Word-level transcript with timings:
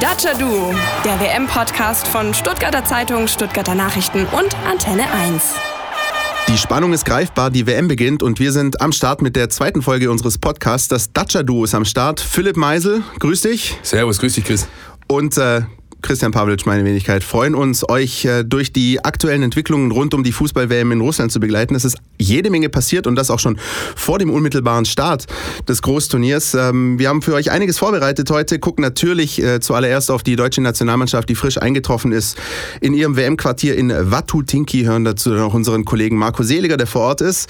Dacia 0.00 0.34
Duo, 0.34 0.74
der 1.06 1.18
WM-Podcast 1.20 2.06
von 2.06 2.34
Stuttgarter 2.34 2.84
Zeitung, 2.84 3.28
Stuttgarter 3.28 3.74
Nachrichten 3.74 4.26
und 4.26 4.54
Antenne 4.70 5.10
1. 5.10 5.54
Die 6.48 6.58
Spannung 6.58 6.92
ist 6.92 7.06
greifbar, 7.06 7.50
die 7.50 7.66
WM 7.66 7.88
beginnt 7.88 8.22
und 8.22 8.38
wir 8.38 8.52
sind 8.52 8.82
am 8.82 8.92
Start 8.92 9.22
mit 9.22 9.36
der 9.36 9.48
zweiten 9.48 9.80
Folge 9.80 10.10
unseres 10.10 10.36
Podcasts. 10.36 10.88
Das 10.88 11.14
Dacia 11.14 11.42
Duo 11.42 11.64
ist 11.64 11.74
am 11.74 11.86
Start. 11.86 12.20
Philipp 12.20 12.58
Meisel, 12.58 13.02
grüß 13.20 13.40
dich. 13.40 13.78
Servus, 13.82 14.18
grüß 14.18 14.34
dich, 14.34 14.44
Chris. 14.44 14.68
Und 15.08 15.38
äh, 15.38 15.62
Christian 16.02 16.32
Pavlic, 16.32 16.66
meine 16.66 16.84
Wenigkeit, 16.84 17.24
freuen 17.24 17.54
uns, 17.54 17.88
euch 17.88 18.24
äh, 18.24 18.44
durch 18.44 18.72
die 18.72 19.04
aktuellen 19.04 19.42
Entwicklungen 19.42 19.90
rund 19.90 20.14
um 20.14 20.22
die 20.22 20.32
Fußball-WM 20.32 20.92
in 20.92 21.00
Russland 21.00 21.32
zu 21.32 21.40
begleiten. 21.40 21.74
Es 21.74 21.84
ist 21.84 21.96
jede 22.18 22.50
Menge 22.50 22.68
passiert 22.68 23.06
und 23.06 23.16
das 23.16 23.30
auch 23.30 23.38
schon 23.38 23.58
vor 23.94 24.18
dem 24.18 24.30
unmittelbaren 24.30 24.84
Start 24.84 25.26
des 25.68 25.82
Großturniers. 25.82 26.54
Ähm, 26.54 26.98
wir 26.98 27.08
haben 27.08 27.22
für 27.22 27.34
euch 27.34 27.50
einiges 27.50 27.78
vorbereitet 27.78 28.30
heute, 28.30 28.58
gucken 28.58 28.82
natürlich 28.82 29.42
äh, 29.42 29.60
zuallererst 29.60 30.10
auf 30.10 30.22
die 30.22 30.36
deutsche 30.36 30.60
Nationalmannschaft, 30.60 31.28
die 31.28 31.34
frisch 31.34 31.58
eingetroffen 31.58 32.12
ist 32.12 32.36
in 32.80 32.94
ihrem 32.94 33.16
WM-Quartier 33.16 33.76
in 33.76 33.90
Vatutinki, 33.90 34.84
hören 34.84 35.04
dazu 35.04 35.30
noch 35.30 35.54
unseren 35.54 35.84
Kollegen 35.84 36.16
Marco 36.16 36.42
Seliger, 36.42 36.76
der 36.76 36.86
vor 36.86 37.02
Ort 37.02 37.20
ist. 37.20 37.48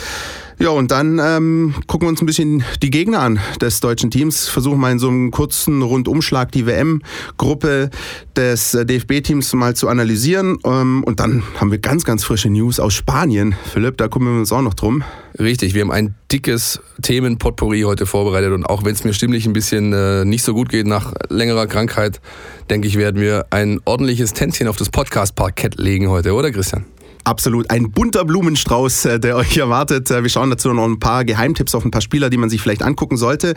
Ja, 0.59 0.71
und 0.71 0.91
dann 0.91 1.21
ähm, 1.23 1.75
gucken 1.87 2.07
wir 2.07 2.11
uns 2.11 2.23
ein 2.23 2.27
bisschen 2.27 2.65
die 2.83 2.89
Gegner 2.89 3.21
an 3.21 3.39
des 3.61 3.81
deutschen 3.81 4.11
Teams, 4.11 4.49
versuchen 4.49 4.81
mal 4.81 4.91
in 4.91 4.99
so 4.99 5.09
einem 5.09 5.31
kurzen 5.31 5.83
Rundumschlag 5.83 6.51
die 6.51 6.65
WM-Gruppe 6.65 7.91
des 8.35 8.73
äh, 8.73 8.87
DFB-Teams 8.87 9.53
mal 9.53 9.77
zu 9.77 9.89
analysieren. 9.89 10.57
Ähm, 10.65 11.05
und 11.05 11.21
dann 11.21 11.43
haben 11.61 11.71
wir 11.71 11.79
ganz, 11.79 12.05
ganz 12.05 12.25
frische 12.25 12.49
News 12.49 12.81
aus 12.81 12.95
Spanien. 12.95 13.55
Philipp, 13.71 13.99
da 13.99 14.09
kümmern 14.09 14.33
wir 14.33 14.41
uns 14.41 14.53
auch 14.53 14.63
noch 14.63 14.73
drum. 14.73 15.05
Richtig, 15.39 15.75
wir 15.75 15.83
haben 15.83 15.91
ein 15.91 16.15
dickes 16.33 16.81
Themenpotpourri 17.03 17.83
heute 17.83 18.07
vorbereitet 18.07 18.53
und 18.53 18.65
auch 18.65 18.83
wenn 18.83 18.95
es 18.95 19.05
mir 19.05 19.13
stimmlich 19.13 19.45
ein 19.45 19.53
bisschen 19.53 19.93
äh, 19.93 20.25
nicht 20.25 20.43
so 20.43 20.55
gut 20.55 20.71
geht 20.71 20.87
nach 20.87 21.13
längerer 21.29 21.67
Krankheit, 21.67 22.23
denke 22.71 22.89
ich, 22.89 22.97
werden 22.97 23.21
wir 23.21 23.45
ein 23.51 23.81
ordentliches 23.85 24.33
Tänzchen 24.33 24.69
auf 24.69 24.77
das 24.77 24.89
Podcast-Parkett 24.89 25.77
legen 25.79 26.09
heute, 26.09 26.33
oder 26.33 26.51
Christian? 26.51 26.87
Absolut. 27.27 27.69
Ein 27.71 27.91
bunter 27.91 28.25
Blumenstrauß, 28.25 29.05
äh, 29.07 29.19
der 29.19 29.35
euch 29.35 29.57
erwartet. 29.57 30.13
Äh, 30.13 30.23
wir 30.23 30.31
schauen 30.31 30.49
dazu 30.49 30.73
noch 30.73 30.85
ein 30.85 31.01
paar 31.01 31.25
Geheimtipps 31.25 31.75
auf 31.75 31.85
ein 31.85 31.91
paar 31.91 32.01
Spieler, 32.01 32.31
die 32.31 32.37
man 32.37 32.51
sich 32.51 32.61
vielleicht 32.61 32.85
angucken 32.85 33.17
sollte. 33.17 33.55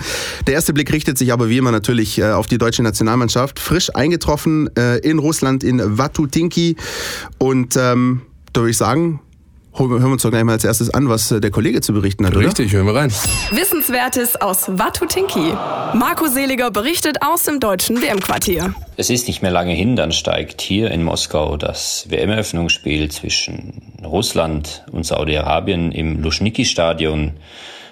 Der 0.47 0.55
erste 0.55 0.73
Blick 0.73 0.91
richtet 0.91 1.19
sich 1.19 1.31
aber 1.31 1.49
wie 1.49 1.59
immer 1.59 1.71
natürlich 1.71 2.17
äh, 2.17 2.31
auf 2.31 2.47
die 2.47 2.57
deutsche 2.57 2.81
Nationalmannschaft. 2.81 3.59
Frisch 3.59 3.93
eingetroffen 3.93 4.67
in 5.03 5.19
Russland 5.19 5.63
in 5.63 5.81
Vatutinki. 5.99 6.77
Und 7.37 7.75
ähm, 7.77 8.21
da 8.53 8.61
würde 8.61 8.71
ich 8.71 8.77
sagen, 8.77 9.19
hören 9.73 10.01
wir 10.01 10.11
uns 10.11 10.23
doch 10.23 10.31
gleich 10.31 10.43
mal 10.43 10.53
als 10.53 10.63
erstes 10.63 10.89
an, 10.89 11.09
was 11.09 11.29
der 11.29 11.51
Kollege 11.51 11.81
zu 11.81 11.93
berichten 11.93 12.25
hat, 12.25 12.35
oder? 12.35 12.47
Richtig, 12.47 12.73
hören 12.73 12.85
wir 12.85 12.95
rein. 12.95 13.11
Wissenswertes 13.51 14.35
aus 14.41 14.67
Watutinki. 14.67 15.53
Marco 15.93 16.27
Seliger 16.27 16.71
berichtet 16.71 17.17
aus 17.21 17.43
dem 17.43 17.59
deutschen 17.59 18.01
WM-Quartier. 18.01 18.73
Es 18.97 19.09
ist 19.09 19.27
nicht 19.27 19.41
mehr 19.41 19.51
lange 19.51 19.73
hin, 19.73 19.95
dann 19.95 20.11
steigt 20.11 20.61
hier 20.61 20.91
in 20.91 21.03
Moskau 21.03 21.57
das 21.57 22.07
WM-Eröffnungsspiel 22.09 23.09
zwischen 23.09 23.81
Russland 24.03 24.83
und 24.91 25.05
Saudi-Arabien 25.05 25.91
im 25.91 26.21
Luschniki-Stadion 26.21 27.33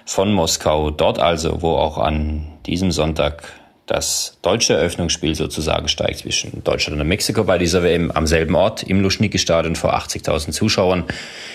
von 0.04 0.32
Moskau. 0.32 0.90
Dort 0.90 1.18
also, 1.18 1.62
wo 1.62 1.72
auch 1.72 1.98
an 1.98 2.46
diesem 2.66 2.92
Sonntag 2.92 3.42
das 3.88 4.36
deutsche 4.42 4.74
Eröffnungsspiel 4.74 5.34
sozusagen 5.34 5.88
steigt 5.88 6.18
zwischen 6.18 6.62
Deutschland 6.62 7.00
und 7.00 7.08
Mexiko 7.08 7.42
bei 7.44 7.56
dieser 7.56 7.82
WM 7.82 8.10
am 8.10 8.26
selben 8.26 8.54
Ort 8.54 8.82
im 8.82 9.00
Luschniki-Stadion 9.00 9.76
vor 9.76 9.96
80.000 9.96 10.50
Zuschauern. 10.50 11.04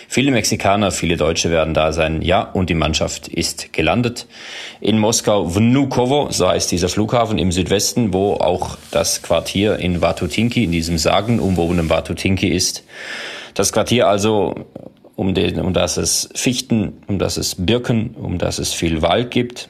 Viele 0.07 0.31
Mexikaner, 0.31 0.91
viele 0.91 1.15
Deutsche 1.15 1.51
werden 1.51 1.75
da 1.75 1.93
sein. 1.93 2.23
Ja, 2.23 2.41
und 2.41 2.71
die 2.71 2.73
Mannschaft 2.73 3.27
ist 3.27 3.71
gelandet 3.71 4.25
in 4.81 4.97
Moskau. 4.97 5.53
Vnukovo, 5.53 6.29
so 6.31 6.47
heißt 6.47 6.71
dieser 6.71 6.89
Flughafen 6.89 7.37
im 7.37 7.51
Südwesten, 7.51 8.13
wo 8.13 8.33
auch 8.33 8.77
das 8.89 9.21
Quartier 9.21 9.77
in 9.77 10.01
Vatutinki, 10.01 10.63
in 10.63 10.71
diesem 10.71 10.97
sagenumwobenen 10.97 11.91
Vatutinki 11.91 12.47
ist. 12.47 12.83
Das 13.53 13.71
Quartier 13.71 14.07
also, 14.07 14.55
um, 15.15 15.35
den, 15.35 15.59
um 15.59 15.73
das 15.73 15.97
es 15.97 16.29
Fichten, 16.33 17.03
um 17.05 17.19
das 17.19 17.37
es 17.37 17.53
Birken, 17.63 18.15
um 18.15 18.39
das 18.39 18.57
es 18.57 18.73
viel 18.73 19.03
Wald 19.03 19.29
gibt 19.29 19.69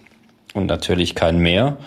und 0.53 0.67
natürlich 0.67 1.13
kein 1.13 1.39
Meer. 1.39 1.77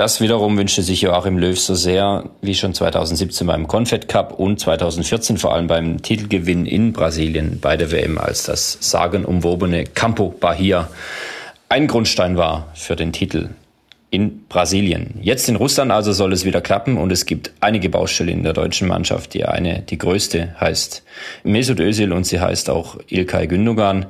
Das 0.00 0.22
wiederum 0.22 0.56
wünschte 0.56 0.82
sich 0.82 1.02
Joachim 1.02 1.36
Löw 1.36 1.60
so 1.60 1.74
sehr, 1.74 2.24
wie 2.40 2.54
schon 2.54 2.72
2017 2.72 3.46
beim 3.46 3.68
Confed 3.68 4.08
Cup 4.08 4.32
und 4.32 4.58
2014 4.58 5.36
vor 5.36 5.52
allem 5.52 5.66
beim 5.66 6.00
Titelgewinn 6.00 6.64
in 6.64 6.94
Brasilien 6.94 7.60
bei 7.60 7.76
der 7.76 7.92
WM, 7.92 8.16
als 8.16 8.44
das 8.44 8.78
sagenumwobene 8.80 9.84
Campo 9.84 10.30
Bahia 10.30 10.88
ein 11.68 11.86
Grundstein 11.86 12.38
war 12.38 12.68
für 12.72 12.96
den 12.96 13.12
Titel 13.12 13.50
in 14.10 14.44
Brasilien. 14.48 15.14
Jetzt 15.22 15.48
in 15.48 15.54
Russland 15.54 15.92
also 15.92 16.12
soll 16.12 16.32
es 16.32 16.44
wieder 16.44 16.60
klappen 16.60 16.98
und 16.98 17.12
es 17.12 17.26
gibt 17.26 17.52
einige 17.60 17.88
Baustellen 17.88 18.30
in 18.30 18.42
der 18.42 18.52
deutschen 18.52 18.88
Mannschaft. 18.88 19.34
Die 19.34 19.44
eine, 19.44 19.82
die 19.82 19.98
größte, 19.98 20.56
heißt 20.58 21.04
Mesut 21.44 21.78
Özil 21.78 22.12
und 22.12 22.24
sie 22.24 22.40
heißt 22.40 22.70
auch 22.70 22.98
Ilkay 23.08 23.46
Gündogan. 23.46 24.06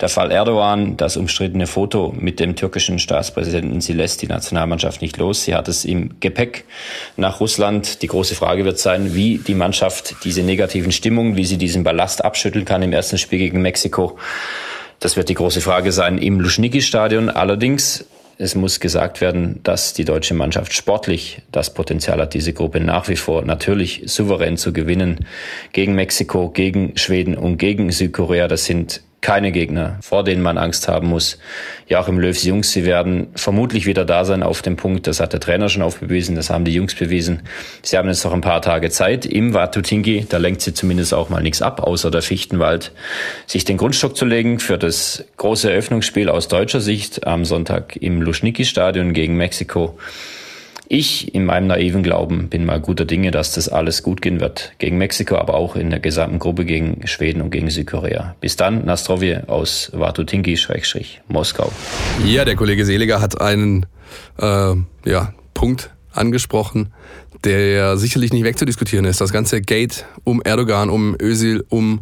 Der 0.00 0.08
Fall 0.08 0.32
Erdogan, 0.32 0.96
das 0.96 1.16
umstrittene 1.16 1.68
Foto 1.68 2.12
mit 2.18 2.40
dem 2.40 2.56
türkischen 2.56 2.98
Staatspräsidenten, 2.98 3.80
sie 3.80 3.92
lässt 3.92 4.22
die 4.22 4.26
Nationalmannschaft 4.26 5.00
nicht 5.02 5.18
los. 5.18 5.44
Sie 5.44 5.54
hat 5.54 5.68
es 5.68 5.84
im 5.84 6.18
Gepäck 6.18 6.64
nach 7.16 7.38
Russland. 7.38 8.02
Die 8.02 8.08
große 8.08 8.34
Frage 8.34 8.64
wird 8.64 8.80
sein, 8.80 9.14
wie 9.14 9.38
die 9.38 9.54
Mannschaft 9.54 10.16
diese 10.24 10.42
negativen 10.42 10.90
Stimmungen, 10.90 11.36
wie 11.36 11.44
sie 11.44 11.58
diesen 11.58 11.84
Ballast 11.84 12.24
abschütteln 12.24 12.64
kann 12.64 12.82
im 12.82 12.92
ersten 12.92 13.18
Spiel 13.18 13.38
gegen 13.38 13.62
Mexiko. 13.62 14.18
Das 14.98 15.16
wird 15.16 15.28
die 15.28 15.34
große 15.34 15.60
Frage 15.60 15.92
sein 15.92 16.18
im 16.18 16.40
Luschniki-Stadion. 16.40 17.28
Allerdings 17.28 18.06
es 18.38 18.54
muss 18.54 18.80
gesagt 18.80 19.20
werden, 19.20 19.60
dass 19.62 19.94
die 19.94 20.04
deutsche 20.04 20.34
Mannschaft 20.34 20.72
sportlich 20.72 21.42
das 21.52 21.72
Potenzial 21.72 22.20
hat, 22.20 22.34
diese 22.34 22.52
Gruppe 22.52 22.80
nach 22.80 23.08
wie 23.08 23.16
vor 23.16 23.44
natürlich 23.44 24.02
souverän 24.06 24.56
zu 24.56 24.72
gewinnen. 24.72 25.26
Gegen 25.72 25.94
Mexiko, 25.94 26.50
gegen 26.50 26.96
Schweden 26.96 27.36
und 27.36 27.58
gegen 27.58 27.90
Südkorea. 27.90 28.48
Das 28.48 28.64
sind 28.64 29.02
keine 29.24 29.52
Gegner, 29.52 29.96
vor 30.02 30.22
denen 30.22 30.42
man 30.42 30.58
Angst 30.58 30.86
haben 30.86 31.08
muss. 31.08 31.38
Joachim 31.88 32.18
Löws 32.18 32.44
Jungs, 32.44 32.70
sie 32.72 32.84
werden 32.84 33.28
vermutlich 33.34 33.86
wieder 33.86 34.04
da 34.04 34.26
sein 34.26 34.42
auf 34.42 34.60
dem 34.60 34.76
Punkt. 34.76 35.06
Das 35.06 35.18
hat 35.18 35.32
der 35.32 35.40
Trainer 35.40 35.70
schon 35.70 35.82
aufbewiesen, 35.82 36.36
das 36.36 36.50
haben 36.50 36.66
die 36.66 36.74
Jungs 36.74 36.94
bewiesen. 36.94 37.42
Sie 37.82 37.96
haben 37.96 38.06
jetzt 38.06 38.22
noch 38.22 38.34
ein 38.34 38.42
paar 38.42 38.60
Tage 38.60 38.90
Zeit 38.90 39.24
im 39.24 39.54
Watutingi, 39.54 40.26
da 40.28 40.36
lenkt 40.36 40.60
sie 40.60 40.74
zumindest 40.74 41.14
auch 41.14 41.30
mal 41.30 41.42
nichts 41.42 41.62
ab, 41.62 41.80
außer 41.80 42.10
der 42.10 42.20
Fichtenwald, 42.20 42.92
sich 43.46 43.64
den 43.64 43.78
Grundstock 43.78 44.14
zu 44.14 44.26
legen 44.26 44.58
für 44.60 44.76
das 44.76 45.24
große 45.38 45.70
Eröffnungsspiel 45.70 46.28
aus 46.28 46.48
deutscher 46.48 46.82
Sicht 46.82 47.26
am 47.26 47.46
Sonntag 47.46 47.96
im 47.96 48.20
Luschniki-Stadion 48.20 49.14
gegen 49.14 49.38
Mexiko. 49.38 49.98
Ich 50.88 51.34
in 51.34 51.44
meinem 51.44 51.66
naiven 51.66 52.02
Glauben 52.02 52.48
bin 52.48 52.66
mal 52.66 52.80
guter 52.80 53.04
Dinge, 53.04 53.30
dass 53.30 53.52
das 53.52 53.68
alles 53.68 54.02
gut 54.02 54.20
gehen 54.20 54.40
wird. 54.40 54.72
Gegen 54.78 54.98
Mexiko, 54.98 55.36
aber 55.36 55.54
auch 55.54 55.76
in 55.76 55.90
der 55.90 56.00
gesamten 56.00 56.38
Gruppe 56.38 56.64
gegen 56.64 57.06
Schweden 57.06 57.40
und 57.40 57.50
gegen 57.50 57.70
Südkorea. 57.70 58.34
Bis 58.40 58.56
dann, 58.56 58.84
Nastrovje 58.84 59.44
aus 59.48 59.90
Watutinki-Moskau. 59.94 61.72
Ja, 62.26 62.44
der 62.44 62.56
Kollege 62.56 62.84
Seliger 62.84 63.20
hat 63.20 63.40
einen 63.40 63.86
äh, 64.38 64.74
ja, 65.06 65.32
Punkt 65.54 65.93
angesprochen, 66.16 66.92
der 67.44 67.96
sicherlich 67.98 68.32
nicht 68.32 68.44
wegzudiskutieren 68.44 69.04
ist. 69.04 69.20
Das 69.20 69.32
ganze 69.32 69.60
Gate 69.60 70.06
um 70.24 70.40
Erdogan, 70.42 70.88
um 70.88 71.16
Özil, 71.20 71.64
um 71.68 72.00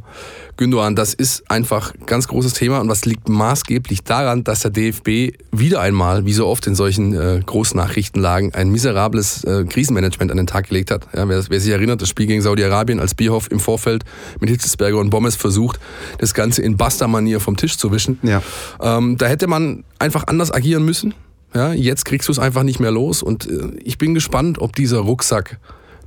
Gündogan, 0.57 0.95
das 0.95 1.15
ist 1.15 1.51
einfach 1.51 1.95
ein 1.95 2.07
ganz 2.07 2.29
großes 2.29 2.53
Thema 2.53 2.81
und 2.81 2.89
was 2.89 3.05
liegt 3.05 3.29
maßgeblich 3.29 4.05
daran, 4.05 4.45
dass 4.45 4.61
der 4.61 4.71
DFB 4.71 5.37
wieder 5.51 5.81
einmal, 5.81 6.27
wie 6.27 6.33
so 6.33 6.47
oft 6.47 6.67
in 6.67 6.75
solchen 6.75 7.15
äh, 7.15 7.41
Großnachrichtenlagen, 7.45 8.55
ein 8.55 8.71
miserables 8.71 9.45
äh, 9.45 9.65
Krisenmanagement 9.65 10.31
an 10.31 10.37
den 10.37 10.47
Tag 10.47 10.69
gelegt 10.69 10.91
hat. 10.91 11.09
Ja, 11.15 11.29
wer, 11.29 11.43
wer, 11.49 11.61
sich 11.61 11.73
erinnert, 11.73 12.03
das 12.03 12.09
Spiel 12.11 12.27
gegen 12.27 12.43
Saudi-Arabien, 12.43 13.01
als 13.01 13.15
Bierhoff 13.15 13.51
im 13.51 13.61
Vorfeld 13.61 14.05
mit 14.41 14.51
Hitzelsberger 14.51 14.99
und 14.99 15.11
Bommes 15.11 15.37
versucht, 15.37 15.81
das 16.19 16.35
Ganze 16.35 16.63
in 16.63 16.77
Basta-Manier 16.77 17.41
vom 17.41 17.57
Tisch 17.57 17.79
zu 17.79 17.91
wischen. 17.91 18.19
Ja. 18.23 18.43
Ähm, 18.81 19.17
da 19.17 19.27
hätte 19.27 19.47
man 19.47 19.85
einfach 19.99 20.27
anders 20.27 20.53
agieren 20.53 20.85
müssen. 20.85 21.15
Ja, 21.55 21.73
jetzt 21.73 22.05
kriegst 22.05 22.29
du 22.29 22.33
es 22.33 22.39
einfach 22.39 22.63
nicht 22.63 22.81
mehr 22.81 22.91
los 22.91 23.23
und 23.23 23.49
äh, 23.49 23.77
ich 23.85 23.99
bin 23.99 24.15
gespannt, 24.15 24.59
ob 24.59 24.75
dieser 24.75 25.01
Rucksack 25.01 25.59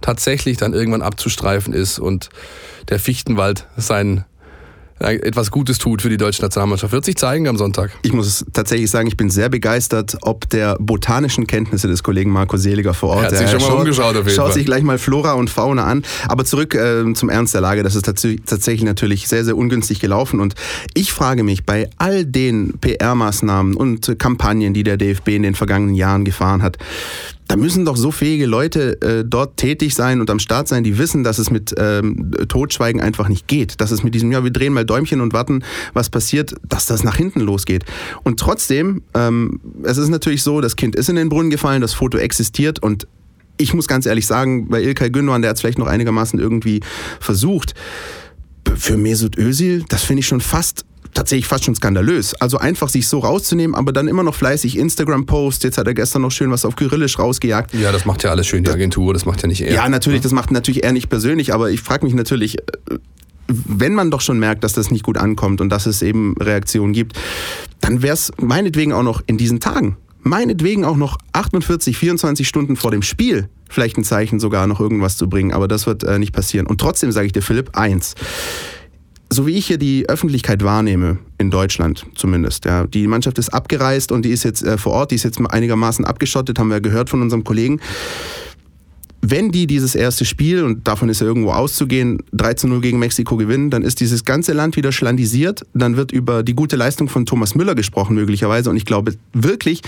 tatsächlich 0.01 0.57
dann 0.57 0.73
irgendwann 0.73 1.01
abzustreifen 1.01 1.73
ist 1.73 1.99
und 1.99 2.29
der 2.89 2.99
Fichtenwald 2.99 3.67
sein 3.77 4.25
etwas 4.99 5.51
Gutes 5.51 5.77
tut 5.77 6.01
für 6.01 6.09
die 6.09 6.17
deutsche 6.17 6.41
Nationalmannschaft. 6.41 6.93
Wird 6.93 7.05
sich 7.05 7.17
zeigen 7.17 7.47
am 7.47 7.57
Sonntag. 7.57 7.91
Ich 8.01 8.13
muss 8.13 8.45
tatsächlich 8.53 8.89
sagen, 8.89 9.07
ich 9.07 9.17
bin 9.17 9.29
sehr 9.29 9.49
begeistert, 9.49 10.17
ob 10.21 10.49
der 10.49 10.77
botanischen 10.79 11.47
Kenntnisse 11.47 11.87
des 11.87 12.01
Kollegen 12.01 12.31
Marco 12.31 12.55
Seliger 12.55 12.93
vor 12.93 13.09
Ort. 13.09 13.31
Er 13.31 13.31
hat 13.31 13.37
sich 13.37 13.49
schon 13.49 13.59
mal 13.61 13.67
schaut, 13.67 13.79
umgeschaut 13.79 14.15
auf 14.15 14.25
jeden 14.25 14.35
Schaut 14.35 14.45
Fall. 14.47 14.53
sich 14.53 14.65
gleich 14.65 14.83
mal 14.83 14.97
Flora 14.97 15.33
und 15.33 15.49
Fauna 15.49 15.83
an. 15.83 16.03
Aber 16.29 16.45
zurück 16.45 16.75
äh, 16.75 17.13
zum 17.13 17.29
Ernst 17.29 17.53
der 17.53 17.61
Lage. 17.61 17.83
Das 17.83 17.95
ist 17.95 18.05
tatsächlich 18.05 18.83
natürlich 18.83 19.27
sehr, 19.27 19.43
sehr 19.43 19.57
ungünstig 19.57 19.99
gelaufen. 19.99 20.39
Und 20.39 20.55
ich 20.93 21.11
frage 21.11 21.43
mich, 21.43 21.65
bei 21.65 21.89
all 21.97 22.25
den 22.25 22.77
PR-Maßnahmen 22.79 23.75
und 23.75 24.17
Kampagnen, 24.17 24.73
die 24.73 24.83
der 24.83 24.97
DFB 24.97 25.29
in 25.29 25.43
den 25.43 25.55
vergangenen 25.55 25.95
Jahren 25.95 26.23
gefahren 26.23 26.61
hat, 26.61 26.77
da 27.47 27.57
müssen 27.57 27.85
doch 27.85 27.95
so 27.95 28.11
fähige 28.11 28.45
Leute 28.47 29.01
äh, 29.01 29.23
dort 29.25 29.57
tätig 29.57 29.93
sein 29.93 30.19
und 30.19 30.29
am 30.29 30.39
Start 30.39 30.67
sein, 30.67 30.83
die 30.83 30.97
wissen, 30.97 31.23
dass 31.23 31.37
es 31.37 31.51
mit 31.51 31.75
ähm, 31.77 32.31
Totschweigen 32.47 33.01
einfach 33.01 33.27
nicht 33.27 33.47
geht. 33.47 33.79
Dass 33.81 33.91
es 33.91 34.03
mit 34.03 34.15
diesem, 34.15 34.31
ja, 34.31 34.43
wir 34.43 34.51
drehen 34.51 34.73
mal 34.73 34.85
Däumchen 34.85 35.21
und 35.21 35.33
warten, 35.33 35.63
was 35.93 36.09
passiert, 36.09 36.55
dass 36.67 36.85
das 36.85 37.03
nach 37.03 37.15
hinten 37.15 37.41
losgeht. 37.41 37.85
Und 38.23 38.39
trotzdem, 38.39 39.03
ähm, 39.13 39.59
es 39.83 39.97
ist 39.97 40.09
natürlich 40.09 40.41
so, 40.41 40.59
das 40.59 40.75
Kind 40.75 40.95
ist 40.95 41.09
in 41.09 41.15
den 41.15 41.29
Brunnen 41.29 41.51
gefallen, 41.51 41.81
das 41.81 41.93
Foto 41.93 42.17
existiert 42.17 42.79
und 42.79 43.07
ich 43.57 43.73
muss 43.73 43.87
ganz 43.87 44.05
ehrlich 44.05 44.27
sagen, 44.27 44.67
bei 44.67 44.81
Ilkay 44.81 45.09
Gündogan, 45.09 45.41
der 45.41 45.49
hat 45.49 45.55
es 45.55 45.61
vielleicht 45.61 45.79
noch 45.79 45.87
einigermaßen 45.87 46.39
irgendwie 46.39 46.81
versucht. 47.19 47.73
Für 48.75 48.97
Mesut 48.97 49.37
Özil, 49.37 49.85
das 49.87 50.03
finde 50.03 50.21
ich 50.21 50.27
schon 50.27 50.41
fast 50.41 50.85
tatsächlich 51.15 51.47
fast 51.47 51.65
schon 51.65 51.73
skandalös. 51.73 52.35
Also 52.35 52.59
einfach 52.59 52.89
sich 52.89 53.07
so 53.07 53.19
rauszunehmen, 53.19 53.75
aber 53.75 53.91
dann 53.91 54.07
immer 54.07 54.21
noch 54.21 54.35
fleißig 54.35 54.77
Instagram-Posts. 54.77 55.63
Jetzt 55.63 55.77
hat 55.79 55.87
er 55.87 55.95
gestern 55.95 56.21
noch 56.21 56.31
schön 56.31 56.51
was 56.51 56.65
auf 56.65 56.75
Kyrillisch 56.75 57.17
rausgejagt. 57.17 57.73
Ja, 57.73 57.91
das 57.91 58.05
macht 58.05 58.23
ja 58.23 58.29
alles 58.29 58.45
schön 58.45 58.63
die 58.63 58.69
Agentur, 58.69 59.13
das 59.13 59.25
macht 59.25 59.41
ja 59.41 59.47
nicht 59.47 59.61
er. 59.61 59.73
Ja, 59.73 59.89
natürlich, 59.89 60.21
das 60.21 60.31
macht 60.31 60.51
natürlich 60.51 60.83
er 60.83 60.91
nicht 60.91 61.09
persönlich, 61.09 61.53
aber 61.53 61.71
ich 61.71 61.81
frage 61.81 62.05
mich 62.05 62.13
natürlich, 62.13 62.59
äh, 62.59 62.63
wenn 63.47 63.93
man 63.93 64.11
doch 64.11 64.21
schon 64.21 64.39
merkt, 64.39 64.63
dass 64.63 64.73
das 64.73 64.91
nicht 64.91 65.03
gut 65.03 65.17
ankommt 65.17 65.61
und 65.61 65.69
dass 65.69 65.85
es 65.85 66.01
eben 66.01 66.35
Reaktionen 66.39 66.93
gibt, 66.93 67.17
dann 67.79 68.01
wäre 68.01 68.13
es 68.13 68.31
meinetwegen 68.39 68.93
auch 68.93 69.03
noch 69.03 69.21
in 69.25 69.37
diesen 69.37 69.59
Tagen 69.59 69.97
meinetwegen 70.25 70.83
auch 70.85 70.97
noch 70.97 71.17
48, 71.33 71.95
24 71.97 72.47
Stunden 72.47 72.75
vor 72.75 72.89
dem 72.89 73.03
Spiel 73.03 73.47
vielleicht 73.69 73.97
ein 73.97 74.03
Zeichen 74.03 74.39
sogar 74.39 74.67
noch 74.67 74.79
irgendwas 74.79 75.17
zu 75.17 75.29
bringen, 75.29 75.53
aber 75.53 75.67
das 75.67 75.85
wird 75.85 76.03
äh, 76.03 76.19
nicht 76.19 76.33
passieren. 76.33 76.67
Und 76.67 76.81
trotzdem 76.81 77.11
sage 77.11 77.27
ich 77.27 77.33
dir, 77.33 77.41
Philipp, 77.41 77.77
eins. 77.77 78.15
So 79.29 79.47
wie 79.47 79.57
ich 79.57 79.65
hier 79.67 79.77
die 79.77 80.07
Öffentlichkeit 80.07 80.63
wahrnehme, 80.63 81.17
in 81.37 81.49
Deutschland 81.49 82.05
zumindest, 82.15 82.65
ja, 82.65 82.85
die 82.85 83.07
Mannschaft 83.07 83.37
ist 83.37 83.49
abgereist 83.49 84.11
und 84.11 84.23
die 84.23 84.29
ist 84.29 84.43
jetzt 84.43 84.63
äh, 84.63 84.77
vor 84.77 84.93
Ort, 84.93 85.11
die 85.11 85.15
ist 85.15 85.23
jetzt 85.23 85.39
einigermaßen 85.39 86.05
abgeschottet, 86.05 86.59
haben 86.59 86.69
wir 86.69 86.79
gehört 86.79 87.09
von 87.09 87.21
unserem 87.21 87.43
Kollegen 87.43 87.79
wenn 89.31 89.51
die 89.51 89.67
dieses 89.67 89.95
erste 89.95 90.25
Spiel, 90.25 90.63
und 90.63 90.87
davon 90.87 91.09
ist 91.09 91.21
ja 91.21 91.27
irgendwo 91.27 91.51
auszugehen, 91.51 92.21
3 92.33 92.53
zu 92.55 92.67
0 92.67 92.81
gegen 92.81 92.99
Mexiko 92.99 93.37
gewinnen, 93.37 93.69
dann 93.69 93.83
ist 93.83 93.99
dieses 93.99 94.25
ganze 94.25 94.53
Land 94.53 94.75
wieder 94.75 94.91
schlandisiert. 94.91 95.65
Dann 95.73 95.97
wird 95.97 96.11
über 96.11 96.43
die 96.43 96.53
gute 96.53 96.75
Leistung 96.75 97.09
von 97.09 97.25
Thomas 97.25 97.55
Müller 97.55 97.75
gesprochen, 97.75 98.15
möglicherweise. 98.15 98.69
Und 98.69 98.77
ich 98.77 98.85
glaube 98.85 99.15
wirklich, 99.33 99.81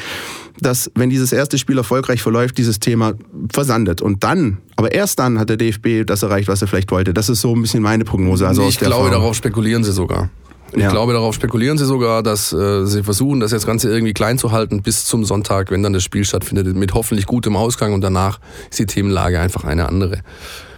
dass, 0.60 0.92
wenn 0.96 1.10
dieses 1.10 1.32
erste 1.34 1.58
Spiel 1.58 1.78
erfolgreich 1.78 2.22
verläuft, 2.22 2.58
dieses 2.58 2.80
Thema 2.80 3.14
versandet. 3.52 4.02
Und 4.02 4.24
dann, 4.24 4.58
aber 4.76 4.92
erst 4.92 5.20
dann 5.20 5.40
hat 5.40 5.50
der 5.50 5.58
DFB 5.58 6.06
das 6.06 6.24
erreicht, 6.24 6.48
was 6.48 6.62
er 6.62 6.68
vielleicht 6.68 6.92
wollte. 6.92 7.14
Das 7.14 7.30
ist 7.30 7.42
so 7.42 7.56
ein 7.56 7.62
bisschen 7.62 7.84
meine 7.84 8.06
Prognose. 8.06 8.48
Also 8.48 8.68
ich 8.68 8.80
glaube, 8.80 9.10
darauf 9.10 9.36
spekulieren 9.36 9.84
sie 9.84 9.92
sogar. 9.92 10.30
Ich 10.74 10.82
ja. 10.82 10.90
glaube, 10.90 11.14
darauf 11.14 11.34
spekulieren 11.34 11.78
sie 11.78 11.86
sogar, 11.86 12.24
dass 12.24 12.52
äh, 12.52 12.86
sie 12.86 13.04
versuchen, 13.04 13.40
das 13.40 13.52
jetzt 13.52 13.66
Ganze 13.66 13.90
irgendwie 13.90 14.14
klein 14.14 14.38
zu 14.38 14.52
halten 14.52 14.82
bis 14.82 15.06
zum 15.06 15.24
Sonntag, 15.24 15.72
wenn 15.72 15.82
dann 15.82 15.94
das 15.94 16.04
Spiel 16.04 16.26
stattfindet, 16.26 16.76
mit 16.76 16.94
hoffentlich 16.94 17.26
gutem 17.26 17.56
Ausgang 17.56 17.94
und 17.94 18.02
danach 18.02 18.40
ist 18.70 18.80
die 18.80 18.86
Themenlage 18.86 19.40
einfach 19.40 19.64
eine 19.64 19.88
andere. 19.88 20.20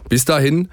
Bis 0.08 0.26
dahin 0.26 0.70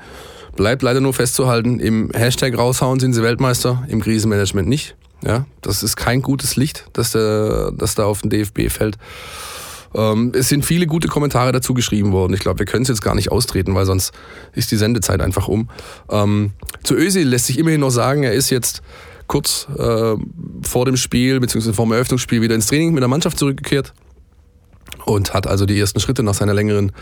bleibt 0.54 0.82
leider 0.82 1.00
nur 1.00 1.14
festzuhalten, 1.14 1.80
im 1.80 2.10
Hashtag 2.14 2.56
raushauen 2.56 3.00
sind 3.00 3.14
sie 3.14 3.22
Weltmeister, 3.22 3.84
im 3.88 4.00
Krisenmanagement 4.00 4.68
nicht. 4.68 4.96
Ja, 5.24 5.46
das 5.62 5.82
ist 5.82 5.96
kein 5.96 6.20
gutes 6.20 6.56
Licht, 6.56 6.86
das, 6.92 7.12
der, 7.12 7.72
das 7.72 7.94
da 7.94 8.04
auf 8.04 8.20
den 8.20 8.30
DFB 8.30 8.68
fällt. 8.68 8.98
Ähm, 9.96 10.32
es 10.34 10.48
sind 10.48 10.64
viele 10.64 10.86
gute 10.86 11.08
Kommentare 11.08 11.52
dazu 11.52 11.74
geschrieben 11.74 12.12
worden. 12.12 12.34
Ich 12.34 12.40
glaube, 12.40 12.58
wir 12.58 12.66
können 12.66 12.82
es 12.82 12.88
jetzt 12.88 13.02
gar 13.02 13.14
nicht 13.14 13.32
austreten, 13.32 13.74
weil 13.74 13.86
sonst 13.86 14.12
ist 14.52 14.70
die 14.70 14.76
Sendezeit 14.76 15.20
einfach 15.20 15.48
um. 15.48 15.70
Ähm, 16.10 16.52
zu 16.84 16.94
Özil 16.94 17.26
lässt 17.26 17.46
sich 17.46 17.58
immerhin 17.58 17.80
noch 17.80 17.90
sagen, 17.90 18.22
er 18.22 18.34
ist 18.34 18.50
jetzt 18.50 18.82
kurz 19.26 19.66
äh, 19.76 20.14
vor 20.62 20.84
dem 20.84 20.96
Spiel 20.96 21.40
bzw. 21.40 21.72
vor 21.72 21.86
dem 21.86 21.92
Eröffnungsspiel 21.92 22.42
wieder 22.42 22.54
ins 22.54 22.66
Training 22.66 22.92
mit 22.92 23.00
der 23.00 23.08
Mannschaft 23.08 23.38
zurückgekehrt 23.38 23.94
und 25.04 25.34
hat 25.34 25.46
also 25.46 25.66
die 25.66 25.78
ersten 25.78 26.00
Schritte 26.00 26.22
nach 26.22 26.34
seiner 26.34 26.54
längeren 26.54 26.92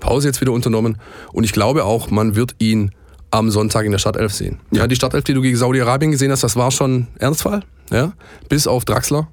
Pause 0.00 0.28
jetzt 0.28 0.40
wieder 0.40 0.52
unternommen. 0.52 0.98
Und 1.32 1.44
ich 1.44 1.52
glaube 1.52 1.84
auch, 1.84 2.10
man 2.10 2.34
wird 2.34 2.54
ihn 2.58 2.92
am 3.30 3.50
Sonntag 3.50 3.84
in 3.84 3.92
der 3.92 3.98
Stadtelf 3.98 4.32
sehen. 4.32 4.58
Ja, 4.70 4.86
die 4.86 4.96
Stadtelf, 4.96 5.24
die 5.24 5.34
du 5.34 5.42
gegen 5.42 5.56
Saudi-Arabien 5.56 6.10
gesehen 6.10 6.32
hast, 6.32 6.42
das 6.42 6.56
war 6.56 6.70
schon 6.70 7.08
Ernstfall. 7.18 7.62
Ja? 7.90 8.12
Bis 8.48 8.66
auf 8.66 8.84
Draxler. 8.84 9.28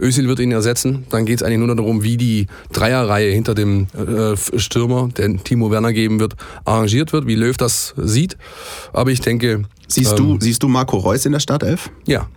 Özil 0.00 0.28
wird 0.28 0.40
ihn 0.40 0.52
ersetzen. 0.52 1.04
Dann 1.10 1.26
geht 1.26 1.40
es 1.40 1.42
eigentlich 1.42 1.58
nur 1.58 1.74
darum, 1.74 2.02
wie 2.02 2.16
die 2.16 2.46
Dreierreihe 2.72 3.32
hinter 3.32 3.54
dem 3.54 3.86
äh, 3.94 4.36
Stürmer, 4.58 5.08
der 5.16 5.36
Timo 5.42 5.70
Werner 5.70 5.92
geben 5.92 6.20
wird, 6.20 6.36
arrangiert 6.64 7.12
wird, 7.12 7.26
wie 7.26 7.34
Löw 7.34 7.56
das 7.56 7.94
sieht. 7.96 8.36
Aber 8.92 9.10
ich 9.10 9.20
denke. 9.20 9.62
Siehst, 9.88 10.12
ähm, 10.12 10.16
du, 10.16 10.36
siehst 10.40 10.62
du 10.62 10.68
Marco 10.68 10.96
Reus 10.96 11.26
in 11.26 11.32
der 11.32 11.40
Startelf? 11.40 11.90
Ja. 12.06 12.28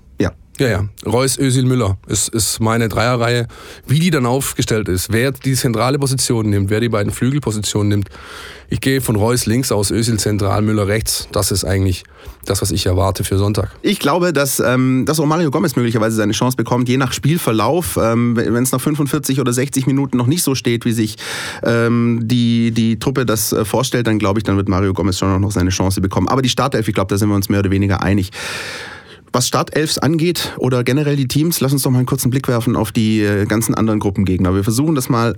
Ja, 0.60 0.68
ja. 0.68 0.88
Reus, 1.06 1.40
Özil, 1.40 1.66
Müller 1.66 1.98
ist, 2.08 2.30
ist 2.30 2.60
meine 2.60 2.88
Dreierreihe. 2.88 3.48
Wie 3.88 4.00
die 4.00 4.12
dann 4.12 4.28
aufgestellt 4.28 4.88
ist, 4.88 5.12
wer 5.12 5.32
die 5.32 5.56
zentrale 5.56 5.98
Position 5.98 6.50
nimmt, 6.50 6.70
wer 6.70 6.80
die 6.80 6.90
beiden 6.90 7.12
Flügelpositionen 7.12 7.90
nimmt. 7.90 8.10
Ich 8.70 8.82
gehe 8.82 9.02
von 9.02 9.16
Reus 9.16 9.46
links 9.46 9.72
aus, 9.72 9.92
Özil 9.92 10.18
zentral, 10.20 10.62
Müller 10.62 10.88
rechts. 10.88 11.28
Das 11.32 11.52
ist 11.52 11.64
eigentlich 11.64 12.04
das, 12.46 12.62
was 12.62 12.72
ich 12.72 12.86
erwarte 12.86 13.24
für 13.24 13.38
Sonntag. 13.38 13.70
Ich 13.82 14.00
glaube, 14.00 14.34
dass, 14.34 14.60
ähm, 14.60 15.06
dass 15.06 15.20
auch 15.20 15.26
Mario 15.26 15.52
Gomez 15.52 15.76
möglicherweise 15.76 16.16
seine 16.16 16.34
Chance 16.34 16.58
bekommt, 16.58 16.88
je 16.88 16.98
nach 16.98 17.14
Spielverlauf. 17.14 17.98
Ähm, 18.02 18.36
wenn 18.36 18.64
es 18.64 18.72
nach 18.72 18.82
45 18.82 19.40
oder 19.40 19.54
60 19.54 19.88
Minuten 19.88 20.18
noch 20.18 20.28
nicht 20.28 20.44
so 20.44 20.56
steht, 20.56 20.86
wie 20.86 20.92
sich 20.92 21.18
ähm, 21.64 22.22
die, 22.24 22.72
die 22.72 23.00
Truppe 23.00 23.26
das 23.26 23.54
äh, 23.54 23.66
vorstellt, 23.66 24.08
dann 24.08 24.20
glaube 24.20 24.40
ich, 24.40 24.44
dann 24.44 24.58
wird 24.58 24.70
Mario 24.70 24.94
Gomez 24.94 25.18
schon 25.18 25.40
noch 25.42 25.52
seine 25.52 25.70
Chance 25.70 26.02
bekommen. 26.02 26.28
Aber 26.28 26.42
die 26.42 26.50
Startelf, 26.50 26.88
ich 26.88 26.94
glaube, 26.96 27.10
da 27.10 27.18
sind 27.18 27.30
wir 27.30 27.36
uns 27.36 27.50
mehr 27.50 27.60
oder 27.60 27.72
weniger 27.72 28.02
einig. 28.02 28.32
Was 29.34 29.48
Startelfs 29.48 29.98
angeht 29.98 30.54
oder 30.58 30.84
generell 30.84 31.16
die 31.16 31.28
Teams, 31.28 31.60
lass 31.60 31.74
uns 31.74 31.82
doch 31.82 31.92
mal 31.92 31.98
einen 31.98 32.06
kurzen 32.06 32.30
Blick 32.30 32.48
werfen 32.48 32.76
auf 32.76 32.92
die 32.92 33.22
äh, 33.22 33.46
ganzen 33.46 33.74
anderen 33.74 34.00
Gruppengegner. 34.00 34.54
Wir 34.54 34.64
versuchen 34.64 34.94
das 34.94 35.10
mal 35.10 35.36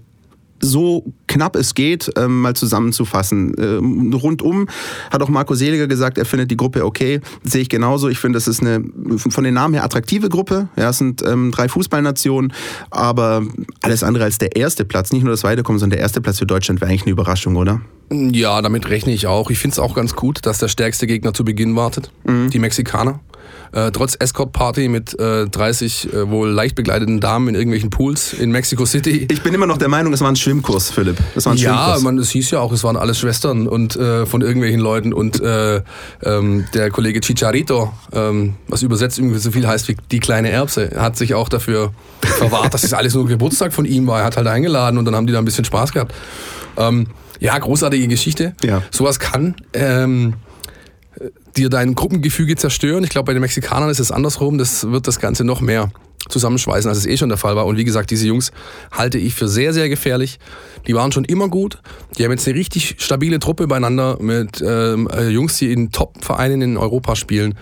so 0.62 1.06
knapp 1.28 1.56
es 1.56 1.76
geht, 1.76 2.12
ähm, 2.18 2.42
mal 2.42 2.56
zusammenzufassen. 2.56 3.54
Ähm, 3.58 4.14
rundum 4.14 4.68
hat 5.12 5.22
auch 5.22 5.30
Marco 5.30 5.54
Seliger 5.54 5.88
gesagt, 5.88 6.18
er 6.18 6.26
findet 6.26 6.52
die 6.52 6.58
Gruppe 6.58 6.86
okay. 6.86 7.20
Das 7.44 7.54
sehe 7.54 7.62
ich 7.62 7.70
genauso. 7.70 8.10
Ich 8.10 8.20
finde, 8.20 8.38
das 8.38 8.48
ist 8.48 8.62
eine 8.62 8.84
von 9.18 9.44
den 9.44 9.54
Namen 9.54 9.74
her 9.74 9.84
attraktive 9.84 10.30
Gruppe. 10.30 10.70
Ja, 10.76 10.90
es 10.90 10.98
sind 10.98 11.24
ähm, 11.26 11.52
drei 11.52 11.68
Fußballnationen, 11.68 12.54
aber 12.90 13.44
alles 13.82 14.04
andere 14.04 14.24
als 14.24 14.38
der 14.38 14.56
erste 14.56 14.86
Platz, 14.86 15.12
nicht 15.12 15.24
nur 15.24 15.32
das 15.32 15.44
Weiterkommen, 15.44 15.80
sondern 15.80 15.98
der 15.98 16.04
erste 16.04 16.22
Platz 16.22 16.40
für 16.40 16.46
Deutschland 16.46 16.82
wäre 16.82 16.90
eigentlich 16.90 17.04
eine 17.04 17.12
Überraschung, 17.12 17.56
oder? 17.56 17.82
Ja, 18.12 18.62
damit 18.62 18.90
rechne 18.90 19.14
ich 19.14 19.28
auch. 19.28 19.50
Ich 19.50 19.60
finde 19.60 19.74
es 19.74 19.80
auch 19.80 19.96
ganz 19.96 20.16
gut, 20.16 20.46
dass 20.46 20.60
der 20.60 20.68
stärkste 20.68 21.08
Gegner 21.08 21.34
zu 21.34 21.44
Beginn 21.44 21.76
wartet, 21.76 22.12
mhm. 22.24 22.50
die 22.50 22.60
Mexikaner. 22.60 23.20
Äh, 23.76 23.92
trotz 23.92 24.16
Escort-Party 24.18 24.88
mit 24.88 25.20
äh, 25.20 25.48
30 25.48 26.14
äh, 26.14 26.30
wohl 26.30 26.50
leicht 26.50 26.76
begleiteten 26.76 27.20
Damen 27.20 27.50
in 27.50 27.56
irgendwelchen 27.56 27.90
Pools 27.90 28.32
in 28.32 28.50
Mexico 28.50 28.86
City. 28.86 29.28
Ich 29.30 29.44
bin 29.44 29.54
immer 29.54 29.68
noch 29.68 29.78
der 29.78 29.90
Meinung, 29.90 30.14
es 30.14 30.22
war 30.22 30.30
ein 30.30 30.38
Schwimmkurs, 30.38 30.92
Philipp. 30.92 31.18
Das 31.36 31.46
war 31.46 31.52
ein 31.52 31.58
ja, 31.58 31.74
Schwimmkurs. 31.74 32.04
man, 32.04 32.18
es 32.18 32.30
hieß 32.30 32.52
ja 32.52 32.62
auch, 32.62 32.72
es 32.72 32.86
waren 32.86 32.96
alles 32.96 33.20
Schwestern 33.20 33.68
und 33.68 33.98
äh, 33.98 34.26
von 34.26 34.42
irgendwelchen 34.42 34.80
Leuten 34.80 35.12
und 35.12 35.42
äh, 35.42 35.82
ähm, 36.24 36.64
der 36.74 36.90
Kollege 36.90 37.20
Chicharito, 37.20 37.92
ähm, 38.14 38.56
was 38.70 38.82
übersetzt 38.82 39.20
irgendwie 39.20 39.40
so 39.40 39.52
viel 39.52 39.68
heißt 39.68 39.90
wie 39.90 39.98
die 40.10 40.22
kleine 40.22 40.52
Erbse, 40.52 40.92
hat 40.96 41.18
sich 41.18 41.34
auch 41.34 41.50
dafür 41.50 41.92
verwahrt, 42.22 42.74
dass 42.74 42.86
es 42.86 42.94
alles 42.94 43.14
nur 43.14 43.28
Geburtstag 43.28 43.74
von 43.74 43.84
ihm 43.84 44.08
war. 44.08 44.20
Er 44.20 44.26
hat 44.26 44.38
halt 44.38 44.48
eingeladen 44.48 44.98
und 44.98 45.04
dann 45.04 45.18
haben 45.18 45.28
die 45.28 45.34
da 45.34 45.40
ein 45.40 45.46
bisschen 45.46 45.66
Spaß 45.66 45.92
gehabt. 45.92 46.14
Ähm, 46.78 47.08
ja, 47.42 47.58
großartige 47.58 48.08
Geschichte. 48.08 48.56
Ja. 48.64 48.82
Sowas 48.92 49.20
kann 49.20 49.56
ähm, 49.74 50.36
dir 51.58 51.70
dein 51.70 51.96
Gruppengefüge 51.96 52.56
zerstören. 52.56 53.04
Ich 53.04 53.10
glaube, 53.10 53.28
bei 53.28 53.34
den 53.34 53.42
Mexikanern 53.42 53.90
ist 53.90 54.00
es 54.00 54.12
andersrum. 54.12 54.58
Das 54.58 54.92
wird 54.92 55.08
das 55.08 55.20
Ganze 55.20 55.44
noch 55.44 55.62
mehr 55.62 55.92
zusammenschweißen, 56.30 56.90
als 56.90 57.00
es 57.00 57.06
eh 57.06 57.18
schon 57.18 57.30
der 57.30 57.38
Fall 57.38 57.56
war. 57.56 57.66
Und 57.66 57.78
wie 57.78 57.84
gesagt, 57.84 58.12
diese 58.12 58.28
Jungs 58.28 58.52
halte 58.92 59.18
ich 59.18 59.36
für 59.36 59.48
sehr, 59.48 59.74
sehr 59.74 59.90
gefährlich. 59.90 60.40
Die 60.88 60.96
waren 60.96 61.12
schon 61.12 61.26
immer 61.26 61.50
gut. 61.50 61.80
Die 62.18 62.24
haben 62.24 62.32
jetzt 62.32 62.48
eine 62.48 62.58
richtig 62.58 62.96
stabile 63.00 63.40
Truppe 63.40 63.68
beieinander 63.68 64.18
mit 64.20 64.64
ähm, 64.66 65.08
äh, 65.12 65.30
Jungs, 65.30 65.58
die 65.58 65.72
in 65.72 65.92
Top-Vereinen 65.92 66.62
in 66.62 66.78
Europa 66.78 67.16
spielen. 67.16 67.56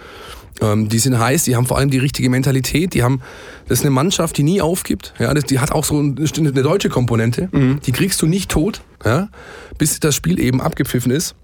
Ähm, 0.62 0.88
die 0.88 1.00
sind 1.00 1.18
heiß, 1.18 1.44
die 1.44 1.56
haben 1.56 1.66
vor 1.66 1.78
allem 1.78 1.90
die 1.90 1.98
richtige 1.98 2.30
Mentalität. 2.30 2.94
Die 2.94 3.04
haben, 3.04 3.22
das 3.68 3.80
ist 3.80 3.86
eine 3.86 3.92
Mannschaft, 3.92 4.38
die 4.38 4.44
nie 4.44 4.62
aufgibt. 4.62 5.14
Ja, 5.20 5.34
das, 5.34 5.46
die 5.46 5.60
hat 5.60 5.72
auch 5.72 5.84
so 5.84 5.98
eine, 5.98 6.16
eine 6.38 6.52
deutsche 6.52 6.90
Komponente. 6.90 7.50
Mhm. 7.52 7.80
Die 7.86 7.92
kriegst 7.92 8.22
du 8.22 8.28
nicht 8.28 8.52
tot, 8.52 8.82
ja, 9.04 9.30
bis 9.78 10.00
das 10.00 10.16
Spiel 10.16 10.40
eben 10.40 10.62
abgepfiffen 10.62 11.12
ist. 11.12 11.36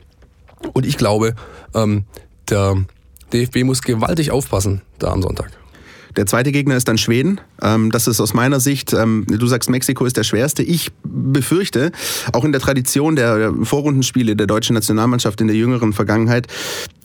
Und 0.73 0.85
ich 0.85 0.97
glaube, 0.97 1.35
ähm, 1.73 2.03
der 2.49 2.77
DFB 3.33 3.63
muss 3.63 3.81
gewaltig 3.81 4.31
aufpassen 4.31 4.81
da 4.97 5.11
am 5.11 5.21
Sonntag. 5.21 5.51
Der 6.15 6.25
zweite 6.25 6.51
Gegner 6.51 6.75
ist 6.75 6.87
dann 6.87 6.97
Schweden. 6.97 7.39
Ähm, 7.61 7.91
das 7.91 8.07
ist 8.07 8.19
aus 8.19 8.33
meiner 8.33 8.59
Sicht, 8.59 8.93
ähm, 8.93 9.25
du 9.27 9.45
sagst, 9.47 9.69
Mexiko 9.69 10.05
ist 10.05 10.17
der 10.17 10.23
schwerste. 10.23 10.63
Ich 10.63 10.91
befürchte, 11.03 11.91
auch 12.33 12.43
in 12.43 12.51
der 12.51 12.61
Tradition 12.61 13.15
der 13.15 13.53
Vorrundenspiele 13.63 14.35
der 14.35 14.47
deutschen 14.47 14.73
Nationalmannschaft 14.73 15.39
in 15.41 15.47
der 15.47 15.55
jüngeren 15.55 15.93
Vergangenheit, 15.93 16.47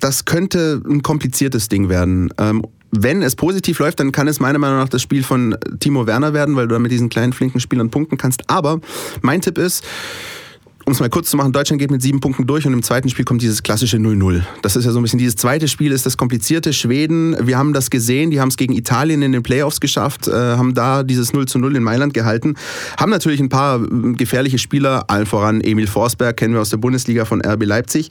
das 0.01 0.25
könnte 0.25 0.83
ein 0.89 1.03
kompliziertes 1.03 1.69
Ding 1.69 1.89
werden. 1.89 2.33
Ähm, 2.39 2.65
wenn 2.91 3.23
es 3.23 3.35
positiv 3.37 3.81
läuft, 3.81 4.01
dann 4.01 4.13
kann 4.13 4.29
es 4.29 4.41
meiner 4.41 4.59
Meinung 4.59 4.79
nach 4.79 4.89
das 4.89 5.03
Spiel 5.03 5.25
von 5.25 5.57
Timo 5.81 6.07
Werner 6.07 6.33
werden, 6.33 6.55
weil 6.57 6.69
du 6.69 6.75
da 6.75 6.79
mit 6.79 6.93
diesen 6.93 7.09
kleinen, 7.09 7.33
flinken 7.33 7.61
Spielern 7.61 7.91
punkten 7.91 8.17
kannst. 8.17 8.49
Aber 8.49 8.81
mein 9.21 9.41
Tipp 9.41 9.59
ist, 9.59 9.85
um 10.87 10.93
es 10.93 11.01
mal 11.01 11.09
kurz 11.09 11.31
zu 11.31 11.37
machen, 11.37 11.53
Deutschland 11.53 11.81
geht 11.81 11.91
mit 11.91 12.03
sieben 12.03 12.21
Punkten 12.21 12.47
durch 12.47 12.67
und 12.67 12.73
im 12.73 12.83
zweiten 12.83 13.09
Spiel 13.09 13.25
kommt 13.25 13.43
dieses 13.43 13.63
klassische 13.63 13.97
0-0. 13.97 14.43
Das 14.63 14.77
ist 14.77 14.85
ja 14.85 14.91
so 14.91 15.01
ein 15.01 15.03
bisschen, 15.03 15.19
dieses 15.19 15.37
zweite 15.37 15.69
Spiel 15.69 15.93
ist 15.93 16.05
das 16.05 16.17
komplizierte. 16.17 16.73
Schweden, 16.73 17.37
wir 17.47 17.57
haben 17.57 17.73
das 17.73 17.91
gesehen, 17.91 18.31
die 18.31 18.41
haben 18.41 18.49
es 18.49 18.57
gegen 18.57 18.75
Italien 18.75 19.23
in 19.23 19.33
den 19.33 19.43
Playoffs 19.43 19.81
geschafft, 19.81 20.29
äh, 20.29 20.33
haben 20.33 20.75
da 20.75 21.03
dieses 21.03 21.33
0-0 21.33 21.77
in 21.77 21.83
Mailand 21.83 22.13
gehalten, 22.15 22.55
haben 22.99 23.11
natürlich 23.11 23.41
ein 23.41 23.49
paar 23.49 23.83
äh, 23.83 24.13
gefährliche 24.13 24.59
Spieler, 24.59 25.05
allen 25.09 25.27
voran 25.27 25.61
Emil 25.61 25.87
Forsberg, 25.87 26.37
kennen 26.37 26.55
wir 26.55 26.61
aus 26.61 26.71
der 26.71 26.77
Bundesliga 26.79 27.25
von 27.25 27.41
RB 27.41 27.65
Leipzig 27.65 28.11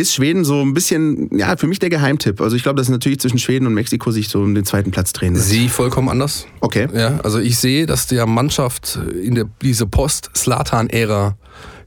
ist 0.00 0.14
Schweden 0.14 0.44
so 0.44 0.60
ein 0.60 0.74
bisschen, 0.74 1.36
ja, 1.36 1.56
für 1.56 1.66
mich 1.66 1.78
der 1.78 1.90
Geheimtipp. 1.90 2.40
Also 2.40 2.56
ich 2.56 2.62
glaube, 2.62 2.78
dass 2.78 2.88
natürlich 2.88 3.20
zwischen 3.20 3.38
Schweden 3.38 3.66
und 3.66 3.74
Mexiko 3.74 4.10
sich 4.10 4.28
so 4.28 4.40
um 4.40 4.54
den 4.54 4.64
zweiten 4.64 4.90
Platz 4.90 5.12
drehen 5.12 5.34
wird. 5.34 5.44
Sie 5.44 5.68
vollkommen 5.68 6.08
anders. 6.08 6.46
Okay. 6.60 6.88
Ja, 6.94 7.20
also 7.22 7.38
ich 7.38 7.58
sehe, 7.58 7.86
dass 7.86 8.06
der 8.06 8.26
Mannschaft 8.26 8.98
in 9.22 9.34
der, 9.34 9.44
diese 9.62 9.86
Post-Slatan-Ära 9.86 11.36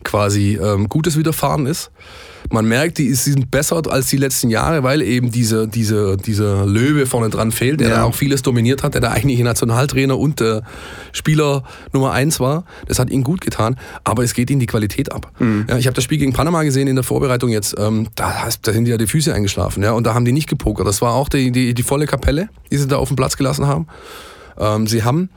quasi 0.04 0.60
ähm, 0.62 0.90
Gutes 0.90 1.18
widerfahren 1.18 1.66
ist. 1.66 1.92
Man 2.54 2.68
merkt, 2.68 3.00
die 3.00 3.12
sind 3.16 3.50
besser 3.50 3.82
als 3.90 4.12
die 4.12 4.18
letzten 4.18 4.52
Jahre, 4.52 4.84
weil 4.84 5.02
eben 5.02 5.32
diese, 5.32 5.68
diese, 5.68 6.18
dieser 6.18 6.68
Löwe 6.68 7.08
vorne 7.08 7.32
dran 7.32 7.52
fehlt, 7.52 7.80
der 7.80 7.90
ja. 7.90 7.96
da 7.96 8.04
auch 8.04 8.14
vieles 8.14 8.44
dominiert 8.44 8.84
hat, 8.84 8.94
der 8.94 9.02
da 9.02 9.10
eigentlich 9.10 9.40
Nationaltrainer 9.40 10.20
und 10.20 10.40
äh, 10.40 10.62
Spieler 11.14 11.64
Nummer 11.94 12.12
eins 12.12 12.40
war. 12.40 12.66
Das 12.88 13.00
hat 13.00 13.10
ihnen 13.10 13.24
gut 13.24 13.42
getan, 13.42 13.76
aber 14.04 14.24
es 14.24 14.36
geht 14.36 14.52
ihnen 14.52 14.60
die 14.60 14.68
Qualität 14.68 15.12
ab. 15.12 15.32
Mhm. 15.40 15.66
Ja, 15.68 15.80
ich 15.80 15.88
habe 15.88 15.96
das 15.96 16.04
Spiel 16.04 16.20
gegen 16.20 16.32
Panama 16.32 16.62
gesehen 16.62 16.88
in 16.88 16.96
der 16.96 17.04
Vorbereitung 17.04 17.50
jetzt. 17.50 17.74
Ähm, 17.80 18.10
da, 18.14 18.48
da 18.62 18.72
sind 18.72 18.88
ja 18.88 18.98
die 18.98 19.08
Füße 19.08 19.34
eingeschlafen 19.34 19.82
ja, 19.82 19.94
und 19.94 20.06
da 20.06 20.14
haben 20.14 20.24
die 20.24 20.32
nicht 20.32 20.48
gepokert. 20.48 20.86
Das 20.86 21.02
war 21.02 21.16
auch 21.16 21.30
die, 21.30 21.52
die, 21.52 21.74
die 21.74 21.84
volle 21.84 22.06
Kapelle, 22.06 22.50
die 22.72 22.78
sie 22.78 22.88
da 22.88 22.98
auf 22.98 23.08
dem 23.08 23.16
Platz 23.16 23.36
gelassen 23.36 23.66
haben. 23.66 23.88
Ähm, 24.60 24.86
sie 24.86 25.04
haben 25.04 25.30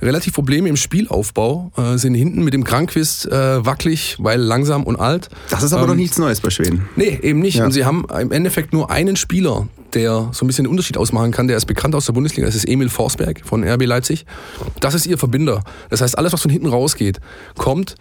relativ 0.00 0.34
Probleme 0.34 0.68
im 0.68 0.76
Spielaufbau, 0.76 1.72
äh, 1.76 1.96
sind 1.98 2.14
hinten 2.14 2.44
mit 2.44 2.54
dem 2.54 2.64
Krankwist 2.64 3.26
äh, 3.26 3.64
wackelig, 3.64 4.16
weil 4.18 4.40
langsam 4.40 4.84
und 4.84 4.96
alt. 4.96 5.28
Das 5.50 5.62
ist 5.62 5.72
aber 5.72 5.82
ähm, 5.82 5.88
doch 5.88 5.94
nichts 5.94 6.18
Neues 6.18 6.40
bei 6.40 6.50
Schweden. 6.50 6.88
Nee, 6.96 7.18
eben 7.22 7.40
nicht. 7.40 7.56
Ja. 7.56 7.64
Und 7.64 7.72
sie 7.72 7.84
haben 7.84 8.06
im 8.20 8.32
Endeffekt 8.32 8.72
nur 8.72 8.90
einen 8.90 9.16
Spieler, 9.16 9.68
der 9.94 10.30
so 10.32 10.44
ein 10.44 10.46
bisschen 10.46 10.64
den 10.64 10.70
Unterschied 10.70 10.96
ausmachen 10.96 11.30
kann. 11.30 11.48
Der 11.48 11.56
ist 11.56 11.66
bekannt 11.66 11.94
aus 11.94 12.06
der 12.06 12.12
Bundesliga. 12.12 12.46
Das 12.46 12.54
ist 12.54 12.68
Emil 12.68 12.88
Forsberg 12.88 13.42
von 13.44 13.64
RB 13.64 13.86
Leipzig. 13.86 14.26
Das 14.80 14.94
ist 14.94 15.06
ihr 15.06 15.18
Verbinder. 15.18 15.62
Das 15.90 16.00
heißt, 16.00 16.18
alles, 16.18 16.32
was 16.32 16.42
von 16.42 16.50
hinten 16.50 16.66
rausgeht, 16.66 17.20
kommt 17.56 17.94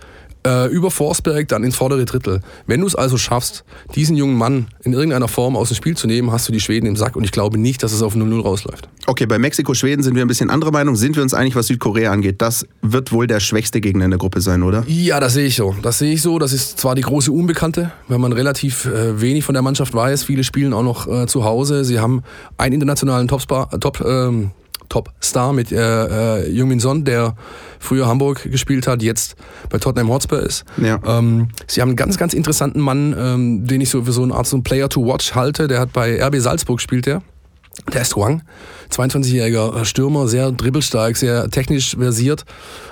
äh, 0.46 0.68
über 0.68 0.92
Forsberg 0.92 1.48
dann 1.48 1.64
ins 1.64 1.76
vordere 1.76 2.06
Drittel. 2.06 2.42
Wenn 2.68 2.82
du 2.82 2.88
es 2.88 2.96
also 2.96 3.18
schaffst, 3.18 3.64
diesen 3.96 4.16
jungen 4.16 4.38
Mann 4.38 4.68
in 4.84 4.94
irgendeiner 4.94 5.28
Form 5.28 5.56
aus 5.56 5.70
dem 5.70 5.76
Spiel 5.76 5.96
zu 5.96 6.08
nehmen, 6.08 6.32
hast 6.32 6.48
du 6.48 6.52
die 6.52 6.60
Schweden 6.60 6.86
im 6.86 6.96
Sack 6.96 7.16
und 7.16 7.24
ich 7.24 7.32
glaube 7.32 7.58
nicht, 7.58 7.84
dass 7.84 7.94
es 7.94 8.02
auf 8.02 8.16
0-0 8.16 8.42
rausläuft. 8.42 8.90
Okay, 9.06 9.26
bei 9.26 9.38
Mexiko-Schweden 9.38 10.04
sind 10.04 10.16
wir 10.16 10.24
ein 10.24 10.28
bisschen 10.28 10.50
anderer 10.50 10.72
Meinung. 10.72 10.96
Sind 10.96 11.16
wir 11.16 11.24
uns 11.24 11.34
einig, 11.34 11.56
was 11.56 11.68
Südkorea 11.68 12.12
angeht? 12.12 12.42
Das 12.42 12.66
wird 12.82 13.12
wohl 13.12 13.28
der 13.28 13.40
schwächste 13.40 13.82
Gegner 13.82 14.06
in 14.06 14.12
der 14.12 14.18
Gruppe 14.18 14.42
sein, 14.42 14.64
oder? 14.64 14.84
Ja, 14.88 15.20
das 15.20 15.34
sehe 15.34 15.46
ich 15.46 15.56
so. 15.56 15.76
Das 15.82 16.00
sehe 16.00 16.14
ich 16.14 16.22
so. 16.22 16.40
Das 16.40 16.54
ist 16.54 16.80
zwar 16.80 16.96
die 16.96 17.02
große 17.02 17.32
Unbekannte, 17.32 17.92
weil 18.08 18.20
man 18.20 18.32
relativ 18.32 18.86
äh, 18.86 19.20
wenig 19.20 19.44
von 19.44 19.54
der 19.54 19.62
Mannschaft 19.62 19.94
weiß. 19.94 20.24
Viele 20.24 20.44
spielen 20.44 20.74
auch 20.74 20.84
noch 20.84 21.08
äh, 21.08 21.28
zu 21.28 21.44
Hause. 21.44 21.84
Sie 21.84 22.00
haben 22.00 22.24
einen 22.58 22.74
internationalen 22.74 23.28
Top-Star, 23.28 23.70
Top, 23.80 24.02
ähm, 24.06 24.52
Top-Star 24.94 25.54
mit 25.54 25.72
äh, 25.72 25.78
äh, 26.42 26.52
Jungmin 26.52 26.80
Son, 26.80 27.04
der 27.04 27.36
früher 27.80 28.06
Hamburg 28.06 28.44
gespielt 28.44 28.86
hat, 28.86 29.02
jetzt 29.02 29.36
bei 29.72 29.80
Tottenham 29.80 30.10
Hotspur 30.10 30.40
ist. 30.40 30.66
Ja. 30.78 31.00
Ähm, 31.04 31.48
sie 31.66 31.82
haben 31.82 31.90
einen 31.90 31.96
ganz, 31.96 32.18
ganz 32.18 32.36
interessanten 32.36 32.80
Mann, 32.80 33.16
ähm, 33.18 33.66
den 33.66 33.82
ich 33.82 33.90
so 33.90 34.04
für 34.04 34.12
so 34.12 34.22
eine 34.22 34.36
Art 34.36 34.46
so 34.46 34.62
Player 34.62 34.90
to 34.90 35.04
Watch 35.04 35.34
halte. 35.34 35.68
Der 35.68 35.80
hat 35.80 35.94
bei 35.94 36.24
RB 36.24 36.36
Salzburg 36.38 36.78
gespielt, 36.78 37.08
der. 37.08 37.24
Der 37.92 38.04
ist 38.04 38.16
Huang, 38.16 38.44
22-jähriger 38.92 39.82
äh, 39.82 39.86
Stürmer, 39.86 40.28
sehr 40.28 40.52
dribbelstark, 40.52 41.18
sehr 41.18 41.50
technisch 41.50 41.96
versiert. 41.98 42.46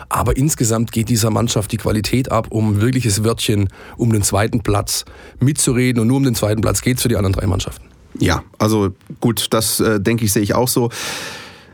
Aber 0.10 0.36
insgesamt 0.36 0.92
geht 0.92 1.08
dieser 1.08 1.30
Mannschaft 1.30 1.72
die 1.72 1.78
Qualität 1.78 2.32
ab, 2.32 2.48
um 2.50 2.82
wirkliches 2.82 3.24
Wörtchen 3.24 3.70
um 3.96 4.12
den 4.12 4.24
zweiten 4.24 4.62
Platz 4.62 5.06
mitzureden. 5.40 6.02
Und 6.02 6.08
nur 6.08 6.18
um 6.18 6.24
den 6.24 6.34
zweiten 6.34 6.62
Platz 6.62 6.82
geht 6.82 6.98
es 6.98 7.04
für 7.04 7.10
die 7.10 7.16
anderen 7.16 7.34
drei 7.34 7.46
Mannschaften. 7.46 7.86
Ja, 8.18 8.42
also 8.58 8.90
gut, 9.20 9.48
das 9.52 9.80
äh, 9.80 10.02
denke 10.02 10.26
ich, 10.26 10.34
sehe 10.34 10.42
ich 10.42 10.56
auch 10.56 10.68
so 10.68 10.90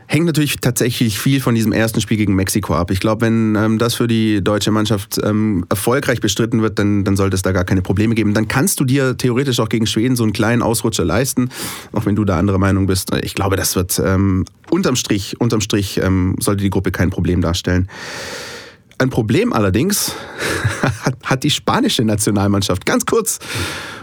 hängt 0.08 0.24
natürlich 0.24 0.56
tatsächlich 0.56 1.18
viel 1.18 1.40
von 1.40 1.54
diesem 1.54 1.72
ersten 1.72 2.00
Spiel 2.00 2.16
gegen 2.16 2.34
Mexiko 2.34 2.74
ab. 2.74 2.90
Ich 2.90 2.98
glaube, 2.98 3.26
wenn 3.26 3.54
ähm, 3.54 3.78
das 3.78 3.94
für 3.94 4.08
die 4.08 4.42
deutsche 4.42 4.70
Mannschaft 4.70 5.20
ähm, 5.22 5.66
erfolgreich 5.68 6.20
bestritten 6.20 6.62
wird, 6.62 6.78
dann, 6.78 7.04
dann 7.04 7.14
sollte 7.14 7.36
es 7.36 7.42
da 7.42 7.52
gar 7.52 7.64
keine 7.64 7.82
Probleme 7.82 8.14
geben. 8.14 8.32
Dann 8.32 8.48
kannst 8.48 8.80
du 8.80 8.84
dir 8.84 9.16
theoretisch 9.16 9.60
auch 9.60 9.68
gegen 9.68 9.86
Schweden 9.86 10.16
so 10.16 10.22
einen 10.22 10.32
kleinen 10.32 10.62
Ausrutscher 10.62 11.04
leisten, 11.04 11.50
auch 11.92 12.06
wenn 12.06 12.16
du 12.16 12.24
da 12.24 12.38
andere 12.38 12.58
Meinung 12.58 12.86
bist. 12.86 13.14
Ich 13.22 13.34
glaube, 13.34 13.56
das 13.56 13.76
wird 13.76 14.00
ähm, 14.02 14.46
unterm 14.70 14.96
Strich, 14.96 15.38
unterm 15.40 15.60
Strich 15.60 16.00
ähm, 16.02 16.36
sollte 16.40 16.62
die 16.62 16.70
Gruppe 16.70 16.90
kein 16.90 17.10
Problem 17.10 17.42
darstellen. 17.42 17.88
Ein 18.98 19.10
Problem 19.10 19.52
allerdings 19.52 20.12
hat 21.24 21.44
die 21.44 21.50
spanische 21.50 22.04
Nationalmannschaft. 22.04 22.84
Ganz 22.84 23.06
kurz 23.06 23.38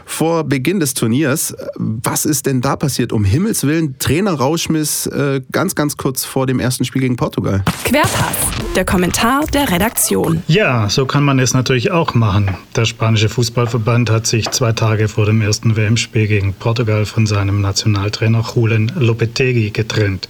vor 0.05 0.45
Beginn 0.45 0.79
des 0.79 0.93
Turniers. 0.93 1.53
Was 1.75 2.25
ist 2.25 2.45
denn 2.45 2.61
da 2.61 2.77
passiert? 2.77 3.11
Um 3.11 3.25
Himmels 3.25 3.65
Willen, 3.65 3.97
Trainer-Rauschmiss 3.99 5.07
äh, 5.07 5.41
ganz, 5.51 5.75
ganz 5.75 5.97
kurz 5.97 6.23
vor 6.23 6.47
dem 6.47 6.59
ersten 6.59 6.85
Spiel 6.85 7.01
gegen 7.01 7.17
Portugal. 7.17 7.63
Querpass, 7.83 8.37
der 8.75 8.85
Kommentar 8.85 9.45
der 9.47 9.69
Redaktion. 9.69 10.43
Ja, 10.47 10.87
so 10.89 11.05
kann 11.05 11.25
man 11.25 11.39
es 11.39 11.53
natürlich 11.53 11.91
auch 11.91 12.13
machen. 12.13 12.55
Der 12.75 12.85
spanische 12.85 13.27
Fußballverband 13.27 14.09
hat 14.09 14.27
sich 14.27 14.49
zwei 14.51 14.71
Tage 14.71 15.09
vor 15.09 15.25
dem 15.25 15.41
ersten 15.41 15.75
WM-Spiel 15.75 16.27
gegen 16.27 16.53
Portugal 16.53 17.05
von 17.05 17.25
seinem 17.25 17.59
Nationaltrainer 17.59 18.45
Julen 18.55 18.93
Lopetegui 18.97 19.71
getrennt, 19.71 20.29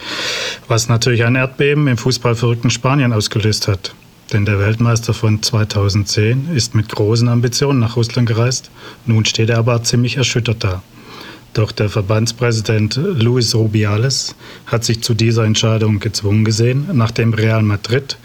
was 0.68 0.90
natürlich 0.90 1.24
ein 1.24 1.36
Erdbeben 1.36 1.88
im 1.88 1.98
fußballverrückten 1.98 2.72
Spanien 2.72 3.14
ausgelöst 3.14 3.68
hat. 3.68 3.94
Denn 4.34 4.46
der 4.46 4.60
Weltmeister 4.60 5.14
von 5.14 5.42
2010 5.42 6.50
ist 6.54 6.74
mit 6.74 6.90
großen 6.90 7.28
Ambitionen 7.28 7.80
nach 7.80 7.96
Russland 7.96 8.28
gereist. 8.28 8.72
Nun 9.06 9.26
steht 9.26 9.50
er 9.50 9.60
aber 9.60 9.84
ziemlich 9.84 10.18
erschüttert 10.18 10.64
da. 10.64 10.82
Doch 11.54 11.72
der 11.72 11.88
Verbandspräsident 11.88 12.98
Luis 12.98 13.56
Rubiales 13.56 14.36
hat 14.66 14.84
sich 14.84 15.02
zu 15.02 15.14
dieser 15.14 15.46
Entscheidung 15.46 16.00
gezwungen 16.00 16.44
gesehen, 16.44 16.90
nachdem 16.92 17.34
Real 17.34 17.62
Madrid 17.62 18.18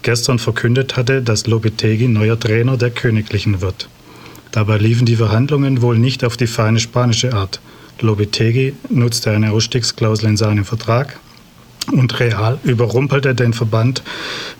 gestern 0.00 0.38
verkündet 0.38 0.96
hatte, 0.96 1.20
dass 1.20 1.46
Lopetegui 1.46 2.08
neuer 2.08 2.40
Trainer 2.40 2.78
der 2.78 2.90
Königlichen 2.90 3.60
wird. 3.60 3.90
Dabei 4.50 4.78
liefen 4.78 5.04
die 5.04 5.16
Verhandlungen 5.16 5.82
wohl 5.82 5.98
nicht 5.98 6.24
auf 6.24 6.38
die 6.38 6.46
feine 6.46 6.80
spanische 6.80 7.34
Art. 7.34 7.60
Lopetegui 8.00 8.72
nutzte 8.88 9.30
eine 9.30 9.52
Ausstiegsklausel 9.52 10.30
in 10.30 10.36
seinem 10.38 10.64
Vertrag, 10.64 11.20
und 11.92 12.18
Real 12.20 12.58
überrumpelte 12.62 13.34
den 13.34 13.52
Verband 13.52 14.02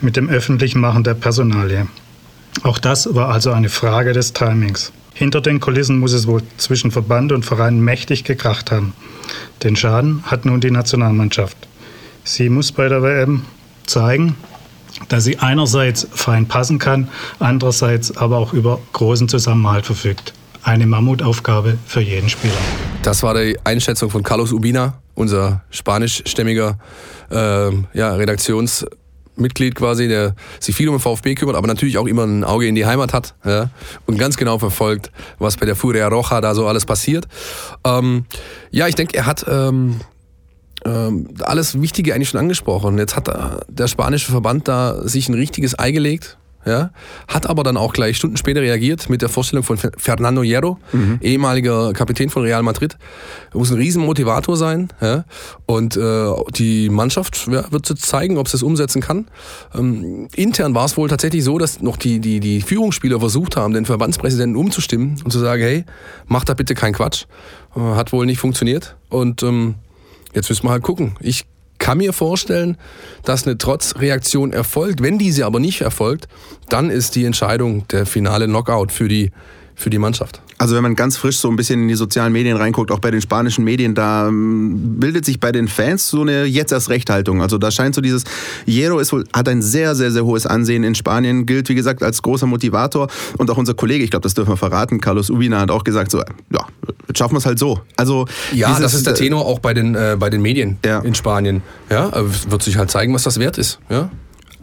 mit 0.01 0.15
dem 0.15 0.29
öffentlichen 0.29 0.79
Machen 0.79 1.03
der 1.03 1.13
Personalie. 1.13 1.87
Auch 2.63 2.77
das 2.77 3.13
war 3.15 3.29
also 3.29 3.51
eine 3.51 3.69
Frage 3.69 4.13
des 4.13 4.33
Timings. 4.33 4.91
Hinter 5.13 5.41
den 5.41 5.59
Kulissen 5.59 5.99
muss 5.99 6.13
es 6.13 6.27
wohl 6.27 6.41
zwischen 6.57 6.91
Verband 6.91 7.31
und 7.31 7.45
Verein 7.45 7.79
mächtig 7.79 8.23
gekracht 8.23 8.71
haben. 8.71 8.93
Den 9.63 9.75
Schaden 9.75 10.23
hat 10.25 10.45
nun 10.45 10.61
die 10.61 10.71
Nationalmannschaft. 10.71 11.57
Sie 12.23 12.49
muss 12.49 12.71
bei 12.71 12.87
der 12.87 13.03
WM 13.03 13.43
zeigen, 13.85 14.35
dass 15.09 15.23
sie 15.23 15.39
einerseits 15.39 16.07
fein 16.11 16.47
passen 16.47 16.79
kann, 16.79 17.09
andererseits 17.39 18.15
aber 18.17 18.37
auch 18.37 18.53
über 18.53 18.79
großen 18.93 19.27
Zusammenhalt 19.27 19.85
verfügt. 19.85 20.33
Eine 20.63 20.85
Mammutaufgabe 20.85 21.77
für 21.87 22.01
jeden 22.01 22.29
Spieler. 22.29 22.53
Das 23.01 23.23
war 23.23 23.33
die 23.33 23.57
Einschätzung 23.63 24.09
von 24.09 24.21
Carlos 24.21 24.51
Ubina, 24.51 25.00
unser 25.21 25.63
spanischstämmiger 25.69 26.77
äh, 27.29 27.69
ja, 27.93 28.13
Redaktionsmitglied 28.15 29.75
quasi, 29.75 30.07
der 30.07 30.35
sich 30.59 30.75
viel 30.75 30.89
um 30.89 30.95
den 30.95 31.01
VfB 31.01 31.35
kümmert, 31.35 31.55
aber 31.55 31.67
natürlich 31.67 31.97
auch 31.97 32.07
immer 32.07 32.25
ein 32.25 32.43
Auge 32.43 32.67
in 32.67 32.75
die 32.75 32.85
Heimat 32.85 33.13
hat 33.13 33.35
ja, 33.45 33.69
und 34.05 34.17
ganz 34.17 34.35
genau 34.35 34.59
verfolgt, 34.59 35.11
was 35.39 35.57
bei 35.57 35.65
der 35.65 35.75
Furia 35.75 36.07
Roja 36.07 36.41
da 36.41 36.53
so 36.53 36.67
alles 36.67 36.85
passiert. 36.85 37.27
Ähm, 37.85 38.25
ja, 38.71 38.87
ich 38.87 38.95
denke, 38.95 39.15
er 39.15 39.25
hat 39.25 39.45
ähm, 39.47 40.01
ähm, 40.83 41.29
alles 41.41 41.79
Wichtige 41.79 42.13
eigentlich 42.13 42.29
schon 42.29 42.39
angesprochen. 42.39 42.97
Jetzt 42.97 43.15
hat 43.15 43.29
der 43.69 43.87
spanische 43.87 44.31
Verband 44.31 44.67
da 44.67 45.07
sich 45.07 45.29
ein 45.29 45.35
richtiges 45.35 45.77
Ei 45.77 45.91
gelegt 45.91 46.37
ja, 46.65 46.91
hat 47.27 47.47
aber 47.47 47.63
dann 47.63 47.77
auch 47.77 47.93
gleich 47.93 48.17
Stunden 48.17 48.37
später 48.37 48.61
reagiert 48.61 49.09
mit 49.09 49.21
der 49.21 49.29
Vorstellung 49.29 49.63
von 49.63 49.77
Fernando 49.77 50.43
Hierro, 50.43 50.77
mhm. 50.91 51.19
ehemaliger 51.21 51.93
Kapitän 51.93 52.29
von 52.29 52.43
Real 52.43 52.63
Madrid. 52.63 52.97
Muss 53.53 53.71
ein 53.71 53.77
Riesenmotivator 53.77 54.57
sein. 54.57 54.89
Ja, 55.01 55.25
und 55.65 55.97
äh, 55.97 56.33
die 56.55 56.89
Mannschaft 56.89 57.47
ja, 57.51 57.71
wird 57.71 57.85
zeigen, 57.85 58.37
ob 58.37 58.47
sie 58.47 58.57
es 58.57 58.63
umsetzen 58.63 59.01
kann. 59.01 59.27
Ähm, 59.73 60.27
intern 60.35 60.75
war 60.75 60.85
es 60.85 60.97
wohl 60.97 61.09
tatsächlich 61.09 61.43
so, 61.43 61.57
dass 61.57 61.81
noch 61.81 61.97
die, 61.97 62.19
die, 62.19 62.39
die 62.39 62.61
Führungsspieler 62.61 63.19
versucht 63.19 63.57
haben, 63.57 63.73
den 63.73 63.85
Verbandspräsidenten 63.85 64.55
umzustimmen 64.55 65.21
und 65.23 65.31
zu 65.31 65.39
sagen, 65.39 65.61
hey, 65.61 65.85
mach 66.27 66.43
da 66.43 66.53
bitte 66.53 66.75
keinen 66.75 66.93
Quatsch. 66.93 67.25
Äh, 67.75 67.79
hat 67.79 68.11
wohl 68.13 68.25
nicht 68.25 68.39
funktioniert. 68.39 68.95
Und 69.09 69.43
ähm, 69.43 69.75
jetzt 70.33 70.49
müssen 70.49 70.65
wir 70.65 70.71
halt 70.71 70.83
gucken. 70.83 71.15
Ich 71.19 71.45
kann 71.81 71.97
mir 71.97 72.13
vorstellen, 72.13 72.77
dass 73.25 73.45
eine 73.45 73.57
Trotzreaktion 73.57 74.53
erfolgt. 74.53 75.01
Wenn 75.01 75.17
diese 75.17 75.45
aber 75.45 75.59
nicht 75.59 75.81
erfolgt, 75.81 76.27
dann 76.69 76.89
ist 76.89 77.15
die 77.15 77.25
Entscheidung 77.25 77.87
der 77.89 78.05
finale 78.05 78.45
Knockout 78.45 78.91
für 78.91 79.09
die, 79.09 79.31
für 79.75 79.89
die 79.89 79.97
Mannschaft. 79.97 80.41
Also 80.61 80.75
wenn 80.75 80.83
man 80.83 80.95
ganz 80.95 81.17
frisch 81.17 81.39
so 81.39 81.49
ein 81.49 81.55
bisschen 81.55 81.81
in 81.81 81.87
die 81.87 81.95
sozialen 81.95 82.31
Medien 82.31 82.55
reinguckt, 82.55 82.91
auch 82.91 82.99
bei 82.99 83.09
den 83.09 83.19
spanischen 83.19 83.63
Medien, 83.63 83.95
da 83.95 84.27
ähm, 84.27 84.99
bildet 84.99 85.25
sich 85.25 85.39
bei 85.39 85.51
den 85.51 85.67
Fans 85.67 86.07
so 86.07 86.21
eine 86.21 86.45
jetzt 86.45 86.71
erst 86.71 86.91
Rechthaltung. 86.91 87.41
Also 87.41 87.57
da 87.57 87.71
scheint 87.71 87.95
so 87.95 88.01
dieses, 88.01 88.25
Hierro 88.67 88.99
ist 88.99 89.11
wohl, 89.11 89.23
hat 89.33 89.49
ein 89.49 89.63
sehr, 89.63 89.95
sehr, 89.95 90.11
sehr 90.11 90.23
hohes 90.23 90.45
Ansehen 90.45 90.83
in 90.83 90.93
Spanien, 90.93 91.47
gilt 91.47 91.67
wie 91.69 91.73
gesagt 91.73 92.03
als 92.03 92.21
großer 92.21 92.45
Motivator 92.45 93.07
und 93.39 93.49
auch 93.49 93.57
unser 93.57 93.73
Kollege, 93.73 94.03
ich 94.03 94.11
glaube, 94.11 94.21
das 94.21 94.35
dürfen 94.35 94.51
wir 94.51 94.57
verraten, 94.57 95.01
Carlos 95.01 95.31
Ubina 95.31 95.61
hat 95.61 95.71
auch 95.71 95.83
gesagt 95.83 96.11
so, 96.11 96.19
ja, 96.19 96.67
schaffen 97.17 97.33
wir 97.33 97.39
es 97.39 97.47
halt 97.47 97.57
so. 97.57 97.79
Also 97.97 98.27
ja, 98.53 98.67
dieses, 98.67 98.83
das 98.83 98.93
ist 98.93 99.07
der 99.07 99.15
Tenor 99.15 99.47
auch 99.47 99.57
bei 99.57 99.73
den, 99.73 99.95
äh, 99.95 100.15
bei 100.19 100.29
den 100.29 100.43
Medien 100.43 100.77
ja. 100.85 100.99
in 100.99 101.15
Spanien. 101.15 101.63
Ja, 101.89 102.11
wird 102.13 102.61
sich 102.61 102.77
halt 102.77 102.91
zeigen, 102.91 103.15
was 103.15 103.23
das 103.23 103.39
wert 103.39 103.57
ist. 103.57 103.79
Ja. 103.89 104.11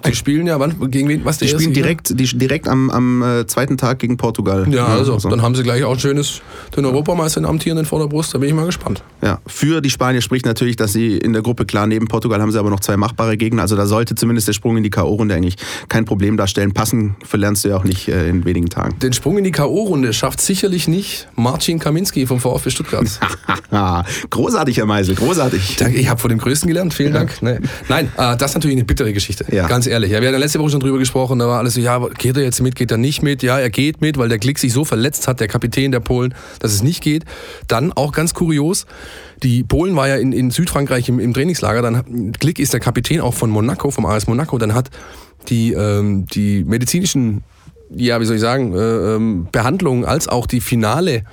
Die 0.07 0.15
spielen 0.15 0.47
ja, 0.47 0.61
wann, 0.61 0.91
gegen 0.91 1.09
wen? 1.09 1.25
Was 1.25 1.39
die 1.39 1.49
spielen 1.49 1.73
direkt, 1.73 2.19
die, 2.19 2.25
direkt 2.25 2.69
am, 2.69 2.89
am 2.91 3.23
äh, 3.23 3.47
zweiten 3.47 3.77
Tag 3.77 3.99
gegen 3.99 4.17
Portugal. 4.17 4.67
Ja, 4.71 4.87
also, 4.87 5.15
also, 5.15 5.29
dann 5.29 5.43
haben 5.43 5.55
sie 5.55 5.65
gleich 5.65 5.83
auch 5.83 5.93
ein 5.93 5.99
schönes, 5.99 6.41
den 6.77 6.85
Europameister, 6.85 7.41
den 7.41 7.47
amtierenden 7.47 7.85
vor 7.85 7.99
der 7.99 8.07
Brust. 8.07 8.33
Da 8.33 8.39
bin 8.39 8.49
ich 8.49 8.55
mal 8.55 8.67
gespannt. 8.67 9.03
Ja, 9.23 9.41
für 9.47 9.81
die 9.81 9.91
Spanier 9.91 10.21
spricht 10.21 10.47
natürlich, 10.47 10.77
dass 10.77 10.93
sie 10.93 11.19
in 11.19 11.33
der 11.33 11.43
Gruppe, 11.43 11.67
klar, 11.67 11.87
neben 11.87 12.07
Portugal 12.07 12.41
haben 12.41 12.53
sie 12.53 12.59
aber 12.59 12.71
noch 12.71 12.81
zwei 12.81 12.97
machbare 12.97 13.37
Gegner. 13.37 13.63
Also 13.63 13.75
da 13.75 13.87
sollte 13.87 14.15
zumindest 14.15 14.47
der 14.47 14.53
Sprung 14.53 14.77
in 14.77 14.85
die 14.85 14.91
K.O.-Runde 14.91 15.35
eigentlich 15.35 15.57
kein 15.89 16.05
Problem 16.05 16.37
darstellen. 16.37 16.73
Passen 16.73 17.17
verlernst 17.25 17.65
du 17.65 17.71
ja 17.71 17.77
auch 17.77 17.85
nicht 17.85 18.09
äh, 18.09 18.29
in 18.29 18.45
wenigen 18.45 18.69
Tagen. 18.69 18.99
Den 19.01 19.13
Sprung 19.13 19.37
in 19.39 19.45
die 19.45 19.53
K.O.-Runde 19.53 20.13
schafft 20.13 20.41
sicherlich 20.41 20.87
nicht 20.87 21.29
Marcin 21.35 21.81
Kaminski 21.81 22.27
vom 22.27 22.39
VfB 22.39 22.71
Stuttgart. 22.71 23.07
großartig, 24.31 24.77
Herr 24.77 24.87
Meisel, 24.87 25.17
großartig. 25.17 25.77
Danke, 25.77 25.99
ich 25.99 26.09
habe 26.09 26.21
vor 26.21 26.31
dem 26.31 26.39
Größten 26.39 26.69
gelernt. 26.69 26.95
Vielen 26.95 27.15
ja. 27.15 27.25
Dank. 27.25 27.33
Nein, 27.89 28.13
äh, 28.17 28.37
das 28.37 28.53
ist 28.53 28.55
natürlich 28.55 28.77
eine 28.77 28.85
bittere 28.85 29.13
Geschichte. 29.13 29.45
Ja. 29.51 29.67
Ganz 29.67 29.88
ehrlich. 29.89 30.13
Ja, 30.13 30.21
wir 30.21 30.29
hatten 30.29 30.39
letzte 30.39 30.59
Woche 30.59 30.71
schon 30.71 30.81
drüber 30.81 30.99
gesprochen. 30.99 31.39
Da 31.39 31.49
war 31.49 31.59
alles 31.59 31.75
so, 31.75 31.81
ja, 31.81 31.99
geht 32.19 32.37
er 32.37 32.43
jetzt 32.43 32.61
mit, 32.61 32.77
geht 32.77 32.91
er 32.91 32.99
nicht 32.99 33.23
mit? 33.23 33.43
Ja, 33.43 33.59
er 33.59 33.71
geht 33.71 34.01
mit, 34.01 34.19
weil 34.19 34.29
der 34.29 34.39
Glick 34.39 34.59
sich 34.59 34.73
so 34.73 34.85
verletzt 34.85 35.29
hat, 35.29 35.41
der 35.41 35.49
Kapitän 35.49 35.93
der 35.93 36.01
Polen, 36.01 36.35
dass 36.61 36.73
es 36.73 36.83
nicht 36.83 37.03
geht. 37.03 37.25
Dann 37.67 37.93
auch 37.93 38.13
ganz 38.13 38.35
kurios, 38.35 38.87
die 39.43 39.65
Polen 39.65 39.97
war 39.97 40.09
ja 40.09 40.17
in, 40.17 40.33
in 40.33 40.51
Südfrankreich 40.51 41.09
im, 41.09 41.19
im 41.19 41.35
Trainingslager. 41.35 41.83
Dann 41.83 42.33
Glick 42.33 42.59
ist 42.59 42.73
der 42.73 42.81
Kapitän 42.81 43.21
auch 43.21 43.35
von 43.35 43.51
Monaco, 43.51 43.91
vom 43.91 44.07
AS 44.07 44.27
Monaco. 44.27 44.59
Dann 44.59 44.75
hat 44.75 44.91
die, 45.49 45.73
ähm, 45.73 46.27
die 46.27 46.65
medizinischen, 46.65 47.43
ja, 47.91 48.21
wie 48.21 48.25
soll 48.25 48.37
ich 48.37 48.43
sagen, 48.43 48.75
äh, 48.75 49.15
ähm, 49.15 49.49
Behandlungen 49.51 50.05
als 50.05 50.29
auch 50.29 50.47
die 50.47 50.61
finale 50.61 51.25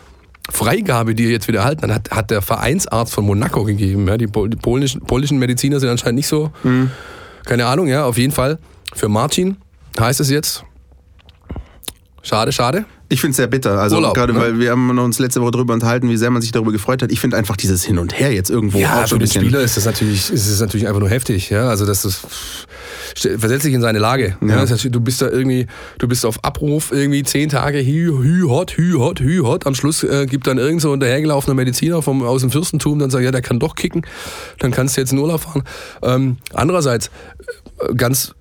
Freigabe, 0.50 1.16
die 1.16 1.26
er 1.26 1.32
jetzt 1.32 1.48
wieder 1.48 1.60
erhalten 1.60 1.92
hat, 1.94 2.12
hat 2.12 2.30
der 2.30 2.42
Vereinsarzt 2.42 3.14
von 3.14 3.26
Monaco 3.26 3.64
gegeben. 3.64 4.08
Ja, 4.08 4.18
die, 4.18 4.28
die 4.28 4.56
polnischen, 4.58 5.02
polnischen 5.02 5.40
Mediziner 5.40 5.80
sind 5.80 5.90
anscheinend 5.90 6.18
nicht 6.18 6.28
so, 6.28 6.52
mhm. 6.64 6.92
Keine 7.46 7.66
Ahnung, 7.66 7.88
ja, 7.88 8.06
auf 8.06 8.18
jeden 8.18 8.34
Fall. 8.34 8.60
Für 8.94 9.10
Martin 9.10 9.58
heißt 10.00 10.20
es 10.20 10.30
jetzt, 10.30 10.64
schade, 12.22 12.52
schade. 12.52 12.86
Ich 13.08 13.22
finde 13.22 13.32
es 13.32 13.38
sehr 13.38 13.48
bitter. 13.48 13.80
Also 13.80 13.98
Urlaub, 13.98 14.16
gerade 14.16 14.34
ne? 14.34 14.40
weil 14.40 14.60
wir 14.60 14.72
haben 14.72 14.98
uns 14.98 15.20
letzte 15.20 15.42
Woche 15.42 15.52
darüber 15.52 15.74
unterhalten, 15.74 16.10
wie 16.10 16.18
sehr 16.18 16.32
man 16.32 16.42
sich 16.42 16.52
darüber 16.52 16.72
gefreut 16.72 17.04
hat. 17.04 17.12
Ich 17.12 17.20
finde 17.20 17.38
einfach 17.38 17.56
dieses 17.56 17.84
Hin 17.84 18.00
und 18.00 18.18
Her 18.18 18.34
jetzt 18.34 18.50
irgendwo 18.50 18.80
ja, 18.80 19.04
auch 19.04 19.08
so 19.08 19.16
ein 19.16 19.20
bisschen. 19.20 19.44
Spieler 19.44 19.62
ist 19.62 19.78
das 19.78 19.86
natürlich, 19.86 20.32
ist 20.32 20.48
es 20.48 20.60
natürlich 20.60 20.88
einfach 20.88 21.00
nur 21.00 21.10
heftig. 21.10 21.52
Ja, 21.52 21.70
also 21.70 21.86
das 21.86 22.04
ist 22.04 22.26
versetzt 23.16 23.64
sich 23.64 23.74
in 23.74 23.82
seine 23.82 24.00
Lage. 24.00 24.38
Ja. 24.42 24.48
Ja, 24.48 24.62
das 24.62 24.72
heißt, 24.72 24.88
du 24.90 25.00
bist 25.00 25.22
da 25.22 25.30
irgendwie, 25.30 25.68
du 25.98 26.08
bist 26.08 26.26
auf 26.26 26.44
Abruf 26.44 26.92
irgendwie 26.92 27.24
zehn 27.24 27.50
Tage 27.50 27.80
hü, 27.80 28.12
hü 28.22 28.48
hot, 28.48 28.78
hü 28.78 28.94
hot, 28.98 29.20
hü 29.20 29.42
hot. 29.44 29.66
Am 29.66 29.76
Schluss 29.76 30.04
äh, 30.04 30.26
gibt 30.26 30.48
dann 30.48 30.58
irgend 30.58 30.82
so 30.82 30.92
ein 30.94 31.00
dahergelaufener 31.00 31.56
Mediziner 31.56 32.02
vom 32.02 32.24
aus 32.24 32.42
dem 32.42 32.52
Fürstentum, 32.52 33.00
dann 33.00 33.10
sagt 33.10 33.24
ja, 33.24 33.32
der 33.32 33.42
kann 33.42 33.60
doch 33.60 33.76
kicken. 33.76 34.06
Dann 34.60 34.72
kannst 34.72 34.98
du 34.98 35.02
jetzt 35.02 35.12
in 35.14 35.20
Urlaub 35.20 35.42
fahren. 35.42 35.64
Ähm, 36.02 36.38
andererseits 36.54 37.10
äh, 37.80 37.94
ganz 37.96 38.34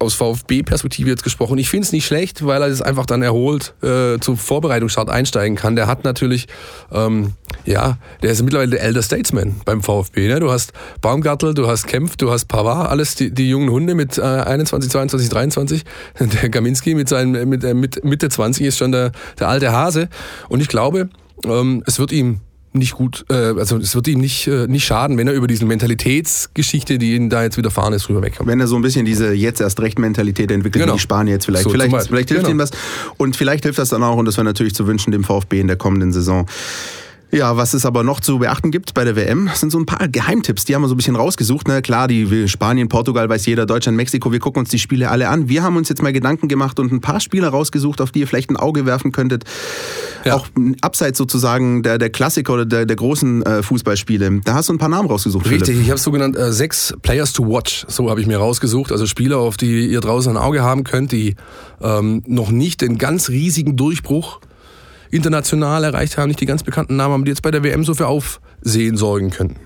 aus 0.00 0.14
VfB-Perspektive 0.14 1.10
jetzt 1.10 1.22
gesprochen. 1.22 1.58
Ich 1.58 1.68
finde 1.68 1.84
es 1.84 1.92
nicht 1.92 2.06
schlecht, 2.06 2.44
weil 2.46 2.62
er 2.62 2.68
es 2.68 2.80
einfach 2.80 3.04
dann 3.04 3.22
erholt 3.22 3.74
äh, 3.82 4.18
zum 4.18 4.38
Vorbereitungsstart 4.38 5.10
einsteigen 5.10 5.56
kann. 5.56 5.76
Der 5.76 5.86
hat 5.86 6.04
natürlich, 6.04 6.48
ähm, 6.90 7.34
ja, 7.66 7.98
der 8.22 8.32
ist 8.32 8.42
mittlerweile 8.42 8.70
der 8.70 8.82
Elder 8.82 9.02
Statesman 9.02 9.60
beim 9.66 9.82
VfB. 9.82 10.28
Ne? 10.28 10.40
Du 10.40 10.50
hast 10.50 10.72
Baumgartel, 11.02 11.52
du 11.52 11.68
hast 11.68 11.86
Kempf, 11.86 12.16
du 12.16 12.30
hast 12.30 12.46
Pavard, 12.46 12.90
alles 12.90 13.14
die, 13.14 13.30
die 13.30 13.50
jungen 13.50 13.70
Hunde 13.70 13.94
mit 13.94 14.16
äh, 14.16 14.22
21, 14.22 14.90
22, 14.90 15.28
23. 15.28 15.84
Der 16.18 16.48
Gaminski 16.48 16.94
mit 16.94 17.08
seinen 17.08 17.48
mit, 17.48 17.62
äh, 17.62 17.74
mit 17.74 18.02
Mitte 18.02 18.30
20 18.30 18.66
ist 18.66 18.78
schon 18.78 18.92
der, 18.92 19.12
der 19.38 19.48
alte 19.48 19.70
Hase. 19.70 20.08
Und 20.48 20.60
ich 20.60 20.68
glaube, 20.68 21.10
ähm, 21.44 21.82
es 21.86 21.98
wird 21.98 22.12
ihm 22.12 22.40
nicht 22.72 22.94
gut, 22.94 23.24
äh, 23.28 23.34
also 23.34 23.78
es 23.78 23.94
wird 23.94 24.06
ihm 24.08 24.20
nicht, 24.20 24.46
äh, 24.46 24.66
nicht 24.68 24.84
schaden, 24.84 25.18
wenn 25.18 25.26
er 25.26 25.34
über 25.34 25.48
diese 25.48 25.64
Mentalitätsgeschichte, 25.64 26.98
die 26.98 27.16
ihn 27.16 27.28
da 27.28 27.42
jetzt 27.42 27.56
widerfahren 27.56 27.92
ist, 27.92 28.08
rüber 28.08 28.22
wegkommt. 28.22 28.48
Wenn 28.48 28.60
er 28.60 28.68
so 28.68 28.76
ein 28.76 28.82
bisschen 28.82 29.04
diese 29.04 29.32
jetzt 29.32 29.60
erst 29.60 29.80
recht 29.80 29.98
Mentalität 29.98 30.50
entwickelt, 30.50 30.84
genau. 30.84 30.94
wie 30.94 30.98
die 30.98 31.02
Spanier 31.02 31.34
jetzt 31.34 31.46
vielleicht. 31.46 31.64
So, 31.64 31.70
vielleicht, 31.70 31.90
vielleicht 32.06 32.28
hilft 32.28 32.44
genau. 32.44 32.54
ihm 32.54 32.58
was. 32.58 32.70
Und 33.16 33.36
vielleicht 33.36 33.64
hilft 33.64 33.78
das 33.78 33.88
dann 33.88 34.02
auch, 34.04 34.16
und 34.16 34.24
das 34.24 34.36
wäre 34.36 34.44
natürlich 34.44 34.74
zu 34.74 34.86
wünschen, 34.86 35.10
dem 35.10 35.24
VfB 35.24 35.60
in 35.60 35.66
der 35.66 35.76
kommenden 35.76 36.12
Saison. 36.12 36.46
Ja, 37.32 37.56
was 37.56 37.74
es 37.74 37.86
aber 37.86 38.02
noch 38.02 38.20
zu 38.20 38.40
beachten 38.40 38.70
gibt 38.70 38.92
bei 38.94 39.04
der 39.04 39.14
WM, 39.14 39.48
sind 39.54 39.70
so 39.70 39.78
ein 39.78 39.86
paar 39.86 40.08
Geheimtipps. 40.08 40.64
Die 40.64 40.74
haben 40.74 40.82
wir 40.82 40.88
so 40.88 40.94
ein 40.94 40.96
bisschen 40.96 41.14
rausgesucht. 41.14 41.68
Ne? 41.68 41.80
Klar, 41.80 42.08
die 42.08 42.48
Spanien, 42.48 42.88
Portugal 42.88 43.28
weiß 43.28 43.46
jeder, 43.46 43.66
Deutschland, 43.66 43.96
Mexiko. 43.96 44.32
Wir 44.32 44.40
gucken 44.40 44.60
uns 44.60 44.70
die 44.70 44.80
Spiele 44.80 45.10
alle 45.10 45.28
an. 45.28 45.48
Wir 45.48 45.62
haben 45.62 45.76
uns 45.76 45.88
jetzt 45.88 46.02
mal 46.02 46.12
Gedanken 46.12 46.48
gemacht 46.48 46.80
und 46.80 46.90
ein 46.92 47.00
paar 47.00 47.20
Spieler 47.20 47.48
rausgesucht, 47.48 48.00
auf 48.00 48.10
die 48.10 48.20
ihr 48.20 48.26
vielleicht 48.26 48.50
ein 48.50 48.56
Auge 48.56 48.84
werfen 48.84 49.12
könntet. 49.12 49.44
Ja. 50.24 50.34
Auch 50.34 50.48
abseits 50.80 51.18
sozusagen 51.18 51.82
der, 51.82 51.98
der 51.98 52.10
Klassiker 52.10 52.54
oder 52.54 52.66
der, 52.66 52.84
der 52.84 52.96
großen 52.96 53.42
äh, 53.42 53.62
Fußballspiele. 53.62 54.40
Da 54.44 54.54
hast 54.54 54.68
du 54.68 54.72
ein 54.72 54.78
paar 54.78 54.88
Namen 54.88 55.08
rausgesucht. 55.08 55.48
Richtig, 55.48 55.68
Philipp. 55.68 55.82
ich 55.82 55.90
habe 55.90 56.00
so 56.00 56.10
genannt 56.10 56.36
äh, 56.36 56.52
sechs 56.52 56.94
Players 57.02 57.32
to 57.32 57.46
watch. 57.46 57.86
So 57.88 58.10
habe 58.10 58.20
ich 58.20 58.26
mir 58.26 58.38
rausgesucht. 58.38 58.90
Also 58.90 59.06
Spieler, 59.06 59.38
auf 59.38 59.56
die 59.56 59.86
ihr 59.86 60.00
draußen 60.00 60.36
ein 60.36 60.42
Auge 60.42 60.62
haben 60.62 60.82
könnt, 60.82 61.12
die 61.12 61.36
ähm, 61.80 62.22
noch 62.26 62.50
nicht 62.50 62.80
den 62.80 62.98
ganz 62.98 63.28
riesigen 63.28 63.76
Durchbruch 63.76 64.40
international 65.10 65.84
erreicht 65.84 66.18
haben, 66.18 66.28
nicht 66.28 66.40
die 66.40 66.46
ganz 66.46 66.62
bekannten 66.62 66.96
Namen, 66.96 67.14
aber 67.14 67.24
die 67.24 67.30
jetzt 67.30 67.42
bei 67.42 67.50
der 67.50 67.62
WM 67.62 67.84
so 67.84 67.94
für 67.94 68.06
Aufsehen 68.06 68.96
sorgen 68.96 69.30
können. 69.30 69.56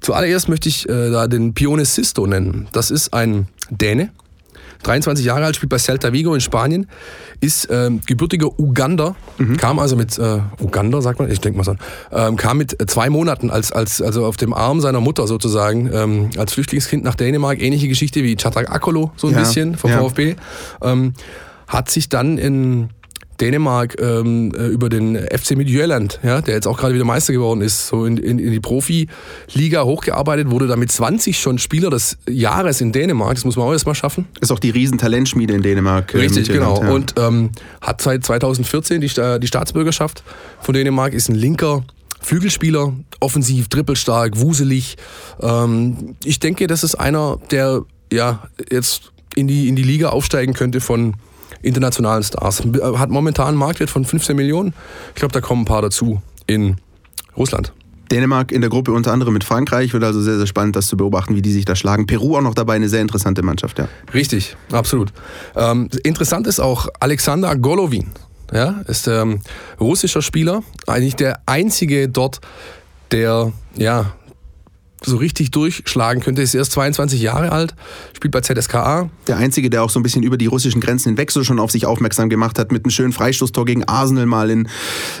Zuallererst 0.00 0.48
möchte 0.48 0.68
ich 0.68 0.88
äh, 0.88 1.10
da 1.10 1.28
den 1.28 1.54
Pione 1.54 1.84
Sisto 1.84 2.26
nennen. 2.26 2.68
Das 2.72 2.90
ist 2.90 3.14
ein 3.14 3.46
Däne, 3.70 4.10
23 4.82 5.24
Jahre 5.24 5.44
alt, 5.44 5.56
spielt 5.56 5.70
bei 5.70 5.78
Celta 5.78 6.12
Vigo 6.12 6.34
in 6.34 6.40
Spanien, 6.40 6.86
ist 7.40 7.68
ähm, 7.70 8.00
gebürtiger 8.06 8.58
Uganda, 8.58 9.14
mhm. 9.38 9.56
kam 9.56 9.78
also 9.78 9.96
mit, 9.96 10.18
äh, 10.18 10.40
Uganda 10.60 11.00
sagt 11.00 11.18
man, 11.18 11.30
ich 11.30 11.40
denke 11.40 11.56
mal 11.56 11.64
so, 11.64 11.76
ähm, 12.10 12.36
kam 12.36 12.58
mit 12.58 12.76
zwei 12.90 13.10
Monaten 13.10 13.50
als, 13.50 13.72
als, 13.72 14.02
also 14.02 14.26
auf 14.26 14.36
dem 14.36 14.52
Arm 14.52 14.80
seiner 14.80 15.00
Mutter 15.00 15.26
sozusagen, 15.26 15.90
ähm, 15.92 16.30
als 16.36 16.52
Flüchtlingskind 16.54 17.04
nach 17.04 17.14
Dänemark, 17.14 17.60
ähnliche 17.60 17.88
Geschichte 17.88 18.22
wie 18.24 18.36
Chatak 18.36 18.70
Akolo, 18.70 19.12
so 19.16 19.28
ein 19.28 19.34
ja. 19.34 19.40
bisschen 19.40 19.76
vom 19.76 19.90
ja. 19.90 20.00
VfB, 20.00 20.36
ähm, 20.82 21.14
hat 21.68 21.90
sich 21.90 22.08
dann 22.08 22.38
in 22.38 22.90
Dänemark 23.40 24.00
ähm, 24.00 24.52
äh, 24.54 24.66
über 24.66 24.88
den 24.88 25.16
FC 25.16 25.56
Midtjylland, 25.56 26.20
ja, 26.22 26.40
der 26.40 26.54
jetzt 26.54 26.66
auch 26.66 26.78
gerade 26.78 26.94
wieder 26.94 27.04
Meister 27.04 27.32
geworden 27.32 27.60
ist, 27.60 27.88
so 27.88 28.04
in, 28.04 28.16
in, 28.16 28.38
in 28.38 28.52
die 28.52 28.60
Profiliga 28.60 29.84
hochgearbeitet, 29.84 30.50
wurde 30.50 30.66
damit 30.66 30.92
20 30.92 31.38
schon 31.38 31.58
Spieler 31.58 31.90
des 31.90 32.18
Jahres 32.28 32.80
in 32.80 32.92
Dänemark. 32.92 33.34
Das 33.34 33.44
muss 33.44 33.56
man 33.56 33.66
auch 33.66 33.72
erstmal 33.72 33.94
schaffen. 33.94 34.26
Ist 34.40 34.52
auch 34.52 34.58
die 34.58 34.70
Riesentalentschmiede 34.70 35.54
in 35.54 35.62
Dänemark. 35.62 36.14
Äh, 36.14 36.18
Richtig, 36.18 36.48
genau. 36.48 36.82
Ja. 36.82 36.90
Und 36.90 37.14
ähm, 37.18 37.50
hat 37.80 38.00
seit 38.02 38.24
2014 38.24 39.00
die, 39.00 39.08
die 39.08 39.46
Staatsbürgerschaft 39.46 40.22
von 40.60 40.74
Dänemark, 40.74 41.14
ist 41.14 41.28
ein 41.28 41.34
linker 41.34 41.84
Flügelspieler, 42.20 42.92
offensiv, 43.20 43.68
trippelstark, 43.68 44.38
wuselig. 44.38 44.96
Ähm, 45.40 46.16
ich 46.24 46.38
denke, 46.38 46.66
das 46.68 46.84
ist 46.84 46.94
einer, 46.94 47.38
der 47.50 47.82
ja 48.12 48.44
jetzt 48.70 49.12
in 49.34 49.48
die, 49.48 49.68
in 49.68 49.76
die 49.76 49.82
Liga 49.82 50.10
aufsteigen 50.10 50.54
könnte 50.54 50.80
von 50.80 51.14
internationalen 51.60 52.22
Stars. 52.22 52.62
Hat 52.82 53.10
momentan 53.10 53.48
einen 53.48 53.56
Marktwert 53.56 53.90
von 53.90 54.04
15 54.04 54.34
Millionen. 54.36 54.74
Ich 55.08 55.16
glaube, 55.16 55.32
da 55.32 55.40
kommen 55.40 55.62
ein 55.62 55.66
paar 55.66 55.82
dazu 55.82 56.22
in 56.46 56.76
Russland. 57.36 57.72
Dänemark 58.10 58.52
in 58.52 58.60
der 58.60 58.68
Gruppe 58.68 58.92
unter 58.92 59.12
anderem 59.12 59.32
mit 59.32 59.42
Frankreich. 59.42 59.92
Wird 59.92 60.04
also 60.04 60.20
sehr, 60.20 60.36
sehr 60.36 60.46
spannend, 60.46 60.76
das 60.76 60.86
zu 60.86 60.96
beobachten, 60.96 61.34
wie 61.34 61.42
die 61.42 61.52
sich 61.52 61.64
da 61.64 61.74
schlagen. 61.74 62.06
Peru 62.06 62.36
auch 62.36 62.42
noch 62.42 62.54
dabei, 62.54 62.74
eine 62.74 62.88
sehr 62.88 63.00
interessante 63.00 63.42
Mannschaft, 63.42 63.78
ja. 63.78 63.88
Richtig, 64.12 64.56
absolut. 64.70 65.12
Ähm, 65.56 65.88
interessant 66.04 66.46
ist 66.46 66.60
auch 66.60 66.88
Alexander 67.00 67.56
Golovin. 67.56 68.10
Ja, 68.52 68.82
ist 68.86 69.08
ähm, 69.08 69.40
russischer 69.80 70.20
Spieler, 70.20 70.62
eigentlich 70.86 71.16
der 71.16 71.40
einzige 71.46 72.10
dort, 72.10 72.42
der 73.10 73.50
ja 73.76 74.12
so 75.04 75.16
richtig 75.16 75.50
durchschlagen 75.50 76.22
könnte. 76.22 76.42
Ist 76.42 76.54
erst 76.54 76.72
22 76.72 77.20
Jahre 77.20 77.52
alt, 77.52 77.74
spielt 78.14 78.32
bei 78.32 78.40
ZSKA. 78.40 79.10
Der 79.26 79.36
Einzige, 79.36 79.70
der 79.70 79.82
auch 79.82 79.90
so 79.90 80.00
ein 80.00 80.02
bisschen 80.02 80.22
über 80.22 80.36
die 80.36 80.46
russischen 80.46 80.80
Grenzen 80.80 81.10
hinweg 81.10 81.30
so 81.30 81.44
schon 81.44 81.58
auf 81.58 81.70
sich 81.70 81.86
aufmerksam 81.86 82.28
gemacht 82.28 82.58
hat, 82.58 82.72
mit 82.72 82.84
einem 82.84 82.90
schönen 82.90 83.12
Freistoßtor 83.12 83.64
gegen 83.64 83.84
Arsenal 83.84 84.26
mal 84.26 84.50
in, 84.50 84.68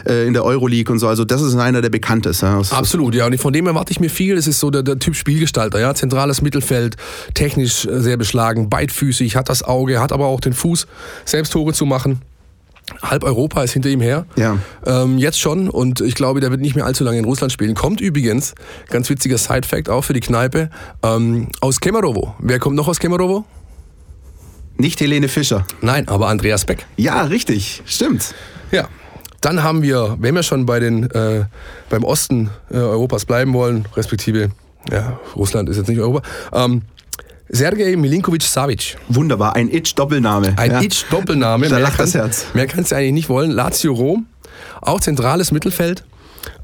äh, 0.06 0.26
in 0.26 0.32
der 0.32 0.44
Euroleague 0.44 0.92
und 0.92 0.98
so. 0.98 1.08
Also 1.08 1.24
das 1.24 1.42
ist 1.42 1.54
einer 1.56 1.82
der 1.82 1.90
bekanntesten. 1.90 2.46
Ja. 2.46 2.62
Absolut, 2.70 3.14
ja. 3.14 3.26
Und 3.26 3.38
von 3.38 3.52
dem 3.52 3.66
erwarte 3.66 3.92
ich 3.92 4.00
mir 4.00 4.10
viel. 4.10 4.36
Das 4.36 4.46
ist 4.46 4.60
so 4.60 4.70
der, 4.70 4.82
der 4.82 4.98
Typ 4.98 5.16
Spielgestalter, 5.16 5.80
ja. 5.80 5.94
Zentrales 5.94 6.42
Mittelfeld, 6.42 6.96
technisch 7.34 7.86
äh, 7.86 8.00
sehr 8.00 8.16
beschlagen, 8.16 8.68
beidfüßig, 8.68 9.36
hat 9.36 9.48
das 9.48 9.62
Auge, 9.62 10.00
hat 10.00 10.12
aber 10.12 10.26
auch 10.26 10.40
den 10.40 10.52
Fuß, 10.52 10.86
selbst 11.24 11.52
Tore 11.52 11.72
zu 11.72 11.86
machen 11.86 12.20
halb 13.02 13.24
Europa 13.24 13.62
ist 13.62 13.72
hinter 13.72 13.88
ihm 13.88 14.00
her. 14.00 14.26
Ja. 14.36 14.58
Ähm, 14.84 15.18
jetzt 15.18 15.40
schon 15.40 15.68
und 15.68 16.00
ich 16.00 16.14
glaube, 16.14 16.40
der 16.40 16.50
wird 16.50 16.60
nicht 16.60 16.74
mehr 16.74 16.84
allzu 16.84 17.04
lange 17.04 17.18
in 17.18 17.24
Russland 17.24 17.52
spielen. 17.52 17.74
Kommt 17.74 18.00
übrigens, 18.00 18.54
ganz 18.88 19.08
witziger 19.08 19.38
Side-Fact 19.38 19.88
auch 19.88 20.02
für 20.02 20.12
die 20.12 20.20
Kneipe, 20.20 20.70
ähm, 21.02 21.48
aus 21.60 21.80
Kemerovo. 21.80 22.34
Wer 22.38 22.58
kommt 22.58 22.76
noch 22.76 22.88
aus 22.88 22.98
Kemerovo? 22.98 23.44
Nicht 24.76 25.00
Helene 25.00 25.28
Fischer. 25.28 25.66
Nein, 25.80 26.08
aber 26.08 26.28
Andreas 26.28 26.64
Beck. 26.64 26.86
Ja, 26.96 27.22
richtig. 27.22 27.82
Stimmt. 27.86 28.34
Ja. 28.70 28.88
Dann 29.40 29.62
haben 29.62 29.82
wir, 29.82 30.16
wenn 30.20 30.34
wir 30.34 30.42
schon 30.44 30.66
bei 30.66 30.78
den, 30.78 31.10
äh, 31.10 31.44
beim 31.90 32.04
Osten 32.04 32.50
äh, 32.70 32.76
Europas 32.76 33.24
bleiben 33.24 33.52
wollen, 33.52 33.86
respektive, 33.96 34.50
ja, 34.90 35.18
Russland 35.34 35.68
ist 35.68 35.76
jetzt 35.76 35.88
nicht 35.88 36.00
Europa, 36.00 36.22
ähm, 36.52 36.82
Sergej 37.48 37.96
Milinkovic 37.96 38.42
Savic. 38.42 38.96
Wunderbar, 39.08 39.56
ein 39.56 39.70
Itch-Doppelname. 39.70 40.54
Ein 40.56 40.70
ja. 40.70 40.80
Itch-Doppelname. 40.80 41.68
Da 41.68 41.78
lacht 41.78 41.98
das 41.98 42.14
Herz. 42.14 42.46
Mehr 42.54 42.66
kannst 42.66 42.92
du 42.92 42.96
eigentlich 42.96 43.12
nicht 43.12 43.28
wollen. 43.28 43.50
Lazio 43.50 43.92
Rom, 43.92 44.26
auch 44.80 45.00
zentrales 45.00 45.52
Mittelfeld. 45.52 46.04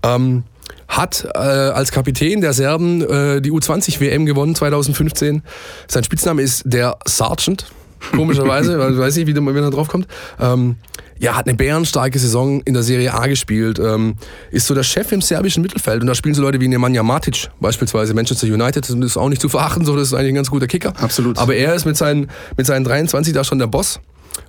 Ähm, 0.02 0.44
hat 0.88 1.28
äh, 1.34 1.38
als 1.38 1.92
Kapitän 1.92 2.40
der 2.40 2.52
Serben 2.52 3.02
äh, 3.02 3.40
die 3.42 3.52
U20-WM 3.52 4.24
gewonnen 4.24 4.54
2015. 4.54 5.42
Sein 5.86 6.04
Spitzname 6.04 6.42
ist 6.42 6.62
der 6.64 6.96
Sergeant, 7.06 7.66
komischerweise, 8.12 8.74
ich 8.92 8.98
weiß 8.98 9.16
nicht, 9.16 9.26
wie 9.26 9.38
man 9.38 9.54
da 9.54 9.70
drauf 9.70 9.88
kommt. 9.88 10.08
Ähm, 10.40 10.76
ja, 11.20 11.36
hat 11.36 11.46
eine 11.46 11.56
bärenstarke 11.56 12.18
Saison 12.18 12.60
in 12.62 12.74
der 12.74 12.82
Serie 12.82 13.14
A 13.14 13.26
gespielt, 13.26 13.78
ähm, 13.78 14.16
ist 14.50 14.66
so 14.66 14.74
der 14.74 14.82
Chef 14.82 15.10
im 15.12 15.20
serbischen 15.20 15.62
Mittelfeld 15.62 16.00
und 16.00 16.06
da 16.06 16.14
spielen 16.14 16.34
so 16.34 16.42
Leute 16.42 16.60
wie 16.60 16.68
Nemanja 16.68 17.02
Matic, 17.02 17.48
beispielsweise 17.60 18.14
Manchester 18.14 18.46
United, 18.46 18.88
das 18.88 18.90
ist 18.90 19.16
auch 19.16 19.28
nicht 19.28 19.42
zu 19.42 19.48
verachten, 19.48 19.84
so, 19.84 19.96
das 19.96 20.08
ist 20.08 20.14
eigentlich 20.14 20.32
ein 20.32 20.36
ganz 20.36 20.50
guter 20.50 20.66
Kicker. 20.66 20.92
Absolut. 21.00 21.38
Aber 21.38 21.54
er 21.54 21.74
ist 21.74 21.84
mit 21.84 21.96
seinen, 21.96 22.28
mit 22.56 22.66
seinen 22.66 22.84
23 22.84 23.32
da 23.32 23.44
schon 23.44 23.58
der 23.58 23.66
Boss. 23.66 24.00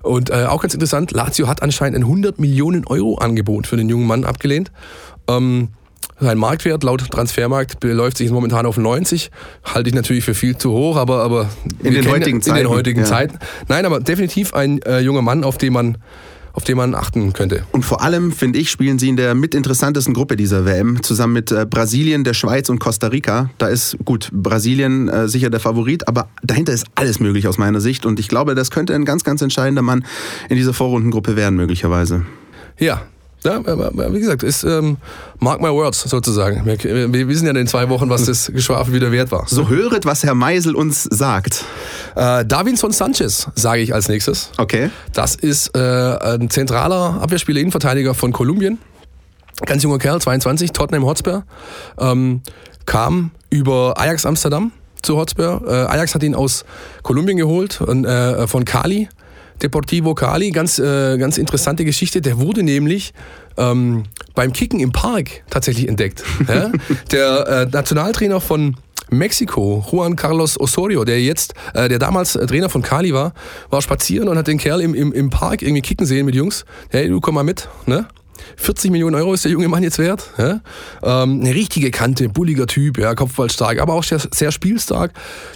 Und 0.04 0.30
äh, 0.30 0.46
auch 0.46 0.62
ganz 0.62 0.74
interessant, 0.74 1.12
Lazio 1.12 1.48
hat 1.48 1.64
anscheinend 1.64 1.98
ein 1.98 2.04
100 2.04 2.40
Millionen 2.40 2.86
Euro 2.86 3.18
Angebot 3.18 3.68
für 3.68 3.76
den 3.76 3.90
jungen 3.90 4.08
Mann 4.08 4.24
abgelehnt. 4.24 4.72
Ähm, 5.28 5.70
sein 6.20 6.38
Marktwert 6.38 6.84
laut 6.84 7.10
Transfermarkt 7.10 7.80
beläuft 7.80 8.18
sich 8.18 8.30
momentan 8.30 8.66
auf 8.66 8.78
90. 8.78 9.32
Halte 9.64 9.90
ich 9.90 9.96
natürlich 9.96 10.26
für 10.26 10.34
viel 10.34 10.58
zu 10.58 10.72
hoch, 10.72 10.98
aber, 10.98 11.24
aber 11.24 11.50
in 11.82 11.94
den 11.94 12.10
heutigen 12.10 12.42
Zeiten. 12.42 12.58
In 12.58 12.64
den 12.64 12.70
heutigen 12.70 13.00
ja. 13.00 13.06
Zeiten. 13.06 13.40
Nein, 13.68 13.86
aber 13.86 14.02
definitiv 14.02 14.54
ein 14.54 14.82
äh, 14.82 15.00
junger 15.00 15.22
Mann, 15.22 15.44
auf 15.44 15.58
den 15.58 15.72
man 15.72 15.98
auf 16.60 16.66
den 16.66 16.76
man 16.76 16.94
achten 16.94 17.32
könnte. 17.32 17.64
Und 17.72 17.86
vor 17.86 18.02
allem, 18.02 18.34
finde 18.34 18.60
ich, 18.60 18.70
spielen 18.70 19.00
sie 19.00 19.08
in 19.08 19.16
der 19.16 19.34
mitinteressantesten 19.34 20.14
Gruppe 20.14 20.36
dieser 20.36 20.66
WM, 20.66 21.02
zusammen 21.02 21.32
mit 21.32 21.54
äh, 21.54 21.66
Brasilien, 21.66 22.26
der 22.26 22.34
Schweiz 22.34 22.68
und 22.68 22.80
Costa 22.80 23.08
Rica. 23.08 23.50
Da 23.60 23.70
ist 23.70 23.96
gut, 24.04 24.30
Brasilien 24.34 25.08
äh, 25.08 25.30
sicher 25.30 25.50
der 25.50 25.62
Favorit, 25.62 26.10
aber 26.10 26.28
dahinter 26.44 26.74
ist 26.74 26.88
alles 26.96 27.22
möglich 27.22 27.48
aus 27.48 27.58
meiner 27.58 27.80
Sicht. 27.80 28.06
Und 28.06 28.20
ich 28.20 28.28
glaube, 28.28 28.56
das 28.56 28.72
könnte 28.72 28.94
ein 28.94 29.06
ganz, 29.06 29.24
ganz 29.24 29.42
entscheidender 29.42 29.82
Mann 29.82 30.04
in 30.50 30.58
dieser 30.58 30.74
Vorrundengruppe 30.74 31.38
werden, 31.38 31.56
möglicherweise. 31.56 32.26
Ja, 32.78 33.04
ja, 33.44 33.62
wie 33.66 34.20
gesagt, 34.20 34.44
ist 34.44 34.64
ähm, 34.64 34.98
mark 35.40 35.62
my 35.62 35.70
words 35.70 36.02
sozusagen. 36.02 36.66
Wir, 36.66 37.14
wir, 37.14 37.28
wissen 37.28 37.48
ja 37.48 37.54
in 37.54 37.68
zwei 37.68 37.88
Wochen, 37.90 38.10
was 38.10 38.26
das 38.26 38.52
Geschwafel 38.54 38.94
wieder 38.94 39.12
wert 39.12 39.32
war. 39.32 39.46
So 39.48 39.70
höret, 39.70 40.06
was 40.06 40.24
Herr 40.24 40.36
Meisel 40.36 40.76
uns 40.76 41.04
sagt. 41.04 41.64
Äh, 42.16 42.46
Davinson 42.46 42.92
Sanchez 42.92 43.48
sage 43.56 43.82
ich 43.82 43.94
als 43.94 44.10
nächstes. 44.10 44.52
Okay. 44.58 44.90
Das 45.14 45.36
ist 45.36 45.76
äh, 45.76 45.80
ein 45.80 46.50
zentraler 46.50 47.22
Abwehrspieler, 47.22 47.62
Innenverteidiger 47.62 48.14
von 48.14 48.34
Kolumbien. 48.34 48.78
Ganz 49.66 49.84
junger 49.84 50.00
Kerl, 50.00 50.22
22, 50.22 50.72
Tottenham 50.72 51.06
Hotspur. 51.06 51.44
Ähm, 51.98 52.42
kam 52.86 53.32
über 53.50 53.96
Ajax 53.98 54.26
Amsterdam 54.26 54.72
zu 55.02 55.18
Hotspur. 55.18 55.62
Äh, 55.66 55.72
Ajax 55.72 56.16
hat 56.16 56.24
ihn 56.24 56.36
aus 56.36 56.66
Kolumbien 57.04 57.38
geholt, 57.38 57.80
und, 57.82 58.06
äh, 58.06 58.48
von 58.48 58.66
Cali 58.66 59.10
Deportivo 59.62 60.16
Cali, 60.16 60.52
ganz, 60.52 60.80
äh, 60.80 61.18
ganz 61.18 61.38
interessante 61.38 61.86
Geschichte. 61.86 62.22
Der 62.22 62.40
wurde 62.40 62.64
nämlich 62.64 63.14
ähm, 63.58 64.04
beim 64.36 64.54
Kicken 64.54 64.80
im 64.80 64.92
Park 64.92 65.44
tatsächlich 65.50 65.88
entdeckt. 65.88 66.24
Ja? 66.48 66.72
Der 67.12 67.48
äh, 67.48 67.66
Nationaltrainer 67.72 68.42
von 68.42 68.76
Mexiko, 69.12 69.86
Juan 69.92 70.16
Carlos 70.16 70.60
Osorio, 70.60 71.04
der 71.04 71.22
jetzt, 71.22 71.54
äh, 71.74 71.90
der 71.90 72.00
damals 72.00 72.34
Trainer 72.34 72.70
von 72.70 72.82
Cali 72.82 73.14
war, 73.14 73.34
war 73.70 73.82
spazieren 73.82 74.30
und 74.30 74.38
hat 74.38 74.48
den 74.48 74.58
Kerl 74.58 74.82
im, 74.82 74.94
im, 74.94 75.14
im 75.14 75.30
Park 75.30 75.62
irgendwie 75.62 75.82
kicken 75.82 76.06
sehen 76.06 76.26
mit 76.26 76.36
Jungs. 76.36 76.66
Hey, 76.90 77.08
du 77.08 77.20
komm 77.20 77.36
mal 77.36 77.44
mit, 77.44 77.70
ne? 77.86 78.08
40 78.58 78.92
Millionen 78.92 79.16
Euro 79.16 79.34
ist 79.34 79.46
der 79.46 79.52
junge 79.52 79.68
Mann 79.68 79.84
jetzt 79.84 80.00
wert. 80.00 80.30
Ja? 80.38 80.62
Ähm, 81.04 81.42
eine 81.42 81.54
richtige 81.54 81.92
Kante, 81.92 82.30
bulliger 82.30 82.68
Typ, 82.68 82.98
ja, 82.98 83.16
kopfballstark, 83.16 83.80
aber 83.80 83.94
auch 83.94 84.04
sehr, 84.04 84.20
sehr 84.34 84.52
spielstark. 84.52 85.12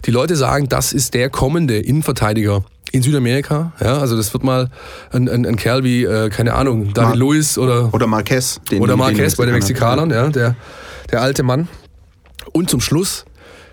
Die 0.05 0.11
Leute 0.11 0.35
sagen, 0.35 0.69
das 0.69 0.93
ist 0.93 1.13
der 1.13 1.29
kommende 1.29 1.77
Innenverteidiger 1.77 2.63
in 2.91 3.01
Südamerika. 3.01 3.73
Ja, 3.81 3.97
also 3.97 4.15
das 4.15 4.33
wird 4.33 4.43
mal 4.43 4.69
ein, 5.11 5.27
ein, 5.27 5.45
ein 5.45 5.55
Kerl 5.55 5.83
wie, 5.83 6.03
äh, 6.03 6.29
keine 6.29 6.53
Ahnung, 6.53 6.93
David 6.93 7.09
Mar 7.09 7.15
Luis 7.15 7.57
oder, 7.57 7.93
oder 7.93 8.07
Marquez. 8.07 8.61
Den, 8.69 8.81
oder 8.81 8.95
Marquez 8.95 9.35
bei 9.35 9.45
den 9.45 9.55
Mexikanern, 9.55 10.11
ja, 10.11 10.29
der, 10.29 10.55
der 11.11 11.21
alte 11.21 11.43
Mann. 11.43 11.67
Und 12.51 12.69
zum 12.69 12.81
Schluss 12.81 13.25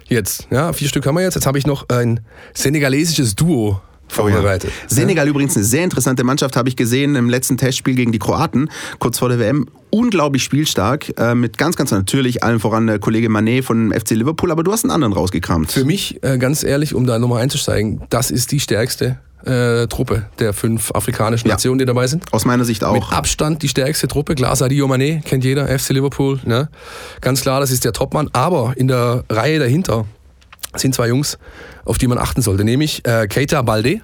jetzt, 0.08 0.48
ja, 0.50 0.72
vier 0.72 0.88
Stück 0.88 1.06
haben 1.06 1.16
wir 1.16 1.22
jetzt. 1.22 1.34
Jetzt 1.34 1.46
habe 1.46 1.58
ich 1.58 1.66
noch 1.66 1.88
ein 1.88 2.20
senegalesisches 2.54 3.34
Duo 3.36 3.80
vorbereitet. 4.10 4.72
Senegal 4.86 5.28
übrigens 5.28 5.56
eine 5.56 5.64
sehr 5.64 5.84
interessante 5.84 6.24
Mannschaft, 6.24 6.56
habe 6.56 6.68
ich 6.68 6.76
gesehen 6.76 7.14
im 7.16 7.28
letzten 7.28 7.56
Testspiel 7.56 7.94
gegen 7.94 8.12
die 8.12 8.18
Kroaten, 8.18 8.70
kurz 8.98 9.18
vor 9.18 9.28
der 9.28 9.38
WM. 9.38 9.66
Unglaublich 9.90 10.44
spielstark, 10.44 11.12
äh, 11.18 11.34
mit 11.34 11.58
ganz, 11.58 11.74
ganz 11.74 11.90
natürlich 11.90 12.44
allen 12.44 12.60
voran 12.60 12.86
der 12.86 13.00
Kollege 13.00 13.28
Manet 13.28 13.64
von 13.64 13.92
FC 13.92 14.10
Liverpool, 14.10 14.52
aber 14.52 14.62
du 14.62 14.72
hast 14.72 14.84
einen 14.84 14.92
anderen 14.92 15.12
rausgekramt. 15.12 15.72
Für 15.72 15.84
mich, 15.84 16.22
äh, 16.22 16.38
ganz 16.38 16.62
ehrlich, 16.62 16.94
um 16.94 17.06
da 17.06 17.18
nochmal 17.18 17.42
einzusteigen, 17.42 18.02
das 18.08 18.30
ist 18.30 18.52
die 18.52 18.60
stärkste 18.60 19.18
äh, 19.44 19.86
Truppe 19.86 20.26
der 20.38 20.52
fünf 20.52 20.90
afrikanischen 20.92 21.48
ja. 21.48 21.54
Nationen, 21.54 21.78
die 21.78 21.84
dabei 21.84 22.06
sind. 22.06 22.32
Aus 22.32 22.44
meiner 22.44 22.64
Sicht 22.64 22.84
auch. 22.84 22.92
Mit 22.92 23.12
Abstand 23.12 23.62
die 23.62 23.68
stärkste 23.68 24.08
Truppe. 24.08 24.34
Klar, 24.34 24.54
Sadio 24.56 24.86
Mané 24.86 25.22
kennt 25.22 25.44
jeder, 25.44 25.66
FC 25.66 25.90
Liverpool. 25.90 26.40
Ne? 26.44 26.68
Ganz 27.20 27.42
klar, 27.42 27.60
das 27.60 27.70
ist 27.70 27.84
der 27.84 27.92
Topmann. 27.92 28.28
Aber 28.32 28.74
in 28.76 28.88
der 28.88 29.24
Reihe 29.28 29.58
dahinter 29.58 30.06
sind 30.76 30.94
zwei 30.94 31.08
Jungs, 31.08 31.38
auf 31.84 31.98
die 31.98 32.06
man 32.06 32.18
achten 32.18 32.42
sollte, 32.42 32.64
nämlich 32.64 33.06
äh, 33.06 33.26
Keita 33.26 33.62
Balde. 33.62 34.00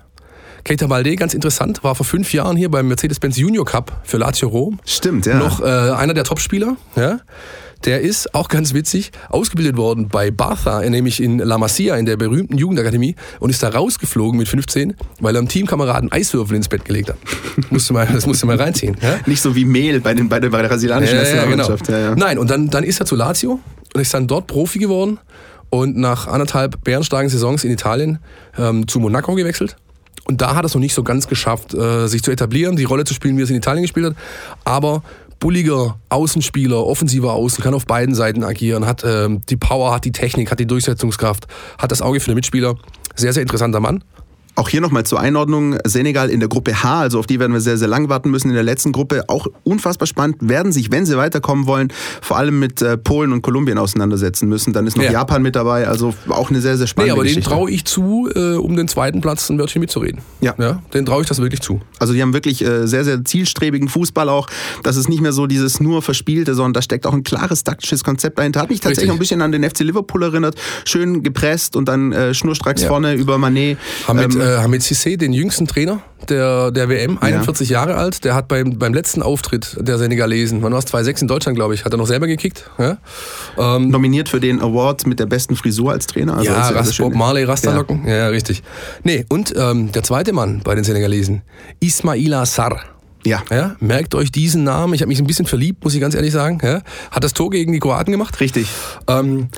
Keita 0.64 0.88
Balde, 0.88 1.14
ganz 1.14 1.32
interessant, 1.32 1.84
war 1.84 1.94
vor 1.94 2.04
fünf 2.04 2.32
Jahren 2.32 2.56
hier 2.56 2.68
beim 2.68 2.88
Mercedes-Benz 2.88 3.36
Junior 3.36 3.64
Cup 3.64 4.00
für 4.02 4.16
Lazio 4.16 4.48
Rom. 4.48 4.80
Stimmt, 4.84 5.26
ja. 5.26 5.38
Noch 5.38 5.60
äh, 5.60 5.64
einer 5.64 6.12
der 6.12 6.24
Topspieler. 6.24 6.76
Ja. 6.96 7.20
Der 7.84 8.00
ist 8.00 8.34
auch 8.34 8.48
ganz 8.48 8.74
witzig 8.74 9.12
ausgebildet 9.28 9.76
worden 9.76 10.08
bei 10.08 10.30
Bartha, 10.30 10.80
nämlich 10.80 11.22
in 11.22 11.38
La 11.38 11.58
Masia, 11.58 11.96
in 11.96 12.06
der 12.06 12.16
berühmten 12.16 12.56
Jugendakademie, 12.56 13.14
und 13.38 13.50
ist 13.50 13.62
da 13.62 13.68
rausgeflogen 13.68 14.38
mit 14.38 14.48
15, 14.48 14.96
weil 15.20 15.36
er 15.36 15.38
einem 15.38 15.48
Teamkameraden 15.48 16.10
Eiswürfel 16.10 16.56
ins 16.56 16.68
Bett 16.68 16.84
gelegt 16.84 17.10
hat. 17.10 17.18
musste 17.70 17.92
mal, 17.92 18.08
das 18.12 18.26
musste 18.26 18.46
mal 18.46 18.56
reinziehen. 18.56 18.96
Ja? 19.00 19.20
Nicht 19.26 19.42
so 19.42 19.54
wie 19.54 19.64
Mehl 19.64 20.00
bei, 20.00 20.14
den, 20.14 20.28
bei 20.28 20.40
der 20.40 20.48
brasilianischen 20.48 21.16
ja, 21.16 21.44
genau. 21.44 21.68
ja, 21.68 21.76
genau. 21.76 22.14
Nein, 22.16 22.38
und 22.38 22.50
dann, 22.50 22.70
dann 22.70 22.82
ist 22.82 22.98
er 22.98 23.06
zu 23.06 23.14
Lazio 23.14 23.60
und 23.94 24.00
ist 24.00 24.12
dann 24.12 24.26
dort 24.26 24.46
Profi 24.46 24.78
geworden 24.78 25.20
und 25.70 25.96
nach 25.96 26.26
anderthalb 26.26 26.82
bärenstarken 26.84 27.28
Saisons 27.28 27.64
in 27.64 27.70
Italien 27.70 28.18
ähm, 28.58 28.86
zu 28.88 29.00
Monaco 29.00 29.34
gewechselt. 29.34 29.76
Und 30.24 30.40
da 30.40 30.56
hat 30.56 30.64
er 30.64 30.66
es 30.66 30.74
noch 30.74 30.80
nicht 30.80 30.94
so 30.94 31.02
ganz 31.02 31.28
geschafft, 31.28 31.74
äh, 31.74 32.08
sich 32.08 32.22
zu 32.22 32.30
etablieren, 32.30 32.76
die 32.76 32.84
Rolle 32.84 33.04
zu 33.04 33.14
spielen, 33.14 33.36
wie 33.36 33.42
er 33.42 33.44
es 33.44 33.50
in 33.50 33.56
Italien 33.56 33.82
gespielt 33.82 34.06
hat. 34.06 34.16
Aber 34.64 35.02
bulliger 35.38 35.98
Außenspieler, 36.08 36.84
offensiver 36.84 37.34
Außen, 37.34 37.62
kann 37.62 37.74
auf 37.74 37.86
beiden 37.86 38.14
Seiten 38.14 38.42
agieren, 38.42 38.86
hat 38.86 39.04
ähm, 39.04 39.42
die 39.48 39.56
Power, 39.56 39.94
hat 39.94 40.04
die 40.04 40.12
Technik, 40.12 40.50
hat 40.50 40.58
die 40.58 40.66
Durchsetzungskraft, 40.66 41.46
hat 41.78 41.92
das 41.92 42.02
Auge 42.02 42.20
für 42.20 42.30
den 42.30 42.36
Mitspieler. 42.36 42.76
Sehr, 43.14 43.32
sehr 43.32 43.42
interessanter 43.42 43.80
Mann. 43.80 44.02
Auch 44.56 44.70
hier 44.70 44.80
nochmal 44.80 45.04
zur 45.04 45.20
Einordnung. 45.20 45.76
Senegal 45.84 46.30
in 46.30 46.40
der 46.40 46.48
Gruppe 46.48 46.82
H, 46.82 47.00
also 47.00 47.18
auf 47.18 47.26
die 47.26 47.38
werden 47.38 47.52
wir 47.52 47.60
sehr, 47.60 47.76
sehr 47.76 47.88
lang 47.88 48.08
warten 48.08 48.30
müssen 48.30 48.48
in 48.48 48.54
der 48.54 48.62
letzten 48.62 48.90
Gruppe. 48.90 49.24
Auch 49.28 49.46
unfassbar 49.64 50.06
spannend, 50.06 50.36
werden 50.40 50.72
sich, 50.72 50.90
wenn 50.90 51.04
sie 51.04 51.18
weiterkommen 51.18 51.66
wollen, 51.66 51.92
vor 52.22 52.38
allem 52.38 52.58
mit 52.58 52.80
äh, 52.80 52.96
Polen 52.96 53.32
und 53.32 53.42
Kolumbien 53.42 53.76
auseinandersetzen 53.76 54.48
müssen. 54.48 54.72
Dann 54.72 54.86
ist 54.86 54.96
noch 54.96 55.04
ja. 55.04 55.12
Japan 55.12 55.42
mit 55.42 55.56
dabei, 55.56 55.86
also 55.86 56.14
auch 56.30 56.48
eine 56.48 56.62
sehr, 56.62 56.78
sehr 56.78 56.86
spannende 56.86 57.12
nee, 57.12 57.18
aber 57.18 57.22
Geschichte. 57.24 57.50
den 57.50 57.54
traue 57.54 57.70
ich 57.70 57.84
zu, 57.84 58.30
äh, 58.34 58.54
um 58.54 58.76
den 58.76 58.88
zweiten 58.88 59.20
Platz 59.20 59.50
ein 59.50 59.58
Wörtchen 59.58 59.80
mitzureden. 59.80 60.22
Ja. 60.40 60.54
ja 60.58 60.82
den 60.94 61.04
traue 61.04 61.20
ich 61.20 61.28
das 61.28 61.38
wirklich 61.40 61.60
zu. 61.60 61.82
Also 61.98 62.14
die 62.14 62.22
haben 62.22 62.32
wirklich 62.32 62.64
äh, 62.64 62.86
sehr, 62.86 63.04
sehr 63.04 63.24
zielstrebigen 63.26 63.90
Fußball 63.90 64.30
auch. 64.30 64.48
Das 64.82 64.96
ist 64.96 65.10
nicht 65.10 65.20
mehr 65.20 65.32
so 65.32 65.46
dieses 65.46 65.80
nur 65.80 66.00
Verspielte, 66.00 66.54
sondern 66.54 66.72
da 66.72 66.80
steckt 66.80 67.06
auch 67.06 67.12
ein 67.12 67.24
klares 67.24 67.62
taktisches 67.62 68.04
Konzept 68.04 68.38
dahinter. 68.38 68.60
Hat 68.60 68.70
mich 68.70 68.80
tatsächlich 68.80 69.10
Richtig. 69.10 69.16
ein 69.16 69.18
bisschen 69.18 69.42
an 69.42 69.52
den 69.52 69.68
FC 69.68 69.80
Liverpool 69.80 70.22
erinnert. 70.22 70.54
Schön 70.86 71.22
gepresst 71.22 71.76
und 71.76 71.88
dann 71.88 72.12
äh, 72.12 72.32
schnurstracks 72.32 72.82
ja. 72.82 72.88
vorne 72.88 73.14
über 73.14 73.36
Manet. 73.36 73.76
Hamid, 74.08 74.34
ähm, 74.34 74.45
äh, 74.46 74.58
Hamid 74.58 74.82
Cissé, 74.82 75.16
den 75.16 75.32
jüngsten 75.32 75.66
Trainer 75.66 76.00
der, 76.28 76.70
der 76.70 76.88
WM, 76.88 77.18
41 77.18 77.68
ja. 77.68 77.80
Jahre 77.80 77.96
alt, 77.96 78.24
der 78.24 78.34
hat 78.34 78.48
beim, 78.48 78.78
beim 78.78 78.94
letzten 78.94 79.22
Auftritt 79.22 79.76
der 79.80 79.98
Senegalesen, 79.98 80.62
wann 80.62 80.72
war 80.72 80.78
es, 80.78 80.86
2006 80.86 81.22
in 81.22 81.28
Deutschland, 81.28 81.56
glaube 81.56 81.74
ich, 81.74 81.84
hat 81.84 81.92
er 81.92 81.98
noch 81.98 82.06
selber 82.06 82.26
gekickt. 82.26 82.68
Ja? 82.78 82.98
Ähm, 83.58 83.90
Nominiert 83.90 84.28
für 84.28 84.40
den 84.40 84.60
Award 84.60 85.06
mit 85.06 85.20
der 85.20 85.26
besten 85.26 85.56
Frisur 85.56 85.92
als 85.92 86.06
Trainer. 86.06 86.36
Also 86.36 86.50
ja, 86.50 86.68
Rast, 86.68 86.98
Bob 86.98 87.14
Marley, 87.14 87.44
Rasterlocken. 87.44 88.06
Ja. 88.06 88.16
ja, 88.16 88.28
richtig. 88.28 88.62
Nee, 89.02 89.24
und 89.28 89.54
ähm, 89.56 89.92
der 89.92 90.02
zweite 90.02 90.32
Mann 90.32 90.60
bei 90.62 90.74
den 90.74 90.84
Senegalesen, 90.84 91.42
Ismaila 91.80 92.46
Sarr. 92.46 92.80
Ja. 93.24 93.42
ja. 93.50 93.74
Merkt 93.80 94.14
euch 94.14 94.30
diesen 94.30 94.62
Namen. 94.62 94.94
Ich 94.94 95.00
habe 95.00 95.08
mich 95.08 95.18
ein 95.18 95.26
bisschen 95.26 95.46
verliebt, 95.46 95.82
muss 95.82 95.94
ich 95.94 96.00
ganz 96.00 96.14
ehrlich 96.14 96.32
sagen. 96.32 96.60
Ja. 96.62 96.82
Hat 97.10 97.24
das 97.24 97.32
Tor 97.32 97.50
gegen 97.50 97.72
die 97.72 97.80
Kroaten 97.80 98.12
gemacht. 98.12 98.38
Richtig. 98.38 98.68
Ähm, 99.08 99.48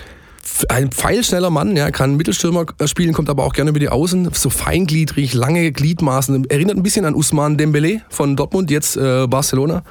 ein 0.69 0.91
pfeilschneller 0.91 1.51
Mann, 1.51 1.77
ja, 1.77 1.91
kann 1.91 2.17
Mittelstürmer 2.17 2.67
spielen, 2.87 3.13
kommt 3.13 3.31
aber 3.31 3.45
auch 3.45 3.53
gerne 3.53 3.71
über 3.71 3.79
die 3.79 3.89
Außen, 3.89 4.31
so 4.33 4.51
feingliedrig, 4.51 5.35
lange 5.35 5.73
Gliedmaßen, 5.73 6.49
erinnert 6.51 6.77
ein 6.77 6.83
bisschen 6.83 7.05
an 7.05 7.15
Usman 7.15 7.57
Dembele 7.57 8.03
von 8.09 8.37
Dortmund, 8.37 8.71
jetzt 8.71 8.97
äh, 8.97 9.27
Barcelona. 9.27 9.83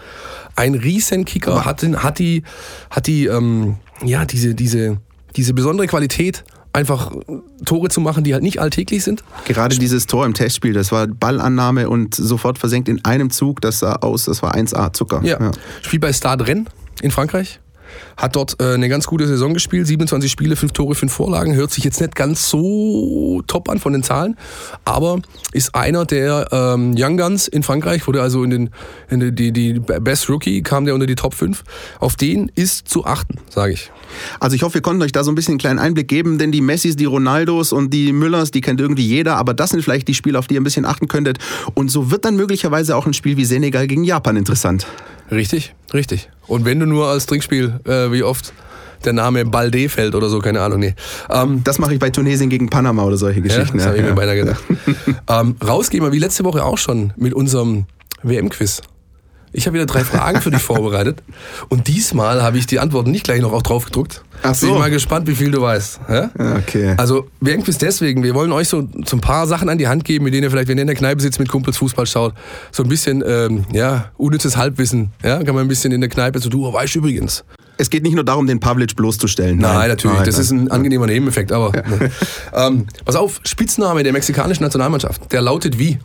Ein 0.55 0.75
Riesenkicker, 0.75 1.65
hat, 1.65 1.81
den, 1.81 2.03
hat 2.03 2.19
die, 2.19 2.43
hat 2.89 3.07
die, 3.07 3.25
ähm, 3.25 3.77
ja, 4.03 4.25
diese, 4.25 4.55
diese, 4.55 4.97
diese 5.35 5.53
besondere 5.53 5.87
Qualität, 5.87 6.43
einfach 6.73 7.11
Tore 7.65 7.89
zu 7.89 8.01
machen, 8.01 8.23
die 8.23 8.33
halt 8.33 8.43
nicht 8.43 8.59
alltäglich 8.59 9.03
sind. 9.03 9.23
Gerade 9.45 9.77
dieses 9.77 10.05
Tor 10.05 10.25
im 10.25 10.33
Testspiel, 10.33 10.73
das 10.73 10.91
war 10.91 11.07
Ballannahme 11.07 11.89
und 11.89 12.13
sofort 12.13 12.59
versenkt 12.59 12.87
in 12.87 13.03
einem 13.03 13.31
Zug, 13.31 13.61
das 13.61 13.79
sah 13.79 13.95
aus, 13.95 14.25
das 14.25 14.43
war 14.43 14.55
1A 14.55 14.93
Zucker. 14.93 15.21
Ja. 15.23 15.39
ja. 15.39 15.51
Spielt 15.81 16.01
bei 16.01 16.13
Stade 16.13 16.45
Rennes 16.47 16.67
in 17.01 17.11
Frankreich 17.11 17.59
hat 18.15 18.36
dort 18.36 18.60
äh, 18.62 18.73
eine 18.73 18.89
ganz 18.89 19.07
gute 19.07 19.27
Saison 19.27 19.53
gespielt, 19.53 19.88
27 19.88 20.31
Spiele, 20.31 20.55
5 20.55 20.71
Tore, 20.71 20.95
5 20.95 21.12
Vorlagen, 21.12 21.55
hört 21.55 21.71
sich 21.71 21.83
jetzt 21.83 22.01
nicht 22.01 22.15
ganz 22.15 22.49
so 22.49 23.41
top 23.47 23.69
an 23.69 23.79
von 23.79 23.93
den 23.93 24.03
Zahlen, 24.03 24.36
aber 24.86 25.21
ist 25.53 25.75
einer 25.75 26.05
der 26.05 26.47
ähm, 26.51 26.95
Young 26.97 27.17
Guns 27.17 27.47
in 27.47 27.63
Frankreich, 27.63 28.07
wurde 28.07 28.21
also 28.21 28.43
in 28.43 28.49
den 28.49 28.69
in 29.10 29.19
die, 29.19 29.51
die, 29.51 29.51
die 29.51 29.79
Best 29.79 30.29
Rookie, 30.29 30.62
kam 30.62 30.86
der 30.86 30.93
unter 30.93 31.07
die 31.07 31.15
Top 31.15 31.33
5. 31.33 31.63
Auf 31.99 32.15
den 32.15 32.51
ist 32.55 32.88
zu 32.88 33.05
achten, 33.05 33.36
sage 33.49 33.73
ich. 33.73 33.91
Also 34.39 34.55
ich 34.55 34.63
hoffe, 34.63 34.75
wir 34.75 34.81
konnten 34.81 35.01
euch 35.01 35.12
da 35.12 35.23
so 35.23 35.31
ein 35.31 35.36
bisschen 35.36 35.53
einen 35.53 35.60
kleinen 35.60 35.79
Einblick 35.79 36.07
geben, 36.07 36.38
denn 36.38 36.51
die 36.51 36.62
Messis, 36.62 36.95
die 36.95 37.05
Ronaldos 37.05 37.71
und 37.71 37.93
die 37.93 38.13
Müllers, 38.13 38.51
die 38.51 38.62
kennt 38.62 38.79
irgendwie 38.81 39.05
jeder, 39.05 39.36
aber 39.38 39.53
das 39.53 39.71
sind 39.71 39.81
vielleicht 39.81 40.07
die 40.07 40.13
Spiele, 40.13 40.39
auf 40.39 40.47
die 40.47 40.55
ihr 40.55 40.62
ein 40.62 40.63
bisschen 40.63 40.86
achten 40.86 41.07
könntet. 41.07 41.39
Und 41.73 41.89
so 41.89 42.12
wird 42.12 42.25
dann 42.25 42.36
möglicherweise 42.36 42.95
auch 42.95 43.05
ein 43.05 43.13
Spiel 43.13 43.38
wie 43.38 43.45
Senegal 43.45 43.88
gegen 43.88 44.03
Japan 44.03 44.38
interessant. 44.38 44.88
Richtig, 45.31 45.75
richtig. 45.93 46.30
Und 46.47 46.65
wenn 46.65 46.80
du 46.80 46.86
nur 46.86 47.08
als 47.08 47.26
Trinkspiel, 47.26 47.80
äh, 47.86 48.12
wie 48.12 48.23
oft 48.23 48.54
der 49.06 49.13
Name 49.13 49.45
Balde 49.45 49.89
fällt 49.89 50.15
oder 50.15 50.30
so, 50.30 50.39
keine 50.39 50.62
Ahnung, 50.62 50.80
nee. 50.80 50.95
Ähm, 51.30 51.63
das 51.63 51.80
mache 51.80 51.93
ich 51.93 52.00
bei 52.00 52.10
Tunesien 52.10 52.50
gegen 52.50 52.69
Panama 52.69 53.04
oder 53.04 53.17
solche 53.17 53.41
Geschichten. 53.41 53.78
Ja, 53.80 53.84
das 53.84 53.84
ja, 53.84 53.89
habe 53.89 53.97
ich 53.97 54.04
ja. 54.04 54.10
mir 54.10 54.15
beinahe 54.15 54.36
gedacht. 54.36 54.63
ähm, 55.30 55.56
rausgehen 55.65 56.04
wir 56.04 56.12
wie 56.12 56.19
letzte 56.19 56.43
Woche 56.43 56.63
auch 56.63 56.78
schon 56.78 57.13
mit 57.15 57.34
unserem 57.34 57.86
WM-Quiz. 58.23 58.82
Ich 59.53 59.65
habe 59.65 59.75
wieder 59.75 59.86
drei 59.86 60.03
Fragen 60.03 60.41
für 60.41 60.51
dich 60.51 60.62
vorbereitet. 60.63 61.23
Und 61.69 61.88
diesmal 61.88 62.43
habe 62.43 62.57
ich 62.57 62.67
die 62.67 62.79
Antworten 62.79 63.12
nicht 63.12 63.23
gleich 63.23 63.41
noch 63.41 63.53
auch 63.53 63.62
drauf 63.62 63.86
gedruckt. 63.86 64.23
Ach 64.43 64.53
so. 64.53 64.67
Bin 64.67 64.75
ich 64.75 64.81
mal 64.81 64.91
gespannt, 64.91 65.27
wie 65.27 65.36
viel 65.36 65.51
du 65.51 65.62
weißt. 65.62 66.01
Ja? 66.10 66.29
Okay. 66.57 66.93
Also, 66.97 67.27
WM-Quiz 67.41 67.77
deswegen. 67.77 68.23
Wir 68.23 68.36
wollen 68.36 68.51
euch 68.51 68.67
so, 68.67 68.88
so 69.05 69.17
ein 69.17 69.21
paar 69.21 69.47
Sachen 69.47 69.69
an 69.69 69.77
die 69.77 69.88
Hand 69.88 70.05
geben, 70.05 70.25
mit 70.25 70.33
denen 70.33 70.43
ihr 70.43 70.51
vielleicht, 70.51 70.67
wenn 70.67 70.77
ihr 70.77 70.81
in 70.81 70.88
der 70.88 70.95
Kneipe 70.95 71.21
sitzt, 71.21 71.39
mit 71.39 71.49
Kumpels 71.49 71.77
Fußball 71.77 72.05
schaut, 72.05 72.33
so 72.71 72.83
ein 72.83 72.89
bisschen, 72.89 73.23
ähm, 73.25 73.65
ja, 73.71 74.12
unnützes 74.17 74.57
Halbwissen. 74.57 75.12
Ja, 75.23 75.43
kann 75.43 75.55
man 75.55 75.65
ein 75.65 75.67
bisschen 75.67 75.91
in 75.91 76.01
der 76.01 76.10
Kneipe 76.10 76.39
so, 76.39 76.49
du 76.49 76.71
weißt 76.71 76.95
übrigens. 76.95 77.43
Es 77.77 77.89
geht 77.89 78.03
nicht 78.03 78.15
nur 78.15 78.23
darum, 78.23 78.47
den 78.47 78.60
Pavlic 78.60 78.95
bloßzustellen. 78.95 79.57
Nein, 79.57 79.75
nein 79.75 79.89
natürlich. 79.89 80.17
Nein, 80.17 80.25
das 80.25 80.36
nein. 80.36 80.43
ist 80.43 80.51
ein 80.51 80.71
angenehmer 80.71 81.05
Nebeneffekt, 81.05 81.51
aber. 81.51 81.71
Ja. 81.75 81.83
Ne. 81.88 82.12
ähm, 82.53 82.88
pass 83.05 83.15
auf, 83.15 83.39
Spitzname 83.43 84.03
der 84.03 84.13
mexikanischen 84.13 84.63
Nationalmannschaft. 84.63 85.31
Der 85.31 85.41
lautet 85.41 85.77
wie? 85.77 85.99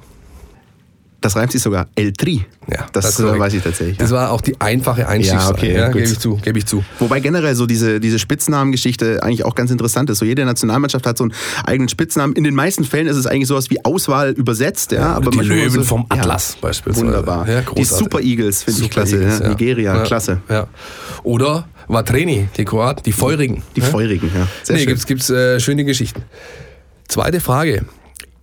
Das 1.23 1.37
reimt 1.37 1.53
sich 1.53 1.63
sogar 1.63 1.87
El 1.95 2.13
Tri. 2.13 2.45
Ja, 2.69 2.87
das, 2.93 3.17
das 3.17 3.23
weiß 3.23 3.55
ich 3.55 3.63
tatsächlich. 3.63 3.97
Das 3.97 4.11
war 4.11 4.33
auch 4.33 4.41
die 4.41 4.61
einfache 4.61 5.09
Einstiegsfrage. 5.09 5.67
Ja, 5.67 5.73
okay, 5.73 5.79
ja, 5.79 5.89
gebe 5.89 6.05
ich 6.05 6.19
zu, 6.19 6.37
gebe 6.37 6.59
ich 6.59 6.67
zu. 6.67 6.85
Wobei 6.99 7.21
generell 7.21 7.55
so 7.55 7.67
diese, 7.67 8.01
diese 8.01 8.19
Spitznamengeschichte 8.19 9.23
eigentlich 9.23 9.45
auch 9.45 9.55
ganz 9.55 9.71
interessant 9.71 10.11
ist. 10.11 10.19
So 10.19 10.25
jede 10.25 10.45
Nationalmannschaft 10.45 11.07
hat 11.07 11.17
so 11.17 11.25
einen 11.25 11.33
eigenen 11.65 11.89
Spitznamen. 11.89 12.35
In 12.35 12.43
den 12.43 12.57
meisten 12.57 12.85
Fällen 12.85 13.07
ist 13.07 13.17
es 13.17 13.27
eigentlich 13.27 13.47
sowas 13.47 13.71
wie 13.71 13.85
Auswahl 13.85 14.33
übersetzt. 14.33 14.91
Ja, 14.93 14.99
ja 14.99 15.13
aber 15.15 15.31
die 15.31 15.39
Löwen 15.39 15.71
so, 15.71 15.83
vom 15.85 16.07
Atlas 16.09 16.57
beispielsweise. 16.61 17.07
Wunderbar. 17.07 17.47
die 17.77 17.85
Super 17.85 18.21
Eagles 18.21 18.65
finde 18.65 18.83
ich 18.83 18.91
klasse. 18.91 19.17
Eagles, 19.17 19.41
Nigeria, 19.41 20.03
klasse. 20.03 20.41
Ja. 20.49 20.67
Oder 21.23 21.69
Vatreni, 21.89 22.49
die 22.57 22.65
Kroaten, 22.65 23.05
die 23.05 23.13
Feurigen. 23.13 23.63
Die 23.77 23.81
Feurigen, 23.81 24.31
ja. 24.35 24.49
Sehr 24.65 24.77
nee, 24.77 24.87
gibt 24.87 25.23
es 25.23 25.31
äh, 25.31 25.61
schöne 25.61 25.85
Geschichten. 25.85 26.23
Zweite 27.07 27.41
Frage. 27.41 27.85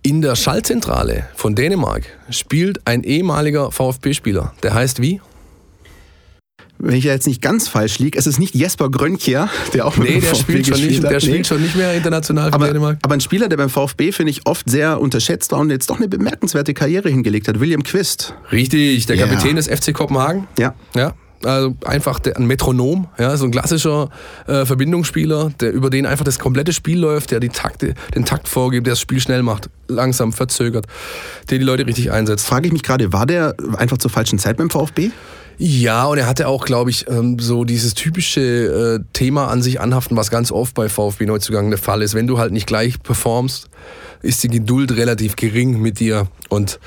In 0.02 0.22
der 0.22 0.34
Schallzentrale 0.34 1.26
von 1.34 1.54
Dänemark 1.54 2.04
spielt 2.30 2.86
ein 2.86 3.04
ehemaliger 3.04 3.70
VfB-Spieler. 3.70 4.54
Der 4.62 4.72
heißt 4.72 5.02
wie? 5.02 5.20
wenn 6.82 6.94
ich 6.94 7.04
jetzt 7.04 7.26
nicht 7.26 7.42
ganz 7.42 7.68
falsch 7.68 7.98
liege, 7.98 8.18
es 8.18 8.26
ist 8.26 8.38
nicht 8.38 8.54
Jesper 8.54 8.90
Grönkjer, 8.90 9.50
der 9.74 9.86
auch 9.86 9.98
mit 9.98 10.08
nee, 10.08 10.20
der 10.20 10.30
VfB 10.30 10.52
spielt 10.52 10.66
schon 10.66 10.86
nicht, 10.86 11.04
hat. 11.04 11.10
Der 11.10 11.20
spielt 11.20 11.46
schon 11.46 11.60
nicht 11.60 11.76
mehr 11.76 11.92
international 11.92 12.46
aber, 12.50 12.64
für 12.64 12.72
Dänemark. 12.72 12.98
Aber 13.02 13.14
ein 13.14 13.20
Spieler, 13.20 13.48
der 13.48 13.58
beim 13.58 13.68
VfB, 13.68 14.12
finde 14.12 14.30
ich, 14.30 14.46
oft 14.46 14.68
sehr 14.68 14.98
unterschätzt 14.98 15.52
war 15.52 15.58
und 15.58 15.70
jetzt 15.70 15.90
doch 15.90 15.98
eine 15.98 16.08
bemerkenswerte 16.08 16.72
Karriere 16.72 17.10
hingelegt 17.10 17.48
hat, 17.48 17.60
William 17.60 17.82
Quist. 17.82 18.34
Richtig, 18.50 19.04
der 19.04 19.18
Kapitän 19.18 19.56
des 19.56 19.68
FC 19.68 19.92
Kopenhagen. 19.92 20.48
Ja. 20.58 20.74
Ja, 20.94 21.12
also 21.44 21.74
einfach 21.84 22.20
ein 22.34 22.46
Metronom, 22.46 23.08
ja, 23.18 23.36
so 23.36 23.44
ein 23.44 23.50
klassischer 23.50 24.10
äh, 24.46 24.64
Verbindungsspieler, 24.64 25.50
der 25.60 25.72
über 25.72 25.90
den 25.90 26.06
einfach 26.06 26.24
das 26.24 26.38
komplette 26.38 26.72
Spiel 26.72 26.98
läuft, 26.98 27.30
der 27.30 27.40
die 27.40 27.48
Takte, 27.48 27.94
den 28.14 28.24
Takt 28.24 28.48
vorgibt, 28.48 28.86
der 28.86 28.92
das 28.92 29.00
Spiel 29.00 29.20
schnell 29.20 29.42
macht, 29.42 29.70
langsam, 29.88 30.32
verzögert, 30.32 30.86
der 31.48 31.58
die 31.58 31.64
Leute 31.64 31.86
richtig 31.86 32.12
einsetzt. 32.12 32.46
Frage 32.46 32.66
ich 32.66 32.72
mich 32.72 32.82
gerade, 32.82 33.12
war 33.12 33.26
der 33.26 33.54
einfach 33.76 33.98
zur 33.98 34.10
falschen 34.10 34.38
Zeit 34.38 34.56
beim 34.56 34.70
VfB? 34.70 35.10
Ja, 35.62 36.06
und 36.06 36.16
er 36.16 36.26
hatte 36.26 36.48
auch, 36.48 36.64
glaube 36.64 36.88
ich, 36.88 37.06
ähm, 37.08 37.38
so 37.38 37.64
dieses 37.64 37.92
typische 37.92 38.40
äh, 38.40 39.04
Thema 39.12 39.48
an 39.48 39.60
sich 39.60 39.78
anhaften, 39.78 40.16
was 40.16 40.30
ganz 40.30 40.50
oft 40.50 40.74
bei 40.74 40.88
VfB 40.88 41.26
Neuzugang 41.26 41.68
der 41.68 41.78
Fall 41.78 42.00
ist. 42.00 42.14
Wenn 42.14 42.26
du 42.26 42.38
halt 42.38 42.52
nicht 42.52 42.66
gleich 42.66 43.02
performst, 43.02 43.68
ist 44.22 44.42
die 44.42 44.48
Geduld 44.48 44.96
relativ 44.96 45.36
gering 45.36 45.80
mit 45.80 46.00
dir. 46.00 46.26
Und 46.48 46.78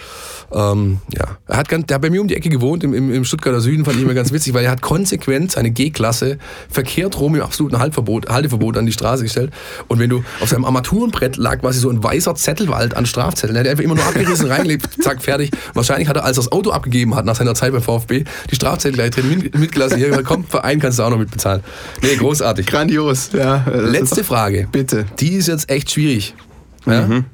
ähm, 0.54 1.00
ja, 1.16 1.38
er 1.48 1.58
hat, 1.58 1.70
ganz, 1.70 1.88
der 1.88 1.96
hat 1.96 2.02
bei 2.02 2.10
mir 2.10 2.22
um 2.22 2.28
die 2.28 2.36
Ecke 2.36 2.50
gewohnt, 2.50 2.84
im, 2.84 2.94
im, 2.94 3.26
Stuttgarter 3.26 3.62
Süden, 3.62 3.86
fand 3.86 3.98
ich 3.98 4.04
immer 4.04 4.14
ganz 4.14 4.32
witzig, 4.32 4.54
weil 4.54 4.66
er 4.66 4.72
hat 4.72 4.82
konsequent 4.82 5.52
seine 5.52 5.72
G-Klasse 5.72 6.38
verkehrt 6.70 7.20
rum 7.20 7.36
im 7.36 7.42
absoluten 7.42 7.80
Halteverbot, 7.80 8.30
Halteverbot 8.30 8.78
an 8.78 8.86
die 8.86 8.92
Straße 8.92 9.24
gestellt. 9.24 9.52
Und 9.88 10.00
wenn 10.00 10.10
du 10.10 10.24
auf 10.42 10.50
seinem 10.50 10.66
Armaturenbrett 10.66 11.38
lag 11.38 11.62
quasi 11.62 11.80
so 11.80 11.90
ein 11.90 12.04
weißer 12.04 12.36
Zettelwald 12.36 12.96
an 12.96 13.06
Strafzetteln, 13.06 13.56
der 13.56 13.64
hat 13.64 13.70
einfach 13.72 13.84
immer 13.84 13.96
nur 13.96 14.06
abgerissen, 14.06 14.48
reingelegt, 14.48 14.90
zack, 15.02 15.22
fertig. 15.22 15.52
Wahrscheinlich 15.74 16.08
hat 16.08 16.18
er, 16.18 16.26
als 16.26 16.38
er 16.38 16.44
das 16.44 16.52
Auto 16.52 16.72
abgegeben 16.72 17.16
hat 17.16 17.26
nach 17.26 17.36
seiner 17.36 17.56
Zeit 17.56 17.72
beim 17.72 17.82
VfB, 17.82 18.26
die 18.52 18.56
Strafzettel 18.56 18.94
gleich 18.94 19.12
drin 19.12 19.50
mitgelassen. 19.58 19.98
Hier, 19.98 20.22
komm, 20.24 20.44
Verein 20.44 20.80
kannst 20.80 21.00
du 21.00 21.04
auch 21.04 21.10
noch 21.10 21.18
mitbezahlen. 21.18 21.64
Nee, 22.02 22.16
großartig. 22.16 22.68
Grandios, 22.68 23.30
ja. 23.34 23.66
Letzte 23.68 24.24
Frage. 24.24 24.68
Bitte. 24.72 25.06
Die 25.20 25.34
ist 25.34 25.48
jetzt 25.48 25.70
echt 25.70 25.92
schwierig. 25.92 26.36
Ja? 26.86 27.08
Mhm. 27.08 27.26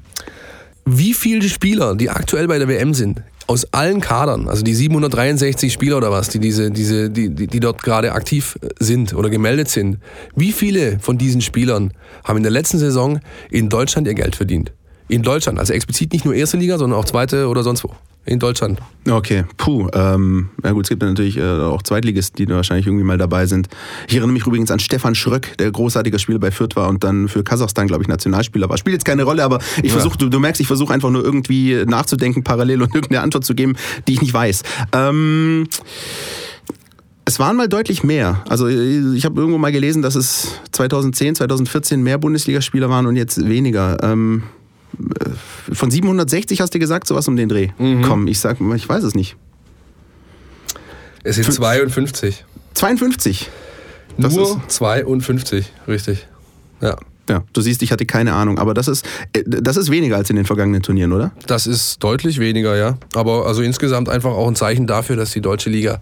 Wie 0.84 1.14
viele 1.14 1.48
Spieler, 1.48 1.94
die 1.94 2.10
aktuell 2.10 2.48
bei 2.48 2.58
der 2.58 2.68
WM 2.68 2.94
sind, 2.94 3.22
aus 3.46 3.66
allen 3.72 4.00
Kadern, 4.00 4.48
also 4.48 4.62
die 4.62 4.74
763 4.74 5.72
Spieler 5.72 5.96
oder 5.96 6.12
was, 6.12 6.28
die, 6.28 6.38
diese, 6.38 6.70
diese, 6.70 7.10
die, 7.10 7.30
die, 7.30 7.48
die 7.48 7.60
dort 7.60 7.82
gerade 7.82 8.12
aktiv 8.12 8.56
sind 8.78 9.12
oder 9.12 9.28
gemeldet 9.28 9.68
sind, 9.68 9.98
wie 10.36 10.52
viele 10.52 11.00
von 11.00 11.18
diesen 11.18 11.40
Spielern 11.40 11.92
haben 12.22 12.36
in 12.36 12.42
der 12.44 12.52
letzten 12.52 12.78
Saison 12.78 13.18
in 13.50 13.68
Deutschland 13.68 14.06
ihr 14.06 14.14
Geld 14.14 14.36
verdient? 14.36 14.72
In 15.10 15.22
Deutschland, 15.22 15.58
also 15.58 15.72
explizit 15.72 16.12
nicht 16.12 16.24
nur 16.24 16.34
erste 16.34 16.56
Liga, 16.56 16.78
sondern 16.78 16.98
auch 16.98 17.04
zweite 17.04 17.48
oder 17.48 17.62
sonst 17.62 17.84
wo 17.84 17.94
in 18.26 18.38
Deutschland. 18.38 18.78
Okay, 19.08 19.44
puh. 19.56 19.88
Ähm, 19.92 20.50
ja 20.62 20.72
gut, 20.72 20.84
es 20.84 20.88
gibt 20.90 21.02
natürlich 21.02 21.36
äh, 21.38 21.42
auch 21.42 21.82
Zweitligisten, 21.82 22.46
die 22.46 22.52
wahrscheinlich 22.52 22.86
irgendwie 22.86 23.04
mal 23.04 23.18
dabei 23.18 23.46
sind. 23.46 23.68
Ich 24.08 24.14
erinnere 24.14 24.32
mich 24.32 24.46
übrigens 24.46 24.70
an 24.70 24.78
Stefan 24.78 25.14
Schröck, 25.14 25.56
der 25.58 25.70
großartiger 25.70 26.18
Spieler 26.18 26.38
bei 26.38 26.50
Fürth 26.50 26.76
war 26.76 26.88
und 26.88 27.02
dann 27.02 27.28
für 27.28 27.42
Kasachstan, 27.42 27.86
glaube 27.86 28.02
ich, 28.02 28.08
Nationalspieler 28.08 28.68
war. 28.68 28.76
Spielt 28.76 28.94
jetzt 28.94 29.04
keine 29.04 29.24
Rolle, 29.24 29.42
aber 29.42 29.58
ich 29.78 29.84
ja. 29.84 29.92
versuche, 29.92 30.18
du, 30.18 30.28
du, 30.28 30.38
merkst, 30.38 30.60
ich 30.60 30.66
versuche 30.66 30.92
einfach 30.92 31.10
nur 31.10 31.24
irgendwie 31.24 31.84
nachzudenken 31.86 32.44
parallel 32.44 32.82
und 32.82 32.94
irgendeine 32.94 33.22
Antwort 33.22 33.44
zu 33.44 33.54
geben, 33.54 33.74
die 34.06 34.12
ich 34.12 34.20
nicht 34.20 34.34
weiß. 34.34 34.62
Ähm, 34.92 35.66
es 37.24 37.38
waren 37.38 37.56
mal 37.56 37.68
deutlich 37.68 38.04
mehr. 38.04 38.44
Also 38.48 38.68
ich 38.68 39.24
habe 39.24 39.40
irgendwo 39.40 39.58
mal 39.58 39.72
gelesen, 39.72 40.02
dass 40.02 40.14
es 40.14 40.54
2010, 40.72 41.36
2014 41.36 42.02
mehr 42.02 42.18
Bundesligaspieler 42.18 42.90
waren 42.90 43.06
und 43.06 43.16
jetzt 43.16 43.48
weniger. 43.48 44.02
Ähm, 44.02 44.42
äh, 44.42 44.59
von 45.72 45.90
760 45.90 46.60
hast 46.60 46.74
du 46.74 46.78
gesagt, 46.78 47.06
sowas 47.06 47.28
um 47.28 47.36
den 47.36 47.48
Dreh. 47.48 47.68
Mhm. 47.78 48.02
Komm, 48.02 48.26
ich 48.26 48.38
sag, 48.38 48.58
ich 48.60 48.88
weiß 48.88 49.04
es 49.04 49.14
nicht. 49.14 49.36
Es 51.22 51.36
sind 51.36 51.52
52. 51.52 52.44
52? 52.74 53.50
Das 54.18 54.34
Nur 54.34 54.60
52, 54.68 55.66
richtig. 55.86 56.26
Ja. 56.80 56.96
Ja, 57.28 57.44
du 57.52 57.60
siehst, 57.60 57.82
ich 57.82 57.92
hatte 57.92 58.06
keine 58.06 58.32
Ahnung, 58.32 58.58
aber 58.58 58.74
das 58.74 58.88
ist, 58.88 59.06
äh, 59.32 59.44
das 59.46 59.76
ist 59.76 59.88
weniger 59.88 60.16
als 60.16 60.30
in 60.30 60.36
den 60.36 60.46
vergangenen 60.46 60.82
Turnieren, 60.82 61.12
oder? 61.12 61.30
Das 61.46 61.68
ist 61.68 62.02
deutlich 62.02 62.40
weniger, 62.40 62.76
ja. 62.76 62.98
Aber 63.14 63.46
also 63.46 63.62
insgesamt 63.62 64.08
einfach 64.08 64.32
auch 64.32 64.48
ein 64.48 64.56
Zeichen 64.56 64.88
dafür, 64.88 65.14
dass 65.14 65.30
die 65.30 65.40
deutsche 65.40 65.70
Liga 65.70 66.00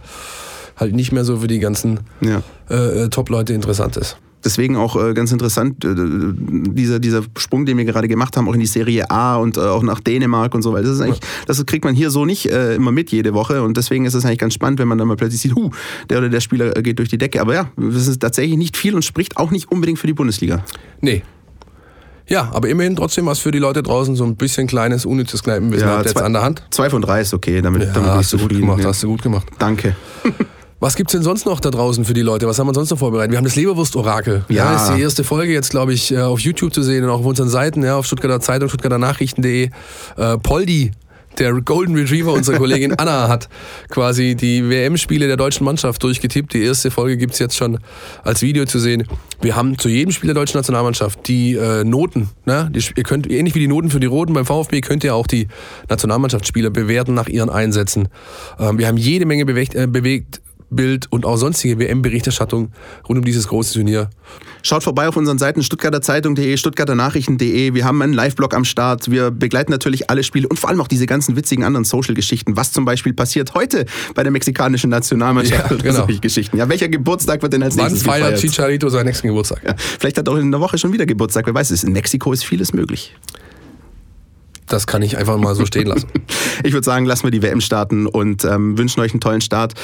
halt 0.77 0.95
nicht 0.95 1.13
mehr 1.13 1.25
so 1.25 1.39
für 1.41 1.47
die 1.47 1.59
ganzen 1.59 2.01
ja. 2.23 2.43
äh, 2.71 3.05
äh 3.05 3.09
Top-Leute 3.11 3.53
interessant 3.53 3.99
ist. 3.99 4.17
Deswegen 4.45 4.77
auch 4.77 4.97
äh, 4.97 5.15
ganz 5.15 5.33
interessant, 5.33 5.85
äh, 5.85 5.95
dieser, 5.97 6.99
dieser 6.99 7.23
Sprung, 7.37 7.67
den 7.67 7.77
wir 7.77 7.85
gerade 7.85 8.09
gemacht 8.09 8.37
haben, 8.37 8.49
auch 8.49 8.55
in 8.55 8.61
die 8.61 8.67
Serie 8.67 9.11
A 9.11 9.37
und 9.37 9.57
äh, 9.57 9.61
auch 9.61 9.83
nach 9.83 10.01
Dänemark 10.01 10.55
und 10.55 10.63
so 10.63 10.73
weiter. 10.73 10.85
Das 10.85 10.97
ist 10.97 11.01
eigentlich, 11.01 11.21
das 11.47 11.65
kriegt 11.67 11.85
man 11.85 11.95
hier 11.95 12.11
so 12.11 12.25
nicht 12.25 12.47
äh, 12.47 12.75
immer 12.75 12.93
mit 12.93 13.11
jede 13.11 13.35
Woche 13.35 13.63
und 13.63 13.77
deswegen 13.77 14.05
ist 14.05 14.15
es 14.15 14.25
eigentlich 14.25 14.39
ganz 14.39 14.55
spannend, 14.55 14.79
wenn 14.79 14.89
man 14.89 14.99
dann 14.99 15.09
mal 15.09 15.17
plötzlich 15.17 15.41
sieht, 15.41 15.55
hu, 15.55 15.71
der 16.09 16.19
oder 16.19 16.29
der 16.29 16.41
Spieler 16.41 16.77
äh, 16.77 16.83
geht 16.83 16.99
durch 16.99 17.09
die 17.09 17.19
Decke. 17.19 17.41
Aber 17.41 17.55
ja, 17.55 17.71
das 17.77 18.07
ist 18.07 18.21
tatsächlich 18.21 18.57
nicht 18.57 18.77
viel 18.77 18.95
und 18.95 19.05
spricht 19.05 19.37
auch 19.37 19.51
nicht 19.51 19.71
unbedingt 19.71 19.99
für 19.99 20.07
die 20.07 20.15
Bundesliga. 20.15 20.65
Nee, 21.01 21.23
ja, 22.29 22.51
aber 22.53 22.69
immerhin 22.69 22.95
trotzdem 22.95 23.27
was 23.27 23.39
für 23.39 23.51
die 23.51 23.59
Leute 23.59 23.83
draußen, 23.83 24.15
so 24.15 24.25
ein 24.25 24.37
bisschen 24.37 24.67
kleines, 24.67 25.07
unnützes 25.07 25.43
Kneipenwissen 25.43 25.89
ja, 25.89 25.95
habt 25.95 26.05
ihr 26.05 26.11
jetzt 26.11 26.23
an 26.23 26.35
der 26.35 26.43
Hand. 26.43 26.63
Zwei 26.71 26.91
von 26.91 27.01
drei 27.01 27.23
ist 27.23 27.33
okay, 27.33 27.63
damit, 27.63 27.83
ja, 27.83 27.93
damit 27.93 28.11
hast 28.11 28.33
du 28.35 28.39
gut 28.39 28.51
gemacht, 28.51 28.81
ja. 28.81 28.89
hast 28.89 29.03
du 29.03 29.09
gut 29.09 29.23
gemacht. 29.23 29.47
Danke. 29.59 29.97
Was 30.81 30.95
gibt's 30.95 31.13
denn 31.13 31.23
sonst 31.23 31.45
noch 31.45 31.59
da 31.59 31.71
draußen 31.71 32.05
für 32.05 32.15
die 32.15 32.23
Leute? 32.23 32.47
Was 32.47 32.59
haben 32.61 32.69
wir 32.69 32.75
sonst 32.75 32.91
noch 32.91 32.99
vorbereitet? 32.99 33.33
Wir 33.33 33.39
haben 33.39 33.45
das 33.45 33.57
Leberwurst-Orakel. 33.57 34.45
Ja. 34.49 34.57
ja. 34.57 34.73
Das 34.73 34.89
ist 34.89 34.97
die 34.97 35.03
erste 35.03 35.25
Folge 35.25 35.53
jetzt, 35.53 35.71
glaube 35.71 35.93
ich, 35.93 36.13
äh, 36.13 36.21
auf 36.21 36.39
YouTube 36.39 36.73
zu 36.73 36.83
sehen 36.83 37.03
und 37.05 37.11
auch 37.11 37.21
auf 37.21 37.27
unseren 37.27 37.49
Seiten, 37.49 37.83
ja, 37.83 37.97
auf 37.97 38.07
Stuttgarter 38.07 38.41
Zeitung, 38.41 38.69
Stuttgarter 38.69 38.99
Nachrichten.de. 38.99 39.71
Äh, 40.17 40.39
Poldi, 40.39 40.93
der 41.37 41.53
Golden 41.63 41.97
Retriever 41.97 42.33
unserer 42.33 42.57
Kollegin 42.59 42.95
Anna, 42.95 43.27
hat 43.27 43.49
quasi 43.89 44.37
die 44.37 44.71
WM-Spiele 44.71 45.27
der 45.27 45.37
deutschen 45.37 45.65
Mannschaft 45.65 46.01
durchgetippt. 46.05 46.55
Die 46.55 46.63
erste 46.63 46.93
Folge 46.93 47.17
gibt's 47.17 47.41
jetzt 47.41 47.57
schon 47.57 47.81
als 48.23 48.43
Video 48.43 48.65
zu 48.65 48.79
sehen. 48.79 49.03
Wir 49.41 49.57
haben 49.57 49.79
zu 49.79 49.89
jedem 49.89 50.13
Spiel 50.13 50.29
der 50.29 50.35
deutschen 50.35 50.59
Nationalmannschaft 50.59 51.27
die 51.27 51.55
äh, 51.55 51.83
Noten. 51.83 52.29
Ne? 52.45 52.71
Die, 52.73 52.85
ihr 52.95 53.03
könnt, 53.03 53.29
ähnlich 53.29 53.57
wie 53.57 53.61
die 53.61 53.69
Noten 53.69 53.91
für 53.91 54.01
die 54.01 54.07
Roten 54.07 54.33
beim 54.33 54.47
VfB, 54.47 54.81
könnt 54.81 55.03
ihr 55.03 55.17
auch 55.17 55.27
die 55.27 55.49
Nationalmannschaftsspieler 55.89 56.71
bewerten 56.71 57.15
nach 57.15 57.29
ihren 57.29 57.51
Einsätzen. 57.51 58.09
Ähm, 58.61 58.79
wir 58.79 58.87
haben 58.87 58.97
jede 58.97 59.27
Menge 59.27 59.45
bewegt, 59.45 59.75
äh, 59.75 59.89
bewegt 59.89 60.41
Bild 60.71 61.07
und 61.11 61.25
auch 61.25 61.37
sonstige 61.37 61.79
WM-Berichterstattung 61.79 62.73
rund 63.09 63.19
um 63.19 63.25
dieses 63.25 63.49
große 63.49 63.75
Turnier. 63.75 64.11
Schaut 64.63 64.83
vorbei 64.83 65.09
auf 65.09 65.17
unseren 65.17 65.39
Seiten 65.39 65.63
stuttgarter 65.63 66.03
Zeitung.de, 66.03 66.57
stuttgarter 66.57 66.95
Nachrichten.de. 66.95 67.75
Wir 67.75 67.85
haben 67.85 68.03
einen 68.03 68.13
Live-Blog 68.13 68.55
am 68.55 68.65
Start. 68.65 69.11
Wir 69.11 69.31
begleiten 69.31 69.71
natürlich 69.71 70.11
alle 70.11 70.23
Spiele 70.23 70.49
und 70.49 70.59
vor 70.59 70.69
allem 70.69 70.81
auch 70.81 70.89
diese 70.89 71.07
ganzen 71.07 71.37
witzigen 71.37 71.65
anderen 71.65 71.85
Social-Geschichten. 71.85 72.57
Was 72.57 72.73
zum 72.73 72.85
Beispiel 72.85 73.15
passiert 73.15 73.55
heute 73.55 73.87
bei 74.15 74.23
der 74.23 74.33
mexikanischen 74.33 74.91
Nationalmannschaft. 74.91 75.71
Ja, 75.71 75.77
genau. 75.77 76.07
Geschichten. 76.21 76.57
Ja, 76.59 76.69
welcher 76.69 76.89
Geburtstag 76.89 77.43
wird 77.43 77.53
denn 77.53 77.63
als 77.63 77.77
Wann 77.77 77.85
nächstes 77.85 78.03
feiert 78.03 78.35
gefeiert? 78.35 78.41
Chicharito 78.41 78.89
seinen 78.89 79.07
nächsten 79.07 79.29
Geburtstag? 79.29 79.63
Ja, 79.65 79.75
vielleicht 79.77 80.19
hat 80.19 80.29
er 80.29 80.35
auch 80.35 80.39
in 80.39 80.51
der 80.51 80.61
Woche 80.61 80.77
schon 80.79 80.93
wieder 80.93 81.07
Geburtstag. 81.07 81.47
Wer 81.47 81.55
weiß 81.55 81.71
es. 81.71 81.85
In 81.85 81.93
Mexiko 81.93 82.33
ist 82.33 82.45
vieles 82.45 82.73
möglich. 82.73 83.15
Das 84.67 84.87
kann 84.87 85.03
ich 85.03 85.17
einfach 85.17 85.39
mal 85.39 85.55
so 85.55 85.67
stehen 85.67 85.87
lassen. 85.87 86.09
Ich 86.65 86.73
würde 86.73 86.85
sagen, 86.85 87.07
lassen 87.07 87.23
wir 87.23 87.31
die 87.31 87.41
WM 87.41 87.61
starten 87.61 88.09
und 88.09 88.45
ähm, 88.45 88.77
wünschen 88.77 89.01
euch 89.01 89.13
einen 89.13 89.21
tollen 89.21 89.41
Start. 89.41 89.75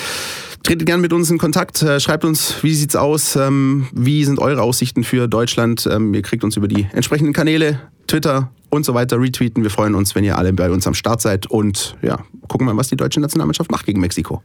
Tretet 0.65 0.87
gerne 0.87 1.03
mit 1.03 1.13
uns 1.13 1.31
in 1.31 1.37
Kontakt, 1.37 1.83
äh, 1.83 2.01
schreibt 2.01 2.25
uns, 2.25 2.63
wie 2.63 2.75
sieht's 2.75 2.97
aus, 2.97 3.37
ähm, 3.37 3.87
wie 3.93 4.25
sind 4.25 4.39
eure 4.39 4.63
Aussichten 4.63 5.05
für 5.05 5.29
Deutschland. 5.29 5.87
Ähm, 5.91 6.15
ihr 6.15 6.23
kriegt 6.23 6.43
uns 6.43 6.57
über 6.57 6.69
die 6.69 6.87
entsprechenden 6.95 7.35
Kanäle, 7.35 7.81
Twitter 8.07 8.51
und 8.71 8.87
so 8.87 8.95
weiter 8.95 9.21
retweeten. 9.21 9.63
Wir 9.63 9.71
freuen 9.71 9.95
uns, 9.95 10.15
wenn 10.15 10.25
ihr 10.25 10.39
alle 10.39 10.55
bei 10.55 10.71
uns 10.71 10.87
am 10.87 10.95
Start 10.95 11.21
seid 11.21 11.47
und 11.47 11.97
ja, 12.01 12.19
gucken 12.49 12.67
mal, 12.67 12.77
was 12.79 12.89
die 12.89 12.97
deutsche 12.97 13.21
Nationalmannschaft 13.21 13.71
macht 13.71 13.85
gegen 13.85 14.01
Mexiko. 14.01 14.43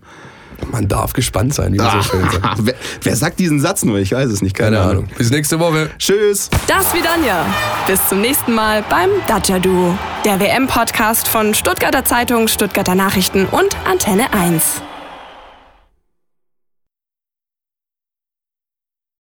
Man 0.74 0.90
darf 0.90 1.14
gespannt 1.14 1.54
sein, 1.54 1.72
wie 1.72 1.78
man 1.78 2.02
so 2.02 2.10
schön 2.10 2.30
sagt. 2.30 2.58
wer, 2.66 2.76
wer 3.02 3.16
sagt 3.16 3.40
diesen 3.40 3.62
Satz 3.62 3.86
nur? 3.86 3.98
Ich 4.00 4.12
weiß 4.12 4.30
es 4.30 4.42
nicht. 4.42 4.58
Keine, 4.58 4.76
Keine 4.76 4.90
Ahnung. 4.90 5.08
Bis 5.18 5.32
nächste 5.32 5.58
Woche. 5.58 5.90
Tschüss. 5.98 6.50
Das 6.68 6.94
wie 6.94 7.02
Danja. 7.02 7.46
Bis 7.88 8.06
zum 8.10 8.20
nächsten 8.20 8.54
Mal 8.54 8.84
beim 8.90 9.10
Dacia 9.26 9.58
Duo. 9.58 9.98
Der 10.26 10.38
WM-Podcast 10.42 11.30
von 11.30 11.54
Stuttgarter 11.54 12.04
Zeitung, 12.04 12.50
Stuttgarter 12.50 12.96
Nachrichten 12.96 13.46
und 13.46 13.70
Antenne 13.86 14.34
1. 14.34 14.82